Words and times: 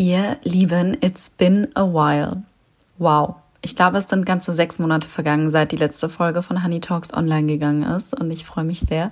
Ihr 0.00 0.36
Lieben, 0.44 0.96
it's 1.00 1.28
been 1.28 1.66
a 1.74 1.82
while. 1.82 2.44
Wow. 2.98 3.34
Ich 3.62 3.74
glaube, 3.74 3.98
es 3.98 4.08
sind 4.08 4.24
ganze 4.24 4.52
sechs 4.52 4.78
Monate 4.78 5.08
vergangen, 5.08 5.50
seit 5.50 5.72
die 5.72 5.76
letzte 5.76 6.08
Folge 6.08 6.40
von 6.40 6.62
Honey 6.62 6.78
Talks 6.78 7.12
online 7.12 7.48
gegangen 7.48 7.82
ist. 7.82 8.14
Und 8.14 8.30
ich 8.30 8.44
freue 8.44 8.62
mich 8.62 8.78
sehr, 8.78 9.10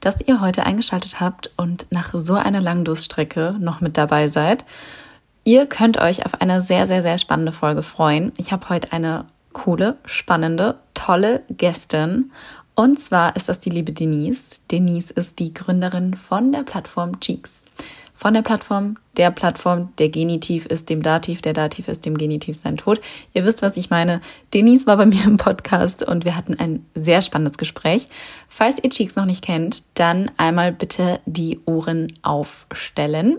dass 0.00 0.20
ihr 0.20 0.42
heute 0.42 0.66
eingeschaltet 0.66 1.20
habt 1.20 1.52
und 1.56 1.86
nach 1.88 2.12
so 2.12 2.34
einer 2.34 2.60
langen 2.60 2.84
Durststrecke 2.84 3.56
noch 3.58 3.80
mit 3.80 3.96
dabei 3.96 4.28
seid. 4.28 4.66
Ihr 5.44 5.64
könnt 5.64 5.96
euch 5.96 6.26
auf 6.26 6.38
eine 6.38 6.60
sehr, 6.60 6.86
sehr, 6.86 7.00
sehr 7.00 7.16
spannende 7.16 7.52
Folge 7.52 7.82
freuen. 7.82 8.32
Ich 8.36 8.52
habe 8.52 8.68
heute 8.68 8.92
eine 8.92 9.24
coole, 9.54 9.96
spannende, 10.04 10.74
tolle 10.92 11.44
Gästin. 11.48 12.30
Und 12.74 13.00
zwar 13.00 13.36
ist 13.36 13.48
das 13.48 13.58
die 13.58 13.70
liebe 13.70 13.92
Denise. 13.92 14.60
Denise 14.70 15.12
ist 15.12 15.38
die 15.38 15.54
Gründerin 15.54 16.12
von 16.12 16.52
der 16.52 16.62
Plattform 16.62 17.20
Cheeks 17.20 17.64
von 18.16 18.32
der 18.32 18.40
Plattform, 18.40 18.96
der 19.18 19.30
Plattform, 19.30 19.90
der 19.98 20.08
Genitiv 20.08 20.64
ist 20.64 20.88
dem 20.88 21.02
Dativ, 21.02 21.42
der 21.42 21.52
Dativ 21.52 21.86
ist 21.86 22.06
dem 22.06 22.16
Genitiv 22.16 22.56
sein 22.56 22.78
Tod. 22.78 23.00
Ihr 23.34 23.44
wisst, 23.44 23.60
was 23.60 23.76
ich 23.76 23.90
meine. 23.90 24.22
Denise 24.54 24.86
war 24.86 24.96
bei 24.96 25.04
mir 25.04 25.22
im 25.24 25.36
Podcast 25.36 26.02
und 26.02 26.24
wir 26.24 26.34
hatten 26.34 26.54
ein 26.58 26.84
sehr 26.94 27.20
spannendes 27.20 27.58
Gespräch. 27.58 28.08
Falls 28.48 28.82
ihr 28.82 28.88
Cheeks 28.88 29.16
noch 29.16 29.26
nicht 29.26 29.44
kennt, 29.44 29.82
dann 29.94 30.30
einmal 30.38 30.72
bitte 30.72 31.20
die 31.26 31.60
Ohren 31.66 32.14
aufstellen. 32.22 33.38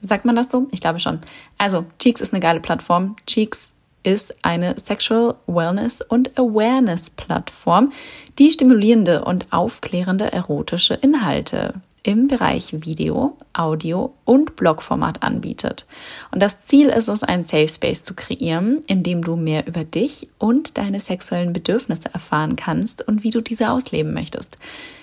Sagt 0.00 0.24
man 0.24 0.36
das 0.36 0.50
so? 0.50 0.68
Ich 0.70 0.80
glaube 0.80 1.00
schon. 1.00 1.18
Also, 1.58 1.84
Cheeks 1.98 2.20
ist 2.20 2.32
eine 2.32 2.40
geile 2.40 2.60
Plattform. 2.60 3.16
Cheeks 3.26 3.74
ist 4.04 4.36
eine 4.44 4.78
Sexual 4.78 5.34
Wellness 5.46 6.02
und 6.02 6.38
Awareness 6.38 7.10
Plattform, 7.10 7.90
die 8.38 8.50
stimulierende 8.50 9.24
und 9.24 9.52
aufklärende 9.52 10.30
erotische 10.30 10.94
Inhalte 10.94 11.74
im 12.04 12.28
Bereich 12.28 12.84
Video, 12.84 13.36
Audio 13.54 14.14
und 14.24 14.54
Blogformat 14.54 15.22
anbietet. 15.22 15.86
Und 16.30 16.40
das 16.40 16.60
Ziel 16.66 16.88
ist 16.88 17.08
es, 17.08 17.22
einen 17.22 17.44
Safe 17.44 17.66
Space 17.66 18.04
zu 18.04 18.14
kreieren, 18.14 18.82
in 18.86 19.02
dem 19.02 19.22
du 19.22 19.34
mehr 19.34 19.66
über 19.66 19.84
dich 19.84 20.28
und 20.38 20.78
deine 20.78 21.00
sexuellen 21.00 21.52
Bedürfnisse 21.52 22.12
erfahren 22.12 22.56
kannst 22.56 23.06
und 23.08 23.24
wie 23.24 23.30
du 23.30 23.40
diese 23.40 23.70
ausleben 23.70 24.14
möchtest. 24.14 24.58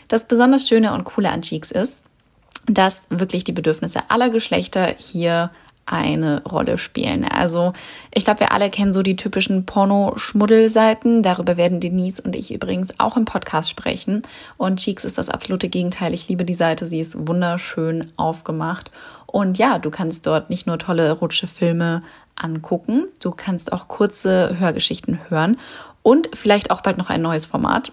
Das 0.07 0.25
besonders 0.25 0.67
Schöne 0.67 0.93
und 0.93 1.03
Coole 1.03 1.31
an 1.31 1.41
Cheeks 1.41 1.71
ist, 1.71 2.03
dass 2.67 3.01
wirklich 3.09 3.43
die 3.43 3.51
Bedürfnisse 3.51 4.03
aller 4.09 4.29
Geschlechter 4.29 4.93
hier 4.97 5.49
eine 5.91 6.43
Rolle 6.43 6.77
spielen. 6.77 7.23
Also 7.25 7.73
ich 8.13 8.25
glaube, 8.25 8.41
wir 8.41 8.51
alle 8.51 8.69
kennen 8.69 8.93
so 8.93 9.03
die 9.03 9.15
typischen 9.15 9.65
Porno-Schmuddelseiten. 9.65 11.23
Darüber 11.23 11.57
werden 11.57 11.79
Denise 11.79 12.21
und 12.21 12.35
ich 12.35 12.53
übrigens 12.53 12.89
auch 12.99 13.17
im 13.17 13.25
Podcast 13.25 13.69
sprechen. 13.69 14.23
Und 14.57 14.79
Cheeks 14.79 15.05
ist 15.05 15.17
das 15.17 15.29
absolute 15.29 15.69
Gegenteil. 15.69 16.13
Ich 16.13 16.27
liebe 16.27 16.45
die 16.45 16.53
Seite. 16.53 16.87
Sie 16.87 16.99
ist 16.99 17.27
wunderschön 17.27 18.11
aufgemacht. 18.17 18.91
Und 19.27 19.57
ja, 19.57 19.79
du 19.79 19.89
kannst 19.89 20.27
dort 20.27 20.49
nicht 20.49 20.67
nur 20.67 20.77
tolle 20.77 21.05
erotische 21.05 21.47
Filme 21.47 22.03
angucken, 22.35 23.05
du 23.21 23.31
kannst 23.31 23.71
auch 23.71 23.87
kurze 23.87 24.59
Hörgeschichten 24.59 25.19
hören 25.29 25.57
und 26.03 26.29
vielleicht 26.33 26.71
auch 26.71 26.81
bald 26.81 26.97
noch 26.97 27.09
ein 27.09 27.21
neues 27.21 27.45
Format. 27.45 27.91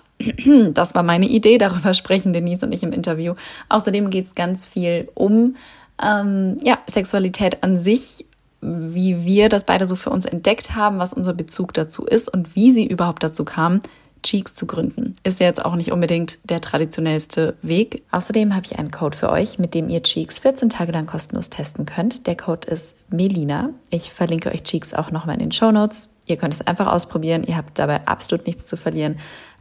Das 0.73 0.97
war 0.97 1.05
meine 1.05 1.29
Idee, 1.29 1.59
darüber 1.59 1.95
sprechen 1.95 2.33
Denise 2.33 2.67
und 2.67 2.73
ich 2.73 2.83
im 2.83 2.93
Interview. 2.93 3.35
Außerdem 3.69 4.11
geht 4.11 4.27
es 4.27 4.35
ganz 4.35 4.67
viel 4.67 5.09
um 5.15 5.55
ähm, 6.03 6.59
ja, 6.63 6.79
Sexualität 6.87 7.63
an 7.63 7.79
sich, 7.79 8.27
wie 8.61 9.25
wir 9.25 9.49
das 9.49 9.65
beide 9.65 9.87
so 9.87 9.97
für 9.97 10.11
uns 10.11 10.25
entdeckt 10.25 10.75
haben, 10.75 10.99
was 10.99 11.13
unser 11.13 11.35
Bezug 11.35 11.75
dazu 11.75 12.07
ist 12.07 12.33
und 12.33 12.57
wie 12.57 12.71
sie 12.71 12.87
überhaupt 12.87 13.23
dazu 13.23 13.45
kam, 13.45 13.81
Cheeks 14.23 14.55
zu 14.55 14.67
gründen. 14.67 15.15
Ist 15.23 15.41
ja 15.41 15.47
jetzt 15.47 15.65
auch 15.65 15.77
nicht 15.77 15.93
unbedingt 15.93 16.39
der 16.45 16.61
traditionellste 16.61 17.57
Weg. 17.63 18.03
Außerdem 18.11 18.55
habe 18.55 18.67
ich 18.67 18.79
einen 18.79 18.91
Code 18.91 19.17
für 19.17 19.31
euch, 19.31 19.59
mit 19.59 19.75
dem 19.75 19.89
ihr 19.89 20.03
Cheeks 20.03 20.41
14 20.41 20.71
Tage 20.71 20.93
lang 20.93 21.07
kostenlos 21.07 21.51
testen 21.51 21.87
könnt. 21.87 22.27
Der 22.27 22.37
Code 22.37 22.69
ist 22.69 22.97
Melina. 23.11 23.71
Ich 23.91 24.13
verlinke 24.13 24.51
euch 24.51 24.65
Cheeks 24.65 24.93
auch 24.93 25.11
nochmal 25.11 25.37
in 25.37 25.41
den 25.41 25.53
Show 25.53 25.71
Notes. 25.71 26.11
Ihr 26.27 26.37
könnt 26.37 26.55
es 26.55 26.67
einfach 26.67 26.89
ausprobieren. 26.89 27.45
Ihr 27.45 27.57
habt 27.57 27.79
dabei 27.79 28.07
absolut 28.07 28.47
nichts 28.47 28.67
zu 28.67 28.77
verlieren. 28.77 29.17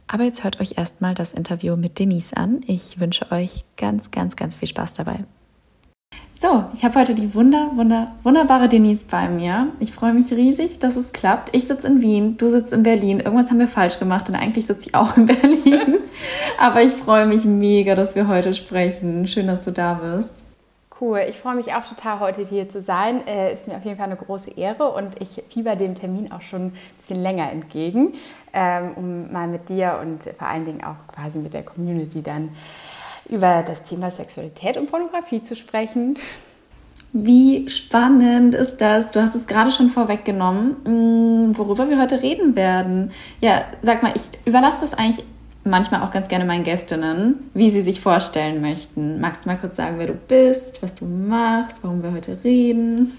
Aber 0.06 0.24
jetzt 0.24 0.42
hört 0.42 0.60
euch 0.60 0.76
erstmal 0.76 1.14
das 1.14 1.32
Interview 1.32 1.76
mit 1.76 1.98
Denise 1.98 2.36
an. 2.36 2.60
Ich 2.66 2.98
wünsche 2.98 3.30
euch 3.30 3.64
ganz, 3.76 4.10
ganz, 4.10 4.36
ganz 4.36 4.56
viel 4.56 4.68
Spaß 4.68 4.94
dabei. 4.94 5.24
So, 6.40 6.66
ich 6.72 6.84
habe 6.84 7.00
heute 7.00 7.16
die 7.16 7.34
wunder, 7.34 7.72
wunder, 7.74 8.12
wunderbare 8.22 8.68
Denise 8.68 9.02
bei 9.10 9.28
mir. 9.28 9.72
Ich 9.80 9.90
freue 9.90 10.14
mich 10.14 10.30
riesig, 10.30 10.78
dass 10.78 10.94
es 10.94 11.12
klappt. 11.12 11.52
Ich 11.52 11.66
sitze 11.66 11.88
in 11.88 12.00
Wien, 12.00 12.36
du 12.36 12.48
sitzt 12.48 12.72
in 12.72 12.84
Berlin. 12.84 13.18
Irgendwas 13.18 13.50
haben 13.50 13.58
wir 13.58 13.66
falsch 13.66 13.98
gemacht 13.98 14.28
und 14.28 14.36
eigentlich 14.36 14.64
sitze 14.64 14.88
ich 14.88 14.94
auch 14.94 15.16
in 15.16 15.26
Berlin. 15.26 15.96
Aber 16.56 16.80
ich 16.80 16.92
freue 16.92 17.26
mich 17.26 17.44
mega, 17.44 17.96
dass 17.96 18.14
wir 18.14 18.28
heute 18.28 18.54
sprechen. 18.54 19.26
Schön, 19.26 19.48
dass 19.48 19.64
du 19.64 19.72
da 19.72 19.94
bist. 19.94 20.32
Cool, 21.00 21.22
ich 21.28 21.36
freue 21.36 21.56
mich 21.56 21.74
auch 21.74 21.84
total, 21.84 22.20
heute 22.20 22.44
hier 22.44 22.68
zu 22.68 22.80
sein. 22.82 23.26
Äh, 23.26 23.52
ist 23.52 23.66
mir 23.66 23.76
auf 23.76 23.84
jeden 23.84 23.96
Fall 23.96 24.06
eine 24.06 24.16
große 24.16 24.52
Ehre 24.52 24.90
und 24.90 25.20
ich 25.20 25.42
fieber 25.48 25.74
dem 25.74 25.96
Termin 25.96 26.30
auch 26.30 26.42
schon 26.42 26.66
ein 26.66 26.72
bisschen 27.00 27.20
länger 27.20 27.50
entgegen, 27.50 28.14
ähm, 28.52 28.92
um 28.94 29.32
mal 29.32 29.48
mit 29.48 29.68
dir 29.68 29.98
und 30.00 30.22
vor 30.38 30.46
allen 30.46 30.64
Dingen 30.64 30.84
auch 30.84 31.12
quasi 31.12 31.40
mit 31.40 31.52
der 31.52 31.64
Community 31.64 32.22
dann 32.22 32.50
über 33.28 33.62
das 33.62 33.82
Thema 33.82 34.10
Sexualität 34.10 34.76
und 34.76 34.90
Pornografie 34.90 35.42
zu 35.42 35.56
sprechen. 35.56 36.18
Wie 37.12 37.68
spannend 37.68 38.54
ist 38.54 38.78
das? 38.78 39.10
Du 39.12 39.22
hast 39.22 39.34
es 39.34 39.46
gerade 39.46 39.70
schon 39.70 39.88
vorweggenommen, 39.88 40.76
mm, 40.84 41.58
worüber 41.58 41.88
wir 41.88 42.00
heute 42.00 42.22
reden 42.22 42.54
werden. 42.54 43.12
Ja, 43.40 43.64
sag 43.82 44.02
mal, 44.02 44.12
ich 44.14 44.22
überlasse 44.44 44.82
das 44.82 44.94
eigentlich 44.94 45.24
manchmal 45.64 46.02
auch 46.02 46.10
ganz 46.10 46.28
gerne 46.28 46.44
meinen 46.44 46.64
Gästinnen, 46.64 47.50
wie 47.54 47.70
sie 47.70 47.80
sich 47.80 48.00
vorstellen 48.00 48.60
möchten. 48.60 49.20
Magst 49.20 49.44
du 49.44 49.48
mal 49.48 49.56
kurz 49.56 49.76
sagen, 49.76 49.96
wer 49.98 50.06
du 50.06 50.14
bist, 50.14 50.82
was 50.82 50.94
du 50.94 51.06
machst, 51.06 51.78
warum 51.82 52.02
wir 52.02 52.12
heute 52.12 52.38
reden? 52.44 53.12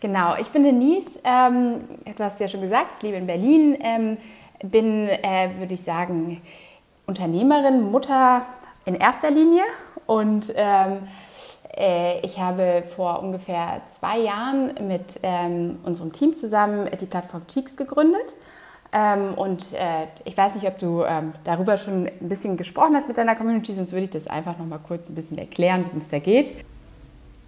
Genau, 0.00 0.34
ich 0.38 0.48
bin 0.48 0.64
Denise. 0.64 1.18
Ähm, 1.24 1.80
du 2.04 2.22
hast 2.22 2.38
ja 2.38 2.48
schon 2.48 2.60
gesagt, 2.60 2.86
ich 2.98 3.02
lebe 3.02 3.16
in 3.16 3.26
Berlin. 3.26 3.76
Ähm, 3.80 4.18
bin, 4.62 5.08
äh, 5.08 5.50
würde 5.58 5.74
ich 5.74 5.82
sagen, 5.82 6.40
Unternehmerin, 7.06 7.90
Mutter, 7.90 8.42
in 8.86 8.94
erster 8.94 9.30
Linie. 9.30 9.62
Und 10.06 10.52
ähm, 10.54 11.02
äh, 11.76 12.20
ich 12.20 12.40
habe 12.40 12.84
vor 12.94 13.22
ungefähr 13.22 13.82
zwei 13.86 14.18
Jahren 14.18 14.72
mit 14.88 15.20
ähm, 15.22 15.78
unserem 15.84 16.12
Team 16.12 16.34
zusammen 16.34 16.88
die 16.98 17.06
Plattform 17.06 17.46
Cheeks 17.46 17.76
gegründet. 17.76 18.34
Ähm, 18.92 19.34
und 19.34 19.72
äh, 19.74 20.06
ich 20.24 20.36
weiß 20.36 20.54
nicht, 20.54 20.66
ob 20.66 20.78
du 20.78 21.02
ähm, 21.04 21.32
darüber 21.44 21.76
schon 21.76 22.06
ein 22.06 22.28
bisschen 22.28 22.56
gesprochen 22.56 22.94
hast 22.94 23.08
mit 23.08 23.18
deiner 23.18 23.34
Community, 23.34 23.74
sonst 23.74 23.92
würde 23.92 24.04
ich 24.04 24.10
das 24.10 24.26
einfach 24.26 24.56
noch 24.58 24.66
mal 24.66 24.78
kurz 24.78 25.08
ein 25.08 25.14
bisschen 25.14 25.36
erklären, 25.38 25.84
worum 25.84 25.98
es 25.98 26.08
da 26.08 26.18
geht. 26.18 26.54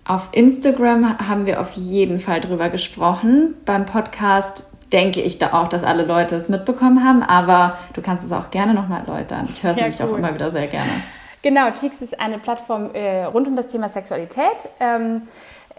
Auf 0.04 0.28
Instagram 0.32 1.18
haben 1.28 1.46
wir 1.46 1.60
auf 1.60 1.74
jeden 1.74 2.18
Fall 2.18 2.40
drüber 2.40 2.70
gesprochen. 2.70 3.54
Beim 3.64 3.86
Podcast 3.86 4.66
denke 4.92 5.20
ich 5.20 5.38
da 5.38 5.52
auch, 5.52 5.68
dass 5.68 5.84
alle 5.84 6.04
Leute 6.04 6.34
es 6.34 6.48
mitbekommen 6.48 7.04
haben, 7.04 7.22
aber 7.22 7.78
du 7.92 8.02
kannst 8.02 8.24
es 8.24 8.32
auch 8.32 8.50
gerne 8.50 8.74
noch 8.74 8.88
mal 8.88 9.00
erläutern. 9.00 9.46
Ich 9.48 9.62
höre 9.62 9.72
es 9.72 9.76
ja, 9.76 9.82
nämlich 9.82 10.00
cool. 10.00 10.10
auch 10.10 10.18
immer 10.18 10.34
wieder 10.34 10.50
sehr 10.50 10.66
gerne. 10.66 10.90
Genau, 11.42 11.70
Cheeks 11.70 12.02
ist 12.02 12.18
eine 12.20 12.38
Plattform 12.38 12.90
äh, 12.94 13.24
rund 13.24 13.46
um 13.46 13.54
das 13.54 13.68
Thema 13.68 13.88
Sexualität. 13.88 14.56
Ähm, 14.80 15.28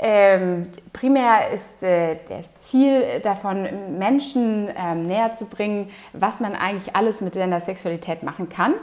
ähm, 0.02 0.70
primär 0.94 1.52
ist 1.54 1.84
äh, 1.84 2.16
das 2.30 2.58
Ziel 2.62 3.20
davon, 3.22 3.68
Menschen 3.98 4.70
ähm, 4.74 5.06
näher 5.06 5.34
zu 5.34 5.46
bringen, 5.46 5.90
was 6.14 6.40
man 6.40 6.56
eigentlich 6.56 6.96
alles 6.96 7.20
mit 7.20 7.34
seiner 7.34 7.60
Sexualität 7.60 8.24
machen 8.24 8.48
kann. 8.48 8.76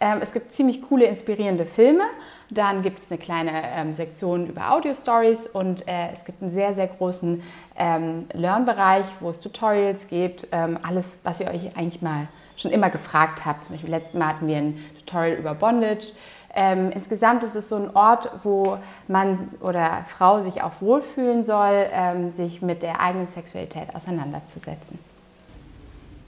Ähm, 0.00 0.18
es 0.20 0.32
gibt 0.32 0.52
ziemlich 0.52 0.82
coole, 0.82 1.04
inspirierende 1.04 1.64
Filme. 1.64 2.02
Dann 2.50 2.82
gibt 2.82 2.98
es 2.98 3.08
eine 3.08 3.18
kleine 3.18 3.52
ähm, 3.76 3.94
Sektion 3.94 4.48
über 4.48 4.72
Audio-Stories 4.72 5.46
und 5.46 5.86
äh, 5.86 6.12
es 6.12 6.24
gibt 6.24 6.42
einen 6.42 6.50
sehr, 6.50 6.74
sehr 6.74 6.88
großen 6.88 7.44
ähm, 7.78 8.26
Lernbereich, 8.32 9.06
wo 9.20 9.30
es 9.30 9.38
Tutorials 9.38 10.08
gibt. 10.08 10.48
Ähm, 10.50 10.78
alles, 10.82 11.20
was 11.22 11.40
ihr 11.40 11.46
euch 11.46 11.76
eigentlich 11.76 12.02
mal 12.02 12.26
schon 12.56 12.70
immer 12.70 12.90
gefragt 12.90 13.44
habt. 13.44 13.64
Zum 13.64 13.74
Beispiel 13.74 13.90
letztes 13.90 14.14
Mal 14.14 14.28
hatten 14.28 14.46
wir 14.46 14.56
ein 14.56 14.84
Tutorial 15.06 15.36
über 15.36 15.54
Bondage. 15.54 16.12
Ähm, 16.54 16.90
insgesamt 16.92 17.42
ist 17.42 17.56
es 17.56 17.68
so 17.68 17.76
ein 17.76 17.94
Ort, 17.96 18.30
wo 18.44 18.78
Mann 19.08 19.48
oder 19.60 20.04
Frau 20.06 20.42
sich 20.42 20.62
auch 20.62 20.72
wohlfühlen 20.80 21.44
soll, 21.44 21.86
ähm, 21.92 22.32
sich 22.32 22.62
mit 22.62 22.82
der 22.82 23.00
eigenen 23.00 23.26
Sexualität 23.26 23.94
auseinanderzusetzen. 23.94 24.98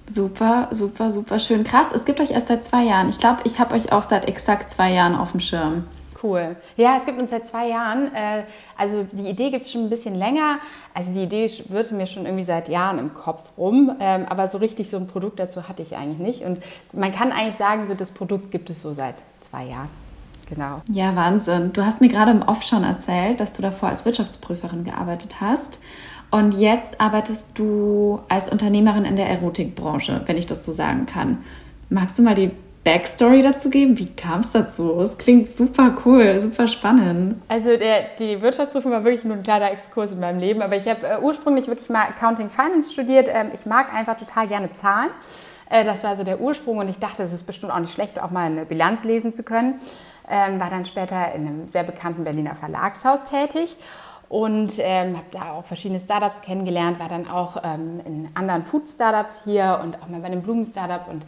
Super, 0.08 0.68
super, 0.70 1.10
super 1.10 1.38
schön. 1.38 1.64
Krass, 1.64 1.92
es 1.92 2.04
gibt 2.04 2.20
euch 2.20 2.30
erst 2.30 2.48
seit 2.48 2.64
zwei 2.64 2.84
Jahren. 2.84 3.08
Ich 3.08 3.18
glaube, 3.18 3.40
ich 3.44 3.58
habe 3.58 3.74
euch 3.74 3.92
auch 3.92 4.02
seit 4.02 4.26
exakt 4.26 4.70
zwei 4.70 4.92
Jahren 4.92 5.16
auf 5.16 5.32
dem 5.32 5.40
Schirm. 5.40 5.84
Cool. 6.26 6.56
Ja, 6.76 6.96
es 6.98 7.06
gibt 7.06 7.18
uns 7.18 7.30
seit 7.30 7.46
zwei 7.46 7.68
Jahren. 7.68 8.12
Äh, 8.14 8.42
also 8.76 9.06
die 9.12 9.28
Idee 9.28 9.50
gibt 9.50 9.66
es 9.66 9.72
schon 9.72 9.84
ein 9.84 9.90
bisschen 9.90 10.14
länger. 10.14 10.58
Also 10.92 11.12
die 11.12 11.22
Idee 11.22 11.50
wird 11.68 11.92
mir 11.92 12.06
schon 12.06 12.24
irgendwie 12.24 12.44
seit 12.44 12.68
Jahren 12.68 12.98
im 12.98 13.14
Kopf 13.14 13.50
rum. 13.56 13.94
Ähm, 14.00 14.26
aber 14.28 14.48
so 14.48 14.58
richtig 14.58 14.90
so 14.90 14.96
ein 14.96 15.06
Produkt 15.06 15.38
dazu 15.38 15.68
hatte 15.68 15.82
ich 15.82 15.96
eigentlich 15.96 16.18
nicht. 16.18 16.42
Und 16.42 16.60
man 16.92 17.12
kann 17.12 17.30
eigentlich 17.32 17.56
sagen, 17.56 17.86
so 17.86 17.94
das 17.94 18.10
Produkt 18.10 18.50
gibt 18.50 18.70
es 18.70 18.82
so 18.82 18.92
seit 18.92 19.14
zwei 19.40 19.64
Jahren. 19.64 19.88
Genau. 20.48 20.80
Ja, 20.90 21.14
Wahnsinn. 21.14 21.72
Du 21.72 21.84
hast 21.84 22.00
mir 22.00 22.08
gerade 22.08 22.30
im 22.30 22.42
Off 22.42 22.62
schon 22.62 22.84
erzählt, 22.84 23.40
dass 23.40 23.52
du 23.52 23.62
davor 23.62 23.88
als 23.88 24.04
Wirtschaftsprüferin 24.04 24.84
gearbeitet 24.84 25.40
hast. 25.40 25.80
Und 26.30 26.52
jetzt 26.52 27.00
arbeitest 27.00 27.58
du 27.58 28.20
als 28.28 28.48
Unternehmerin 28.48 29.04
in 29.04 29.16
der 29.16 29.28
Erotikbranche, 29.28 30.22
wenn 30.26 30.36
ich 30.36 30.46
das 30.46 30.64
so 30.64 30.72
sagen 30.72 31.06
kann. 31.06 31.38
Magst 31.88 32.18
du 32.18 32.22
mal 32.22 32.34
die 32.34 32.50
Backstory 32.86 33.42
dazu 33.42 33.68
geben? 33.68 33.98
Wie 33.98 34.06
kam 34.06 34.40
es 34.40 34.52
dazu? 34.52 35.00
Es 35.00 35.18
klingt 35.18 35.56
super 35.56 35.96
cool, 36.04 36.38
super 36.38 36.68
spannend. 36.68 37.42
Also 37.48 37.76
der, 37.76 38.04
die 38.16 38.40
Wirtschaftsprüfung 38.40 38.92
war 38.92 39.02
wirklich 39.02 39.24
nur 39.24 39.36
ein 39.36 39.42
kleiner 39.42 39.72
Exkurs 39.72 40.12
in 40.12 40.20
meinem 40.20 40.38
Leben, 40.38 40.62
aber 40.62 40.76
ich 40.76 40.88
habe 40.88 41.04
äh, 41.04 41.18
ursprünglich 41.20 41.66
wirklich 41.66 41.88
mal 41.88 42.02
Accounting 42.02 42.48
Finance 42.48 42.92
studiert. 42.92 43.28
Ähm, 43.28 43.50
ich 43.52 43.66
mag 43.66 43.92
einfach 43.92 44.16
total 44.16 44.46
gerne 44.46 44.70
Zahlen. 44.70 45.10
Äh, 45.68 45.84
das 45.84 46.04
war 46.04 46.16
so 46.16 46.22
der 46.22 46.40
Ursprung 46.40 46.78
und 46.78 46.88
ich 46.88 47.00
dachte, 47.00 47.24
es 47.24 47.32
ist 47.32 47.44
bestimmt 47.44 47.72
auch 47.72 47.80
nicht 47.80 47.92
schlecht, 47.92 48.20
auch 48.20 48.30
mal 48.30 48.46
eine 48.46 48.64
Bilanz 48.64 49.02
lesen 49.02 49.34
zu 49.34 49.42
können. 49.42 49.80
Ähm, 50.30 50.60
war 50.60 50.70
dann 50.70 50.84
später 50.84 51.34
in 51.34 51.44
einem 51.44 51.68
sehr 51.68 51.82
bekannten 51.82 52.22
Berliner 52.22 52.54
Verlagshaus 52.54 53.24
tätig 53.24 53.76
und 54.28 54.74
ähm, 54.78 55.16
habe 55.16 55.26
da 55.30 55.52
auch 55.52 55.64
verschiedene 55.64 56.00
Startups 56.00 56.40
kennengelernt, 56.40 56.98
war 56.98 57.08
dann 57.08 57.30
auch 57.30 57.56
ähm, 57.62 58.00
in 58.04 58.28
anderen 58.34 58.64
Food-Startups 58.64 59.44
hier 59.44 59.80
und 59.82 60.02
auch 60.02 60.08
mal 60.08 60.20
bei 60.20 60.26
einem 60.26 60.42
Blumen-Startup 60.42 61.08
und 61.08 61.24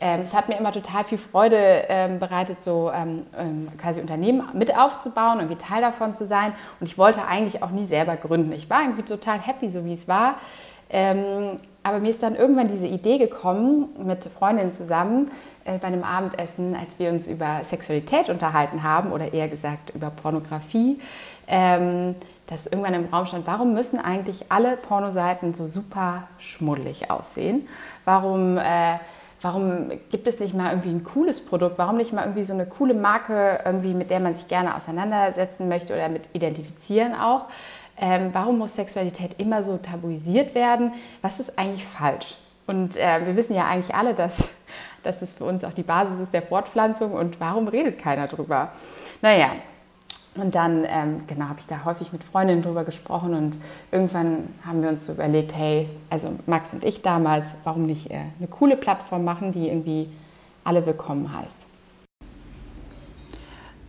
ähm, 0.00 0.20
es 0.22 0.34
hat 0.34 0.48
mir 0.48 0.56
immer 0.56 0.72
total 0.72 1.04
viel 1.04 1.18
Freude 1.18 1.84
ähm, 1.88 2.18
bereitet, 2.18 2.62
so 2.62 2.90
ähm, 2.94 3.26
ähm, 3.36 3.68
quasi 3.80 4.00
Unternehmen 4.00 4.48
mit 4.54 4.76
aufzubauen 4.76 5.40
und 5.40 5.50
wie 5.50 5.56
Teil 5.56 5.82
davon 5.82 6.14
zu 6.14 6.26
sein 6.26 6.52
und 6.80 6.86
ich 6.86 6.96
wollte 6.96 7.26
eigentlich 7.26 7.62
auch 7.62 7.70
nie 7.70 7.84
selber 7.84 8.16
gründen. 8.16 8.52
Ich 8.52 8.70
war 8.70 8.82
irgendwie 8.82 9.02
total 9.02 9.38
happy, 9.40 9.68
so 9.68 9.84
wie 9.84 9.92
es 9.92 10.08
war. 10.08 10.36
aber 10.90 11.98
mir 12.00 12.08
ist 12.08 12.22
dann 12.22 12.34
irgendwann 12.34 12.68
diese 12.68 12.86
Idee 12.86 13.18
gekommen, 13.18 13.90
mit 13.98 14.24
Freundinnen 14.24 14.72
zusammen, 14.72 15.30
äh, 15.68 15.78
bei 15.78 15.88
einem 15.88 16.02
Abendessen, 16.02 16.74
als 16.74 16.98
wir 16.98 17.10
uns 17.10 17.26
über 17.26 17.60
Sexualität 17.62 18.30
unterhalten 18.30 18.82
haben 18.82 19.12
oder 19.12 19.34
eher 19.34 19.48
gesagt 19.48 19.90
über 19.94 20.10
Pornografie, 20.10 20.98
ähm, 21.46 22.14
dass 22.48 22.66
irgendwann 22.66 22.94
im 22.94 23.04
Raum 23.06 23.26
stand, 23.26 23.46
warum 23.46 23.74
müssen 23.74 23.98
eigentlich 23.98 24.46
alle 24.50 24.76
Pornoseiten 24.76 25.54
so 25.54 25.66
super 25.66 26.24
schmuddelig 26.38 27.10
aussehen? 27.10 27.68
Warum, 28.04 28.56
äh, 28.56 28.98
warum 29.42 29.90
gibt 30.10 30.26
es 30.26 30.40
nicht 30.40 30.54
mal 30.54 30.70
irgendwie 30.70 30.90
ein 30.90 31.04
cooles 31.04 31.44
Produkt? 31.44 31.78
Warum 31.78 31.98
nicht 31.98 32.12
mal 32.12 32.22
irgendwie 32.22 32.44
so 32.44 32.54
eine 32.54 32.66
coole 32.66 32.94
Marke, 32.94 33.60
irgendwie, 33.64 33.92
mit 33.92 34.10
der 34.10 34.20
man 34.20 34.34
sich 34.34 34.48
gerne 34.48 34.74
auseinandersetzen 34.74 35.68
möchte 35.68 35.92
oder 35.92 36.08
mit 36.08 36.22
identifizieren 36.32 37.14
auch? 37.14 37.46
Ähm, 38.00 38.30
warum 38.32 38.58
muss 38.58 38.74
Sexualität 38.74 39.38
immer 39.38 39.62
so 39.62 39.76
tabuisiert 39.76 40.54
werden? 40.54 40.92
Was 41.20 41.40
ist 41.40 41.58
eigentlich 41.58 41.84
falsch? 41.84 42.36
Und 42.66 42.96
äh, 42.96 43.26
wir 43.26 43.36
wissen 43.36 43.54
ja 43.54 43.66
eigentlich 43.66 43.94
alle, 43.94 44.14
dass, 44.14 44.48
dass 45.02 45.20
es 45.20 45.34
für 45.34 45.44
uns 45.44 45.64
auch 45.64 45.72
die 45.72 45.82
Basis 45.82 46.18
ist 46.18 46.32
der 46.32 46.42
Fortpflanzung. 46.42 47.12
Und 47.12 47.40
warum 47.40 47.68
redet 47.68 47.98
keiner 47.98 48.26
drüber? 48.26 48.72
Naja, 49.20 49.50
und 50.38 50.54
dann, 50.54 50.84
ähm, 50.88 51.22
genau, 51.26 51.46
habe 51.46 51.60
ich 51.60 51.66
da 51.66 51.84
häufig 51.84 52.12
mit 52.12 52.24
Freundinnen 52.24 52.62
drüber 52.62 52.84
gesprochen 52.84 53.34
und 53.34 53.58
irgendwann 53.90 54.48
haben 54.66 54.82
wir 54.82 54.88
uns 54.88 55.06
so 55.06 55.12
überlegt, 55.12 55.54
hey, 55.54 55.88
also 56.10 56.30
Max 56.46 56.72
und 56.72 56.84
ich 56.84 57.02
damals, 57.02 57.54
warum 57.64 57.86
nicht 57.86 58.10
äh, 58.10 58.20
eine 58.38 58.48
coole 58.48 58.76
Plattform 58.76 59.24
machen, 59.24 59.52
die 59.52 59.68
irgendwie 59.68 60.08
alle 60.64 60.84
willkommen 60.86 61.36
heißt. 61.36 61.66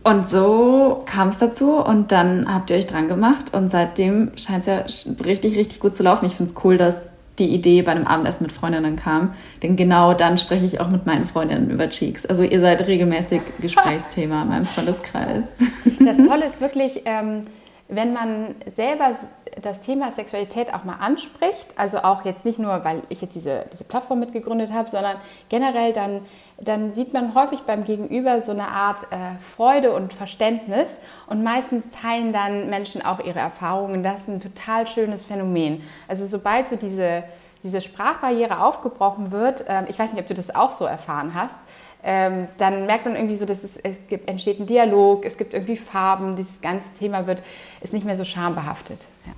Und 0.02 0.28
so 0.28 1.02
kam 1.04 1.28
es 1.28 1.38
dazu 1.38 1.76
und 1.76 2.10
dann 2.10 2.52
habt 2.52 2.70
ihr 2.70 2.76
euch 2.76 2.86
dran 2.86 3.06
gemacht 3.06 3.52
und 3.52 3.70
seitdem 3.70 4.32
scheint 4.36 4.66
es 4.66 5.04
ja 5.04 5.24
richtig, 5.24 5.56
richtig 5.56 5.78
gut 5.78 5.94
zu 5.94 6.02
laufen. 6.02 6.24
Ich 6.24 6.36
finde 6.36 6.52
es 6.52 6.64
cool, 6.64 6.78
dass 6.78 7.09
die 7.40 7.48
Idee 7.48 7.82
bei 7.82 7.92
einem 7.92 8.06
Abendessen 8.06 8.44
mit 8.44 8.52
Freundinnen 8.52 8.96
kam. 8.96 9.34
Denn 9.62 9.76
genau 9.76 10.14
dann 10.14 10.38
spreche 10.38 10.66
ich 10.66 10.80
auch 10.80 10.90
mit 10.90 11.06
meinen 11.06 11.24
Freundinnen 11.24 11.70
über 11.70 11.88
Cheeks. 11.88 12.26
Also 12.26 12.42
ihr 12.44 12.60
seid 12.60 12.86
regelmäßig 12.86 13.42
Gesprächsthema 13.60 14.42
in 14.42 14.48
meinem 14.48 14.66
Freundeskreis. 14.66 15.58
Das 15.98 16.18
Tolle 16.18 16.46
ist 16.46 16.60
wirklich, 16.60 17.02
ähm, 17.06 17.42
wenn 17.90 18.12
man 18.12 18.54
selber 18.74 19.16
das 19.62 19.80
Thema 19.80 20.12
Sexualität 20.12 20.72
auch 20.72 20.84
mal 20.84 20.96
anspricht, 21.00 21.74
also 21.76 21.98
auch 21.98 22.24
jetzt 22.24 22.44
nicht 22.44 22.58
nur, 22.58 22.84
weil 22.84 23.02
ich 23.08 23.20
jetzt 23.20 23.34
diese, 23.34 23.66
diese 23.72 23.84
Plattform 23.84 24.20
mitgegründet 24.20 24.72
habe, 24.72 24.88
sondern 24.88 25.16
generell 25.48 25.92
dann, 25.92 26.22
dann 26.58 26.92
sieht 26.92 27.12
man 27.12 27.34
häufig 27.34 27.60
beim 27.62 27.84
Gegenüber 27.84 28.40
so 28.40 28.52
eine 28.52 28.68
Art 28.68 29.02
äh, 29.10 29.16
Freude 29.56 29.92
und 29.92 30.12
Verständnis 30.12 31.00
und 31.26 31.42
meistens 31.42 31.90
teilen 31.90 32.32
dann 32.32 32.70
Menschen 32.70 33.04
auch 33.04 33.20
ihre 33.20 33.40
Erfahrungen. 33.40 34.02
Das 34.02 34.22
ist 34.22 34.28
ein 34.28 34.40
total 34.40 34.86
schönes 34.86 35.24
Phänomen. 35.24 35.82
Also 36.06 36.26
sobald 36.26 36.68
so 36.68 36.76
diese, 36.76 37.24
diese 37.62 37.80
Sprachbarriere 37.80 38.62
aufgebrochen 38.62 39.32
wird, 39.32 39.68
äh, 39.68 39.84
ich 39.88 39.98
weiß 39.98 40.12
nicht, 40.12 40.22
ob 40.22 40.28
du 40.28 40.34
das 40.34 40.54
auch 40.54 40.70
so 40.70 40.84
erfahren 40.84 41.34
hast, 41.34 41.58
ähm, 42.02 42.46
dann 42.58 42.86
merkt 42.86 43.04
man 43.04 43.14
irgendwie 43.14 43.36
so, 43.36 43.44
dass 43.44 43.62
es, 43.62 43.76
es 43.76 44.06
gibt, 44.08 44.28
entsteht 44.28 44.60
ein 44.60 44.66
Dialog, 44.66 45.24
es 45.24 45.36
gibt 45.36 45.54
irgendwie 45.54 45.76
Farben, 45.76 46.36
dieses 46.36 46.60
ganze 46.60 46.94
Thema 46.94 47.26
wird, 47.26 47.42
ist 47.82 47.92
nicht 47.92 48.06
mehr 48.06 48.16
so 48.16 48.24
schambehaftet. 48.24 48.98
Ja. 49.26 49.32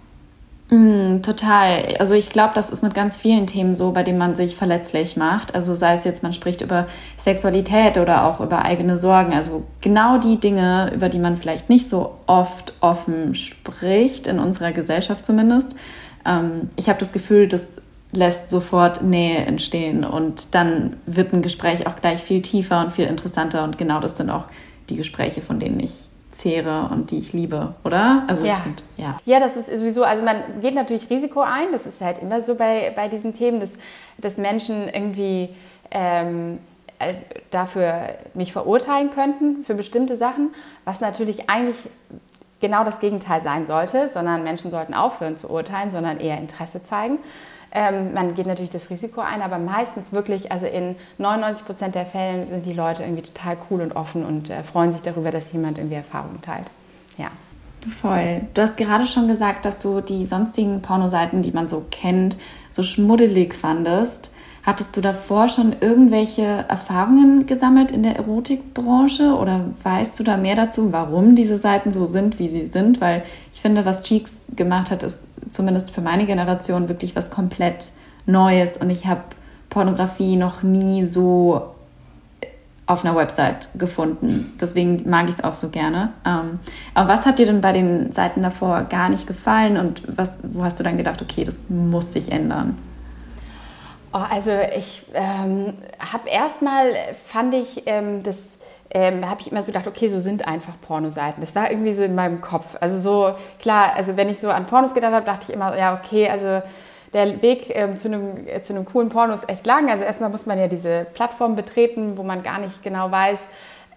Mm, 0.72 1.20
total. 1.20 1.96
Also 1.98 2.14
ich 2.14 2.30
glaube, 2.30 2.52
das 2.54 2.70
ist 2.70 2.82
mit 2.82 2.94
ganz 2.94 3.18
vielen 3.18 3.46
Themen 3.46 3.74
so, 3.74 3.92
bei 3.92 4.02
denen 4.02 4.16
man 4.16 4.36
sich 4.36 4.56
verletzlich 4.56 5.18
macht. 5.18 5.54
Also 5.54 5.74
sei 5.74 5.92
es 5.94 6.04
jetzt, 6.04 6.22
man 6.22 6.32
spricht 6.32 6.62
über 6.62 6.86
Sexualität 7.18 7.98
oder 7.98 8.24
auch 8.24 8.40
über 8.40 8.64
eigene 8.64 8.96
Sorgen. 8.96 9.34
Also 9.34 9.64
genau 9.82 10.16
die 10.16 10.40
Dinge, 10.40 10.90
über 10.94 11.10
die 11.10 11.18
man 11.18 11.36
vielleicht 11.36 11.68
nicht 11.68 11.90
so 11.90 12.14
oft 12.26 12.72
offen 12.80 13.34
spricht, 13.34 14.26
in 14.26 14.38
unserer 14.38 14.72
Gesellschaft 14.72 15.26
zumindest. 15.26 15.76
Ähm, 16.24 16.70
ich 16.76 16.88
habe 16.88 16.98
das 16.98 17.12
Gefühl, 17.12 17.48
dass 17.48 17.76
lässt 18.12 18.50
sofort 18.50 19.02
Nähe 19.02 19.38
entstehen 19.38 20.04
und 20.04 20.54
dann 20.54 20.96
wird 21.06 21.32
ein 21.32 21.42
Gespräch 21.42 21.86
auch 21.86 21.96
gleich 21.96 22.20
viel 22.20 22.42
tiefer 22.42 22.80
und 22.80 22.92
viel 22.92 23.06
interessanter 23.06 23.64
und 23.64 23.78
genau 23.78 24.00
das 24.00 24.16
sind 24.16 24.30
auch 24.30 24.44
die 24.90 24.96
Gespräche, 24.96 25.40
von 25.40 25.58
denen 25.58 25.80
ich 25.80 26.08
zehre 26.30 26.88
und 26.90 27.10
die 27.10 27.18
ich 27.18 27.32
liebe, 27.32 27.74
oder? 27.84 28.24
Also 28.26 28.46
ja. 28.46 28.56
Find, 28.56 28.84
ja. 28.96 29.16
ja, 29.24 29.40
das 29.40 29.56
ist 29.56 29.74
sowieso, 29.76 30.04
also 30.04 30.24
man 30.24 30.36
geht 30.60 30.74
natürlich 30.74 31.08
Risiko 31.10 31.40
ein, 31.40 31.72
das 31.72 31.86
ist 31.86 32.00
halt 32.00 32.18
immer 32.18 32.40
so 32.40 32.54
bei, 32.54 32.92
bei 32.94 33.08
diesen 33.08 33.32
Themen, 33.32 33.60
dass, 33.60 33.78
dass 34.18 34.38
Menschen 34.38 34.88
irgendwie 34.88 35.50
ähm, 35.90 36.58
äh, 36.98 37.14
dafür 37.50 38.08
mich 38.34 38.52
verurteilen 38.52 39.10
könnten 39.10 39.64
für 39.64 39.74
bestimmte 39.74 40.16
Sachen, 40.16 40.50
was 40.84 41.00
natürlich 41.00 41.48
eigentlich 41.50 41.76
genau 42.60 42.84
das 42.84 43.00
Gegenteil 43.00 43.42
sein 43.42 43.66
sollte, 43.66 44.08
sondern 44.08 44.44
Menschen 44.44 44.70
sollten 44.70 44.94
aufhören 44.94 45.36
zu 45.36 45.50
urteilen, 45.50 45.90
sondern 45.90 46.20
eher 46.20 46.38
Interesse 46.38 46.82
zeigen. 46.82 47.18
Ähm, 47.74 48.12
man 48.12 48.34
geht 48.34 48.46
natürlich 48.46 48.70
das 48.70 48.90
Risiko 48.90 49.22
ein, 49.22 49.40
aber 49.40 49.58
meistens 49.58 50.12
wirklich, 50.12 50.52
also 50.52 50.66
in 50.66 50.96
99 51.18 51.66
Prozent 51.66 51.94
der 51.94 52.04
Fällen 52.04 52.46
sind 52.46 52.66
die 52.66 52.74
Leute 52.74 53.02
irgendwie 53.02 53.22
total 53.22 53.56
cool 53.70 53.80
und 53.80 53.96
offen 53.96 54.26
und 54.26 54.50
äh, 54.50 54.62
freuen 54.62 54.92
sich 54.92 55.02
darüber, 55.02 55.30
dass 55.30 55.52
jemand 55.52 55.78
irgendwie 55.78 55.96
Erfahrungen 55.96 56.42
teilt. 56.42 56.70
Ja. 57.16 57.28
Voll. 58.00 58.42
Du 58.54 58.62
hast 58.62 58.76
gerade 58.76 59.06
schon 59.06 59.26
gesagt, 59.26 59.64
dass 59.64 59.78
du 59.78 60.00
die 60.00 60.24
sonstigen 60.24 60.82
Pornoseiten, 60.82 61.42
die 61.42 61.50
man 61.50 61.68
so 61.68 61.84
kennt, 61.90 62.36
so 62.70 62.82
schmuddelig 62.82 63.54
fandest. 63.54 64.31
Hattest 64.64 64.96
du 64.96 65.00
davor 65.00 65.48
schon 65.48 65.74
irgendwelche 65.80 66.42
Erfahrungen 66.42 67.46
gesammelt 67.46 67.90
in 67.90 68.04
der 68.04 68.14
Erotikbranche 68.16 69.34
oder 69.34 69.64
weißt 69.82 70.18
du 70.20 70.22
da 70.22 70.36
mehr 70.36 70.54
dazu, 70.54 70.92
warum 70.92 71.34
diese 71.34 71.56
Seiten 71.56 71.92
so 71.92 72.06
sind, 72.06 72.38
wie 72.38 72.48
sie 72.48 72.64
sind? 72.64 73.00
Weil 73.00 73.24
ich 73.52 73.60
finde, 73.60 73.84
was 73.84 74.02
Cheeks 74.02 74.52
gemacht 74.54 74.92
hat, 74.92 75.02
ist 75.02 75.26
zumindest 75.50 75.90
für 75.90 76.00
meine 76.00 76.26
Generation 76.26 76.88
wirklich 76.88 77.16
was 77.16 77.30
komplett 77.30 77.90
Neues 78.24 78.76
und 78.76 78.88
ich 78.88 79.06
habe 79.06 79.22
Pornografie 79.68 80.36
noch 80.36 80.62
nie 80.62 81.02
so 81.02 81.62
auf 82.86 83.04
einer 83.04 83.16
Website 83.16 83.68
gefunden. 83.76 84.52
Deswegen 84.60 85.08
mag 85.08 85.24
ich 85.24 85.36
es 85.36 85.44
auch 85.44 85.54
so 85.54 85.70
gerne. 85.70 86.12
Ähm, 86.24 86.60
aber 86.94 87.08
was 87.08 87.26
hat 87.26 87.40
dir 87.40 87.46
denn 87.46 87.60
bei 87.60 87.72
den 87.72 88.12
Seiten 88.12 88.42
davor 88.42 88.82
gar 88.82 89.08
nicht 89.08 89.26
gefallen 89.26 89.76
und 89.76 90.02
was, 90.06 90.38
wo 90.42 90.62
hast 90.62 90.78
du 90.78 90.84
dann 90.84 90.98
gedacht, 90.98 91.20
okay, 91.20 91.42
das 91.42 91.64
muss 91.68 92.12
sich 92.12 92.30
ändern? 92.30 92.76
Oh, 94.14 94.18
also 94.18 94.50
ich 94.76 95.06
ähm, 95.14 95.78
habe 95.98 96.28
erstmal, 96.28 96.92
fand 97.26 97.54
ich, 97.54 97.84
ähm, 97.86 98.22
das 98.22 98.58
ähm, 98.92 99.28
habe 99.28 99.40
ich 99.40 99.50
immer 99.50 99.62
so 99.62 99.72
gedacht, 99.72 99.86
okay, 99.86 100.08
so 100.08 100.18
sind 100.18 100.46
einfach 100.46 100.74
Pornoseiten. 100.82 101.40
Das 101.40 101.54
war 101.54 101.70
irgendwie 101.70 101.92
so 101.92 102.02
in 102.02 102.14
meinem 102.14 102.42
Kopf. 102.42 102.76
Also 102.80 103.00
so, 103.00 103.34
klar, 103.58 103.94
also 103.96 104.18
wenn 104.18 104.28
ich 104.28 104.38
so 104.38 104.50
an 104.50 104.66
Pornos 104.66 104.92
gedacht 104.92 105.12
habe, 105.12 105.24
dachte 105.24 105.46
ich 105.48 105.54
immer, 105.54 105.76
ja, 105.78 105.94
okay, 105.94 106.28
also 106.28 106.60
der 107.14 107.40
Weg 107.40 107.74
ähm, 107.74 107.96
zu, 107.96 108.08
einem, 108.08 108.46
äh, 108.46 108.60
zu 108.60 108.74
einem 108.74 108.84
coolen 108.84 109.08
Porno 109.08 109.32
ist 109.32 109.48
echt 109.48 109.66
lang. 109.66 109.90
Also 109.90 110.04
erstmal 110.04 110.28
muss 110.28 110.44
man 110.44 110.58
ja 110.58 110.68
diese 110.68 111.06
Plattform 111.14 111.56
betreten, 111.56 112.18
wo 112.18 112.22
man 112.22 112.42
gar 112.42 112.58
nicht 112.58 112.82
genau 112.82 113.10
weiß, 113.10 113.48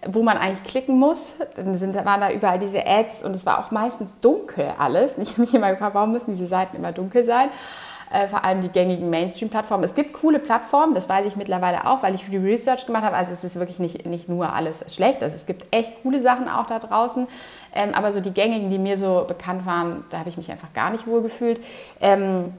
wo 0.06 0.22
man 0.22 0.38
eigentlich 0.38 0.64
klicken 0.64 0.98
muss. 0.98 1.34
Dann 1.56 1.74
sind, 1.76 1.94
waren 1.94 2.20
da 2.22 2.30
überall 2.30 2.58
diese 2.58 2.86
Ads 2.86 3.22
und 3.22 3.32
es 3.32 3.44
war 3.44 3.58
auch 3.58 3.70
meistens 3.70 4.18
dunkel 4.20 4.72
alles. 4.78 5.18
Ich 5.18 5.32
habe 5.32 5.42
mich 5.42 5.54
immer 5.54 5.70
gefragt, 5.72 5.94
warum 5.94 6.12
müssen 6.12 6.32
diese 6.32 6.46
Seiten 6.46 6.76
immer 6.76 6.92
dunkel 6.92 7.24
sein? 7.24 7.50
Äh, 8.10 8.28
vor 8.28 8.44
allem 8.44 8.62
die 8.62 8.68
gängigen 8.68 9.10
Mainstream-Plattformen. 9.10 9.84
Es 9.84 9.94
gibt 9.94 10.12
coole 10.12 10.38
Plattformen, 10.38 10.94
das 10.94 11.08
weiß 11.08 11.26
ich 11.26 11.36
mittlerweile 11.36 11.86
auch, 11.86 12.02
weil 12.02 12.14
ich 12.14 12.24
die 12.26 12.36
Research 12.36 12.86
gemacht 12.86 13.04
habe. 13.04 13.16
Also 13.16 13.32
es 13.32 13.44
ist 13.44 13.56
wirklich 13.56 13.78
nicht, 13.78 14.06
nicht 14.06 14.28
nur 14.28 14.52
alles 14.52 14.84
schlecht. 14.94 15.22
Also 15.22 15.36
es 15.36 15.46
gibt 15.46 15.66
echt 15.74 16.02
coole 16.02 16.20
Sachen 16.20 16.48
auch 16.48 16.66
da 16.66 16.78
draußen. 16.78 17.26
Ähm, 17.74 17.94
aber 17.94 18.12
so 18.12 18.20
die 18.20 18.32
gängigen, 18.32 18.70
die 18.70 18.78
mir 18.78 18.96
so 18.96 19.24
bekannt 19.26 19.66
waren, 19.66 20.04
da 20.10 20.18
habe 20.18 20.28
ich 20.28 20.36
mich 20.36 20.50
einfach 20.50 20.72
gar 20.72 20.90
nicht 20.90 21.06
wohl 21.06 21.22
gefühlt. 21.22 21.60
Ähm, 22.00 22.52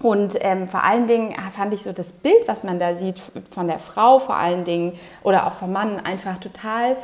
und 0.00 0.34
ähm, 0.40 0.68
vor 0.68 0.84
allen 0.84 1.06
Dingen 1.06 1.34
fand 1.50 1.74
ich 1.74 1.82
so 1.82 1.92
das 1.92 2.12
Bild, 2.12 2.46
was 2.46 2.62
man 2.62 2.78
da 2.78 2.94
sieht 2.94 3.16
von 3.50 3.66
der 3.66 3.80
Frau 3.80 4.20
vor 4.20 4.36
allen 4.36 4.64
Dingen 4.64 4.92
oder 5.24 5.46
auch 5.46 5.54
vom 5.54 5.72
Mann 5.72 5.98
einfach 5.98 6.38
total 6.38 6.96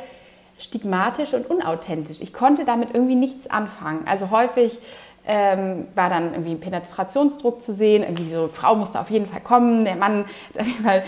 stigmatisch 0.57 1.33
und 1.33 1.49
unauthentisch. 1.49 2.21
Ich 2.21 2.33
konnte 2.33 2.63
damit 2.63 2.93
irgendwie 2.93 3.15
nichts 3.15 3.49
anfangen. 3.49 4.05
Also 4.07 4.31
häufig 4.31 4.79
ähm, 5.27 5.87
war 5.95 6.09
dann 6.09 6.31
irgendwie 6.33 6.51
ein 6.51 6.59
Penetrationsdruck 6.59 7.61
zu 7.61 7.73
sehen, 7.73 8.03
irgendwie 8.03 8.31
so, 8.31 8.47
Frau 8.47 8.75
musste 8.75 8.99
auf 8.99 9.09
jeden 9.09 9.25
Fall 9.25 9.41
kommen, 9.41 9.85
der 9.85 9.95
Mann 9.95 10.25
hat 10.53 10.61
auf 10.61 10.67
jeden 10.67 10.83
Fall 10.83 11.03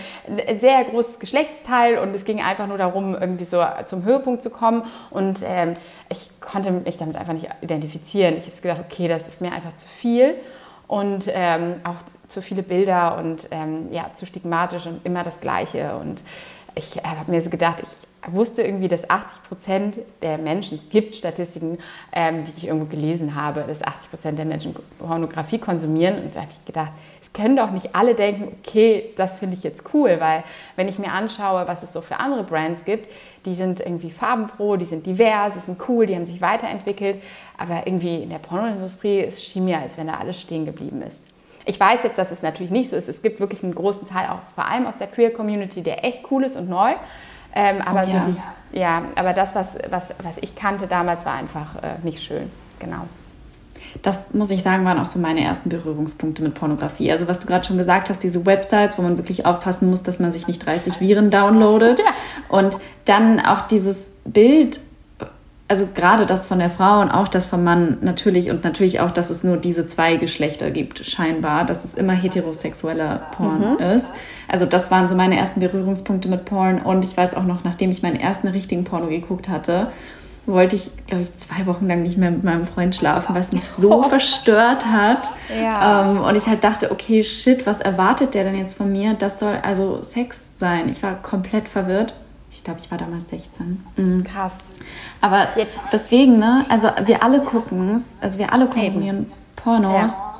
ein 0.47 0.59
sehr 0.59 0.83
großes 0.85 1.19
Geschlechtsteil 1.19 1.97
und 1.99 2.15
es 2.15 2.25
ging 2.25 2.41
einfach 2.41 2.67
nur 2.67 2.77
darum, 2.77 3.15
irgendwie 3.15 3.45
so 3.45 3.63
zum 3.85 4.03
Höhepunkt 4.03 4.41
zu 4.41 4.49
kommen. 4.49 4.83
Und 5.09 5.41
ähm, 5.45 5.73
ich 6.09 6.29
konnte 6.41 6.71
mich 6.71 6.97
damit 6.97 7.15
einfach 7.15 7.33
nicht 7.33 7.47
identifizieren. 7.61 8.35
Ich 8.37 8.45
habe 8.45 8.61
gedacht, 8.61 8.81
okay, 8.89 9.07
das 9.07 9.27
ist 9.27 9.41
mir 9.41 9.51
einfach 9.51 9.75
zu 9.75 9.87
viel. 9.87 10.35
Und 10.87 11.25
ähm, 11.33 11.75
auch 11.83 11.95
zu 12.29 12.41
viele 12.41 12.63
Bilder 12.63 13.17
und 13.17 13.47
ähm, 13.51 13.91
ja, 13.91 14.11
zu 14.13 14.25
stigmatisch 14.25 14.85
und 14.85 15.05
immer 15.05 15.23
das 15.23 15.41
Gleiche. 15.41 15.95
Und 15.97 16.21
ich 16.75 16.97
habe 17.03 17.29
mir 17.29 17.41
so 17.41 17.49
gedacht, 17.49 17.81
ich 17.81 17.89
wusste 18.33 18.61
irgendwie, 18.61 18.87
dass 18.87 19.09
80 19.09 19.43
Prozent 19.43 19.99
der 20.21 20.37
Menschen, 20.37 20.79
gibt 20.89 21.15
Statistiken, 21.15 21.77
ähm, 22.11 22.43
die 22.43 22.51
ich 22.57 22.67
irgendwo 22.67 22.85
gelesen 22.85 23.35
habe, 23.35 23.63
dass 23.67 23.81
80 23.81 24.09
Prozent 24.09 24.37
der 24.37 24.45
Menschen 24.45 24.75
Pornografie 24.99 25.57
konsumieren. 25.57 26.23
Und 26.23 26.35
da 26.35 26.41
habe 26.41 26.51
ich 26.51 26.65
gedacht, 26.65 26.91
es 27.21 27.33
können 27.33 27.55
doch 27.55 27.71
nicht 27.71 27.95
alle 27.95 28.15
denken, 28.15 28.55
okay, 28.59 29.13
das 29.15 29.39
finde 29.39 29.55
ich 29.55 29.63
jetzt 29.63 29.93
cool, 29.93 30.17
weil 30.19 30.43
wenn 30.75 30.87
ich 30.87 30.99
mir 30.99 31.11
anschaue, 31.11 31.67
was 31.67 31.83
es 31.83 31.93
so 31.93 32.01
für 32.01 32.19
andere 32.19 32.43
Brands 32.43 32.85
gibt, 32.85 33.11
die 33.45 33.53
sind 33.53 33.79
irgendwie 33.79 34.11
farbenfroh, 34.11 34.75
die 34.75 34.85
sind 34.85 35.05
divers, 35.05 35.53
die 35.53 35.59
sind 35.61 35.79
cool, 35.87 36.05
die 36.05 36.15
haben 36.15 36.25
sich 36.25 36.41
weiterentwickelt. 36.41 37.21
Aber 37.57 37.87
irgendwie 37.87 38.23
in 38.23 38.29
der 38.29 38.39
Pornoindustrie, 38.39 39.21
es 39.21 39.43
schien 39.43 39.65
mir, 39.65 39.79
als 39.79 39.97
wenn 39.97 40.07
da 40.07 40.15
alles 40.15 40.39
stehen 40.39 40.65
geblieben 40.65 41.01
ist. 41.01 41.27
Ich 41.65 41.79
weiß 41.79 42.03
jetzt, 42.03 42.17
dass 42.17 42.31
es 42.31 42.41
natürlich 42.41 42.71
nicht 42.71 42.89
so 42.89 42.95
ist. 42.95 43.09
Es 43.09 43.21
gibt 43.21 43.39
wirklich 43.39 43.61
einen 43.61 43.75
großen 43.75 44.07
Teil, 44.07 44.29
auch 44.29 44.39
vor 44.55 44.65
allem 44.65 44.85
aus 44.85 44.95
der 44.95 45.07
Queer 45.07 45.33
Community, 45.33 45.81
der 45.81 46.05
echt 46.05 46.23
cool 46.31 46.45
ist 46.45 46.55
und 46.55 46.69
neu. 46.69 46.93
Ähm, 47.57 47.81
aber 47.81 48.03
oh, 48.05 48.11
ja. 48.11 48.23
so 48.23 48.31
dies, 48.31 48.41
ja, 48.71 49.01
aber 49.15 49.33
das, 49.33 49.55
was, 49.55 49.79
was, 49.89 50.13
was 50.21 50.37
ich 50.37 50.55
kannte 50.55 50.85
damals, 50.85 51.25
war 51.25 51.33
einfach 51.33 51.75
äh, 51.77 51.95
nicht 52.03 52.21
schön. 52.21 52.51
Genau. 52.77 53.07
Das 54.03 54.35
muss 54.35 54.51
ich 54.51 54.61
sagen, 54.61 54.85
waren 54.85 54.99
auch 54.99 55.07
so 55.07 55.17
meine 55.17 55.43
ersten 55.43 55.69
Berührungspunkte 55.69 56.43
mit 56.43 56.53
Pornografie. 56.53 57.11
Also 57.11 57.27
was 57.27 57.39
du 57.39 57.47
gerade 57.47 57.65
schon 57.65 57.79
gesagt 57.79 58.11
hast, 58.11 58.21
diese 58.21 58.45
Websites, 58.45 58.99
wo 58.99 59.01
man 59.01 59.17
wirklich 59.17 59.47
aufpassen 59.47 59.89
muss, 59.89 60.03
dass 60.03 60.19
man 60.19 60.31
sich 60.31 60.47
nicht 60.47 60.63
30 60.63 61.01
Viren 61.01 61.31
downloadet. 61.31 61.99
Ja. 62.07 62.57
Und 62.59 62.77
dann 63.05 63.39
auch 63.39 63.61
dieses 63.61 64.11
Bild 64.23 64.79
also 65.69 65.87
gerade 65.93 66.25
das 66.25 66.47
von 66.47 66.59
der 66.59 66.69
Frau 66.69 67.01
und 67.01 67.11
auch 67.11 67.27
das 67.27 67.45
vom 67.45 67.63
Mann 67.63 67.97
natürlich 68.01 68.49
und 68.49 68.63
natürlich 68.63 69.01
auch, 69.01 69.11
dass 69.11 69.29
es 69.29 69.43
nur 69.43 69.57
diese 69.57 69.85
zwei 69.85 70.15
Geschlechter 70.15 70.71
gibt, 70.71 71.05
scheinbar, 71.05 71.65
dass 71.65 71.83
es 71.83 71.93
immer 71.93 72.13
heterosexueller 72.13 73.21
Porn 73.31 73.73
mhm. 73.73 73.79
ist. 73.79 74.09
Also 74.47 74.65
das 74.65 74.91
waren 74.91 75.09
so 75.09 75.15
meine 75.15 75.37
ersten 75.37 75.59
Berührungspunkte 75.59 76.29
mit 76.29 76.45
Porn 76.45 76.81
und 76.81 77.03
ich 77.03 77.17
weiß 77.17 77.35
auch 77.35 77.43
noch, 77.43 77.65
nachdem 77.65 77.91
ich 77.91 78.01
meinen 78.01 78.15
ersten 78.15 78.47
richtigen 78.47 78.85
Porno 78.85 79.07
geguckt 79.07 79.49
hatte, 79.49 79.87
wollte 80.45 80.77
ich, 80.77 80.91
glaube 81.07 81.23
ich, 81.23 81.35
zwei 81.35 81.65
Wochen 81.65 81.87
lang 81.87 82.03
nicht 82.03 82.17
mehr 82.17 82.31
mit 82.31 82.45
meinem 82.45 82.65
Freund 82.65 82.95
schlafen, 82.95 83.35
was 83.35 83.51
mich 83.51 83.67
so 83.67 83.93
oh. 83.99 84.03
verstört 84.03 84.85
hat. 84.85 85.29
Ja. 85.53 86.11
Ähm, 86.11 86.21
und 86.21 86.35
ich 86.37 86.47
halt 86.47 86.63
dachte, 86.63 86.91
okay, 86.91 87.23
shit, 87.25 87.67
was 87.67 87.79
erwartet 87.79 88.33
der 88.33 88.45
denn 88.45 88.55
jetzt 88.55 88.77
von 88.77 88.89
mir? 88.89 89.13
Das 89.15 89.39
soll 89.39 89.57
also 89.61 90.01
Sex 90.01 90.51
sein. 90.57 90.87
Ich 90.87 91.03
war 91.03 91.21
komplett 91.21 91.67
verwirrt. 91.67 92.13
Ich 92.51 92.63
glaube, 92.63 92.79
ich 92.79 92.89
war 92.89 92.97
damals 92.97 93.29
16. 93.29 93.83
Mhm. 93.95 94.23
Krass. 94.23 94.53
Aber 95.21 95.47
deswegen, 95.91 96.39
ne, 96.39 96.65
also 96.69 96.89
wir 97.05 97.23
alle 97.23 97.41
gucken 97.41 97.95
es, 97.95 98.17
also 98.21 98.39
wir 98.39 98.53
alle 98.53 98.67
konsumieren 98.67 99.31
Pornos. 99.55 100.17
Ja. 100.17 100.33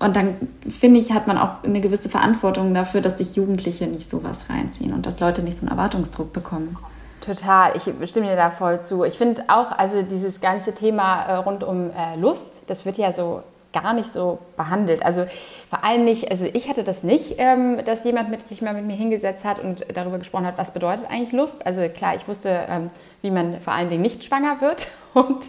Und 0.00 0.16
dann 0.16 0.34
finde 0.68 0.98
ich, 0.98 1.12
hat 1.12 1.26
man 1.26 1.36
auch 1.36 1.62
eine 1.62 1.80
gewisse 1.80 2.08
Verantwortung 2.08 2.72
dafür, 2.72 3.02
dass 3.02 3.18
sich 3.18 3.36
Jugendliche 3.36 3.86
nicht 3.86 4.08
sowas 4.08 4.46
reinziehen 4.48 4.94
und 4.94 5.04
dass 5.04 5.20
Leute 5.20 5.42
nicht 5.42 5.58
so 5.58 5.62
einen 5.62 5.70
Erwartungsdruck 5.70 6.32
bekommen. 6.32 6.76
Total, 7.20 7.76
ich 7.76 7.82
stimme 8.08 8.26
dir 8.26 8.36
da 8.36 8.50
voll 8.50 8.80
zu. 8.80 9.04
Ich 9.04 9.18
finde 9.18 9.44
auch, 9.48 9.72
also 9.72 10.00
dieses 10.00 10.40
ganze 10.40 10.74
Thema 10.74 11.24
äh, 11.24 11.34
rund 11.34 11.62
um 11.62 11.90
äh, 11.90 12.16
Lust, 12.16 12.60
das 12.66 12.86
wird 12.86 12.96
ja 12.96 13.12
so 13.12 13.42
gar 13.72 13.92
nicht 13.92 14.10
so 14.10 14.38
behandelt. 14.56 15.04
Also 15.04 15.26
vor 15.68 15.84
allem 15.84 16.04
nicht, 16.04 16.30
also 16.30 16.46
ich 16.52 16.68
hatte 16.68 16.82
das 16.82 17.02
nicht, 17.02 17.36
ähm, 17.38 17.84
dass 17.84 18.04
jemand 18.04 18.30
mit, 18.30 18.48
sich 18.48 18.62
mal 18.62 18.74
mit 18.74 18.84
mir 18.84 18.96
hingesetzt 18.96 19.44
hat 19.44 19.60
und 19.60 19.84
darüber 19.94 20.18
gesprochen 20.18 20.46
hat, 20.46 20.58
was 20.58 20.72
bedeutet 20.72 21.06
eigentlich 21.08 21.32
Lust. 21.32 21.64
Also 21.64 21.82
klar, 21.88 22.16
ich 22.16 22.26
wusste, 22.26 22.66
ähm, 22.68 22.88
wie 23.22 23.30
man 23.30 23.60
vor 23.60 23.72
allen 23.72 23.88
Dingen 23.88 24.02
nicht 24.02 24.24
schwanger 24.24 24.60
wird 24.60 24.88
und 25.14 25.46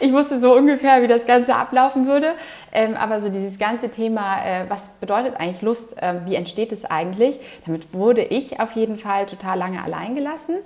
ich 0.00 0.12
wusste 0.12 0.38
so 0.38 0.54
ungefähr, 0.54 1.02
wie 1.02 1.08
das 1.08 1.26
Ganze 1.26 1.56
ablaufen 1.56 2.06
würde. 2.06 2.34
Ähm, 2.72 2.94
aber 2.96 3.20
so 3.20 3.30
dieses 3.30 3.58
ganze 3.58 3.88
Thema, 3.90 4.38
äh, 4.44 4.64
was 4.68 4.90
bedeutet 5.00 5.34
eigentlich 5.40 5.62
Lust, 5.62 6.00
äh, 6.00 6.14
wie 6.26 6.36
entsteht 6.36 6.70
es 6.70 6.84
eigentlich, 6.84 7.40
damit 7.66 7.92
wurde 7.92 8.22
ich 8.22 8.60
auf 8.60 8.72
jeden 8.72 8.96
Fall 8.96 9.26
total 9.26 9.58
lange 9.58 9.82
allein 9.82 10.14
gelassen, 10.14 10.56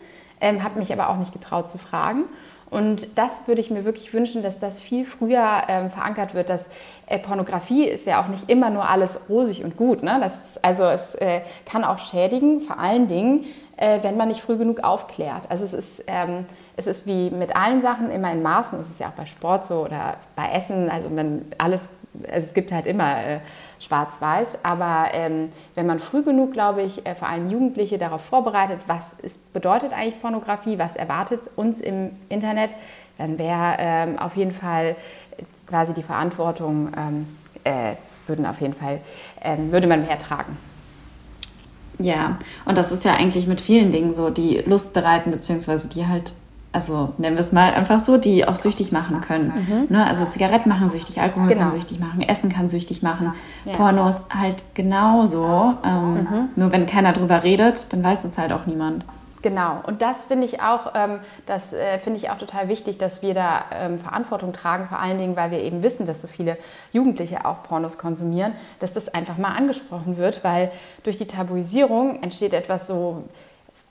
ähm, 0.41 0.63
habe 0.63 0.79
mich 0.79 0.93
aber 0.93 1.09
auch 1.09 1.17
nicht 1.17 1.33
getraut 1.33 1.71
zu 1.71 1.79
fragen. 1.79 2.25
Und 2.73 3.19
das 3.19 3.47
würde 3.47 3.61
ich 3.61 3.71
mir 3.71 3.85
wirklich 3.85 4.15
wünschen, 4.15 4.43
dass 4.43 4.59
das 4.59 4.81
viel 4.81 5.05
früher 5.05 5.63
ähm, 5.69 5.91
verankert 5.91 6.33
wird. 6.33 6.49
Dass 6.49 6.71
äh, 7.07 7.19
Pornografie 7.19 7.85
ist 7.85 8.07
ja 8.07 8.23
auch 8.23 8.29
nicht 8.29 8.49
immer 8.49 8.71
nur 8.71 8.89
alles 8.89 9.29
rosig 9.29 9.63
und 9.63 9.77
gut. 9.77 10.03
Ne? 10.03 10.19
Das, 10.23 10.59
also 10.63 10.85
es 10.85 11.15
äh, 11.17 11.43
kann 11.67 11.85
auch 11.85 11.99
schädigen, 11.99 12.63
vor 12.63 12.79
allen 12.79 13.09
Dingen, 13.09 13.45
äh, 13.77 13.99
wenn 14.01 14.17
man 14.17 14.29
nicht 14.29 14.41
früh 14.41 14.57
genug 14.57 14.83
aufklärt. 14.85 15.51
Also 15.51 15.67
es 15.67 15.75
ist, 15.75 16.05
ähm, 16.07 16.47
es 16.75 16.87
ist 16.87 17.07
wie 17.07 17.29
mit 17.29 17.55
allen 17.55 17.83
Sachen 17.83 18.11
immer 18.11 18.33
in 18.33 18.41
Maßen. 18.41 18.81
Es 18.81 18.89
ist 18.89 19.01
ja 19.01 19.09
auch 19.09 19.19
bei 19.19 19.27
Sport 19.27 19.67
so 19.67 19.85
oder 19.85 20.15
bei 20.35 20.49
Essen. 20.53 20.89
Also 20.89 21.15
wenn 21.15 21.45
alles, 21.59 21.91
also 22.23 22.39
es 22.39 22.55
gibt 22.55 22.73
halt 22.73 22.87
immer 22.87 23.23
äh, 23.23 23.41
schwarz-weiß. 23.85 24.59
Aber 24.63 25.09
ähm, 25.13 25.51
wenn 25.75 25.87
man 25.87 25.99
früh 25.99 26.23
genug, 26.23 26.53
glaube 26.53 26.83
ich, 26.83 27.07
äh, 27.07 27.15
vor 27.15 27.29
allem 27.29 27.51
Jugendliche 27.51 27.99
darauf 27.99 28.23
vorbereitet, 28.23 28.81
was 28.87 29.15
ist, 29.15 29.53
bedeutet 29.53 29.93
eigentlich 29.93 30.21
Pornografie, 30.21 30.79
was 30.79 30.97
erwartet 30.97 31.51
uns 31.57 31.81
im 31.81 32.11
Internet, 32.29 32.75
dann 33.19 33.39
wäre 33.39 33.77
ähm, 33.79 34.19
auf 34.19 34.37
jeden 34.37 34.53
Fall 34.53 34.97
quasi 35.67 35.95
die 35.95 36.03
Verantwortung, 36.03 36.93
ähm, 36.97 37.27
äh, 37.65 37.95
würden 38.27 38.47
auf 38.47 38.61
jeden 38.61 38.75
Fall, 38.75 39.01
ähm, 39.41 39.73
würde 39.73 39.87
man 39.87 40.07
mehr 40.07 40.19
tragen. 40.19 40.57
Ja, 41.99 42.39
und 42.65 42.79
das 42.79 42.91
ist 42.91 43.05
ja 43.05 43.15
eigentlich 43.15 43.47
mit 43.47 43.61
vielen 43.61 43.91
Dingen 43.91 44.15
so, 44.15 44.31
die 44.31 44.59
Lust 44.59 44.93
bereiten, 44.93 45.31
beziehungsweise 45.31 45.89
die 45.89 46.07
halt 46.07 46.33
also 46.73 47.13
nennen 47.19 47.37
wir 47.37 47.41
es 47.41 47.53
mal 47.53 47.73
einfach 47.75 48.01
so, 48.01 48.17
die 48.17 48.47
auch 48.49 48.57
süchtig 48.57 48.93
machen 48.93 49.21
können. 49.21 49.53
Mhm. 49.69 49.87
Ne? 49.97 50.07
Also 50.07 50.25
Zigaretten 50.25 50.69
machen 50.69 50.89
süchtig, 50.89 51.21
Alkohol 51.21 51.49
genau. 51.49 51.63
kann 51.63 51.73
süchtig 51.73 52.01
machen, 52.01 52.23
Essen 52.23 52.51
kann 52.51 52.69
süchtig 52.69 53.03
machen, 53.03 53.35
ja. 53.65 53.75
Pornos 53.75 54.27
halt 54.31 54.65
genauso. 54.75 55.75
Ähm, 55.85 56.15
mhm. 56.15 56.49
Nur 56.57 56.73
wenn 56.73 56.87
keiner 56.87 57.13
drüber 57.13 57.43
redet, 57.43 57.93
dann 57.93 58.03
weiß 58.03 58.25
es 58.25 58.39
halt 58.39 58.53
auch 58.53 58.67
niemand. 58.67 59.05
Genau, 59.43 59.81
und 59.87 60.03
das 60.03 60.23
finde 60.23 60.47
ich 60.47 60.63
auch, 60.63 60.93
ähm, 60.95 61.19
das 61.47 61.73
äh, 61.73 61.99
finde 61.99 62.19
ich 62.19 62.31
auch 62.31 62.39
total 62.39 62.69
wichtig, 62.69 62.99
dass 62.99 63.23
wir 63.23 63.35
da 63.35 63.65
ähm, 63.73 63.99
Verantwortung 63.99 64.53
tragen, 64.53 64.87
vor 64.87 65.01
allen 65.01 65.19
Dingen, 65.19 65.35
weil 65.35 65.51
wir 65.51 65.59
eben 65.59 65.83
wissen, 65.83 66.07
dass 66.07 66.23
so 66.23 66.29
viele 66.29 66.57
Jugendliche 66.93 67.45
auch 67.45 67.65
Pornos 67.65 67.99
konsumieren, 67.99 68.53
dass 68.79 68.93
das 68.93 69.13
einfach 69.13 69.39
mal 69.39 69.51
angesprochen 69.57 70.17
wird, 70.17 70.45
weil 70.45 70.71
durch 71.03 71.19
die 71.19 71.27
Tabuisierung 71.27 72.23
entsteht 72.23 72.55
etwas 72.55 72.87
so 72.87 73.25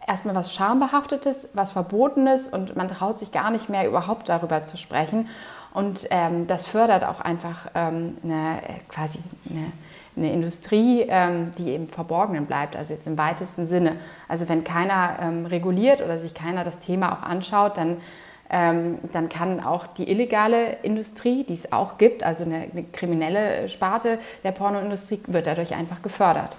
erstmal 0.07 0.35
was 0.35 0.53
Schambehaftetes, 0.53 1.49
was 1.53 1.71
Verbotenes 1.71 2.47
und 2.47 2.75
man 2.75 2.87
traut 2.87 3.19
sich 3.19 3.31
gar 3.31 3.51
nicht 3.51 3.69
mehr 3.69 3.87
überhaupt 3.87 4.29
darüber 4.29 4.63
zu 4.63 4.77
sprechen. 4.77 5.27
Und 5.73 6.07
ähm, 6.09 6.47
das 6.47 6.67
fördert 6.67 7.03
auch 7.05 7.21
einfach 7.21 7.67
ähm, 7.75 8.17
eine, 8.23 8.59
quasi 8.89 9.19
eine, 9.49 9.71
eine 10.17 10.33
Industrie, 10.33 11.05
ähm, 11.07 11.53
die 11.57 11.73
im 11.75 11.87
Verborgenen 11.87 12.45
bleibt, 12.45 12.75
also 12.75 12.93
jetzt 12.93 13.07
im 13.07 13.17
weitesten 13.17 13.67
Sinne. 13.67 13.95
Also 14.27 14.49
wenn 14.49 14.65
keiner 14.65 15.17
ähm, 15.21 15.45
reguliert 15.45 16.01
oder 16.01 16.19
sich 16.19 16.33
keiner 16.33 16.65
das 16.65 16.79
Thema 16.79 17.13
auch 17.13 17.23
anschaut, 17.23 17.77
dann, 17.77 17.97
ähm, 18.49 18.97
dann 19.13 19.29
kann 19.29 19.63
auch 19.63 19.87
die 19.87 20.09
illegale 20.09 20.73
Industrie, 20.83 21.45
die 21.45 21.53
es 21.53 21.71
auch 21.71 21.97
gibt, 21.97 22.23
also 22.23 22.43
eine, 22.43 22.67
eine 22.69 22.83
kriminelle 22.83 23.69
Sparte 23.69 24.19
der 24.43 24.51
Pornoindustrie, 24.51 25.21
wird 25.27 25.47
dadurch 25.47 25.73
einfach 25.73 26.01
gefördert. 26.01 26.57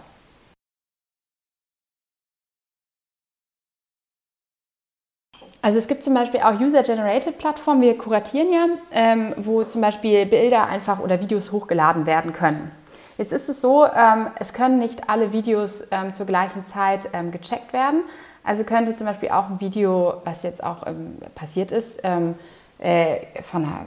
Also 5.64 5.78
es 5.78 5.86
gibt 5.86 6.02
zum 6.02 6.14
Beispiel 6.14 6.40
auch 6.40 6.60
User-Generated-Plattformen, 6.60 7.82
wir 7.82 7.96
kuratieren 7.96 8.52
ja, 8.52 8.66
ähm, 8.90 9.32
wo 9.36 9.62
zum 9.62 9.80
Beispiel 9.80 10.26
Bilder 10.26 10.66
einfach 10.66 10.98
oder 10.98 11.20
Videos 11.20 11.52
hochgeladen 11.52 12.04
werden 12.04 12.32
können. 12.32 12.72
Jetzt 13.16 13.32
ist 13.32 13.48
es 13.48 13.60
so, 13.60 13.86
ähm, 13.86 14.26
es 14.40 14.54
können 14.54 14.80
nicht 14.80 15.08
alle 15.08 15.32
Videos 15.32 15.86
ähm, 15.92 16.14
zur 16.14 16.26
gleichen 16.26 16.66
Zeit 16.66 17.10
ähm, 17.12 17.30
gecheckt 17.30 17.72
werden. 17.72 18.02
Also 18.42 18.64
könnte 18.64 18.96
zum 18.96 19.06
Beispiel 19.06 19.28
auch 19.28 19.50
ein 19.50 19.60
Video, 19.60 20.14
was 20.24 20.42
jetzt 20.42 20.64
auch 20.64 20.84
ähm, 20.84 21.18
passiert 21.36 21.70
ist, 21.70 22.00
ähm, 22.02 22.34
äh, 22.80 23.18
von 23.42 23.64
einer 23.64 23.86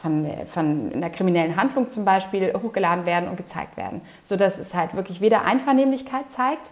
von, 0.00 0.26
von 0.50 0.92
einer 0.94 1.10
kriminellen 1.10 1.56
Handlung 1.56 1.90
zum 1.90 2.06
Beispiel 2.06 2.54
hochgeladen 2.54 3.04
werden 3.04 3.28
und 3.28 3.36
gezeigt 3.36 3.76
werden, 3.76 4.00
sodass 4.22 4.58
es 4.58 4.74
halt 4.74 4.96
wirklich 4.96 5.20
weder 5.20 5.44
Einvernehmlichkeit 5.44 6.30
zeigt, 6.30 6.70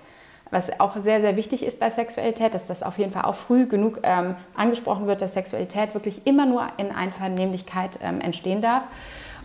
was 0.50 0.80
auch 0.80 0.96
sehr, 0.96 1.20
sehr 1.20 1.36
wichtig 1.36 1.64
ist 1.64 1.80
bei 1.80 1.90
Sexualität, 1.90 2.54
dass 2.54 2.66
das 2.66 2.82
auf 2.82 2.98
jeden 2.98 3.12
Fall 3.12 3.24
auch 3.24 3.34
früh 3.34 3.66
genug 3.66 4.00
ähm, 4.02 4.34
angesprochen 4.54 5.06
wird, 5.06 5.22
dass 5.22 5.34
Sexualität 5.34 5.94
wirklich 5.94 6.26
immer 6.26 6.46
nur 6.46 6.66
in 6.76 6.90
Einvernehmlichkeit 6.90 7.98
ähm, 8.02 8.20
entstehen 8.20 8.62
darf. 8.62 8.82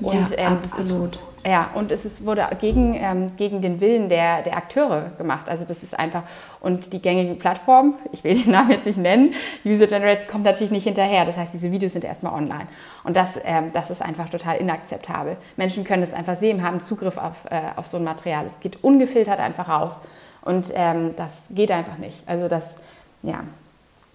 Und, 0.01 0.31
ja, 0.31 0.37
ähm, 0.37 0.53
absolut. 0.53 1.19
Ja, 1.45 1.71
und 1.73 1.91
es 1.91 2.05
ist, 2.05 2.25
wurde 2.25 2.47
gegen, 2.61 2.95
ähm, 2.95 3.35
gegen 3.35 3.61
den 3.61 3.81
Willen 3.81 4.07
der, 4.07 4.41
der 4.43 4.55
Akteure 4.55 5.11
gemacht. 5.17 5.49
Also 5.49 5.65
das 5.65 5.83
ist 5.83 5.97
einfach, 5.97 6.23
und 6.61 6.93
die 6.93 7.01
gängige 7.01 7.35
Plattform, 7.35 7.95
ich 8.13 8.23
will 8.23 8.41
den 8.41 8.51
Namen 8.51 8.71
jetzt 8.71 8.85
nicht 8.85 8.97
nennen, 8.97 9.33
User 9.65 9.87
Generated, 9.87 10.29
kommt 10.29 10.45
natürlich 10.45 10.71
nicht 10.71 10.85
hinterher. 10.85 11.25
Das 11.25 11.37
heißt, 11.37 11.53
diese 11.53 11.71
Videos 11.71 11.93
sind 11.93 12.05
erstmal 12.05 12.33
online. 12.33 12.67
Und 13.03 13.17
das, 13.17 13.37
ähm, 13.43 13.71
das 13.73 13.89
ist 13.89 14.01
einfach 14.01 14.29
total 14.29 14.55
inakzeptabel. 14.55 15.35
Menschen 15.57 15.83
können 15.83 16.01
das 16.01 16.13
einfach 16.13 16.37
sehen, 16.37 16.63
haben 16.63 16.81
Zugriff 16.81 17.17
auf, 17.17 17.45
äh, 17.49 17.59
auf 17.75 17.87
so 17.87 17.97
ein 17.97 18.05
Material. 18.05 18.45
Es 18.45 18.59
geht 18.61 18.81
ungefiltert 18.81 19.39
einfach 19.39 19.67
raus. 19.67 19.99
Und 20.45 20.71
ähm, 20.75 21.11
das 21.15 21.47
geht 21.51 21.71
einfach 21.71 21.97
nicht. 21.97 22.23
Also 22.27 22.47
das, 22.47 22.75
ja, 23.21 23.41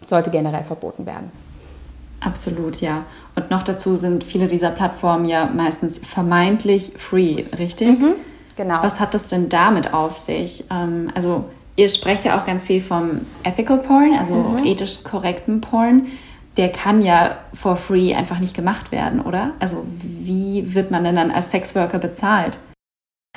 sollte 0.07 0.31
generell 0.31 0.65
verboten 0.65 1.07
werden. 1.07 1.31
Absolut, 2.21 2.81
ja. 2.81 3.05
Und 3.37 3.51
noch 3.51 3.63
dazu 3.63 3.97
sind 3.97 4.25
viele 4.25 4.49
dieser 4.49 4.71
Plattformen 4.71 5.25
ja 5.25 5.47
meistens 5.47 5.99
vermeintlich 5.99 6.93
free, 6.97 7.45
richtig? 7.57 7.99
Mhm, 7.99 8.15
genau. 8.57 8.83
Was 8.83 8.99
hat 8.99 9.15
das 9.15 9.29
denn 9.29 9.49
damit 9.49 9.95
auf 9.95 10.17
sich? 10.17 10.65
Ähm, 10.71 11.11
also 11.15 11.45
ihr 11.77 11.89
sprecht 11.89 12.25
ja 12.25 12.39
auch 12.39 12.45
ganz 12.45 12.65
viel 12.65 12.81
vom 12.81 13.21
Ethical 13.45 13.79
Porn, 13.79 14.17
also 14.19 14.35
mhm. 14.35 14.65
ethisch 14.65 15.05
korrekten 15.05 15.61
Porn. 15.61 16.07
Der 16.57 16.73
kann 16.73 17.03
ja 17.03 17.37
for 17.55 17.77
free 17.77 18.15
einfach 18.15 18.41
nicht 18.41 18.55
gemacht 18.55 18.91
werden, 18.91 19.21
oder? 19.21 19.53
Also 19.61 19.87
wie 19.87 20.75
wird 20.75 20.91
man 20.91 21.05
denn 21.05 21.15
dann 21.15 21.31
als 21.31 21.51
Sexworker 21.51 21.99
bezahlt? 21.99 22.59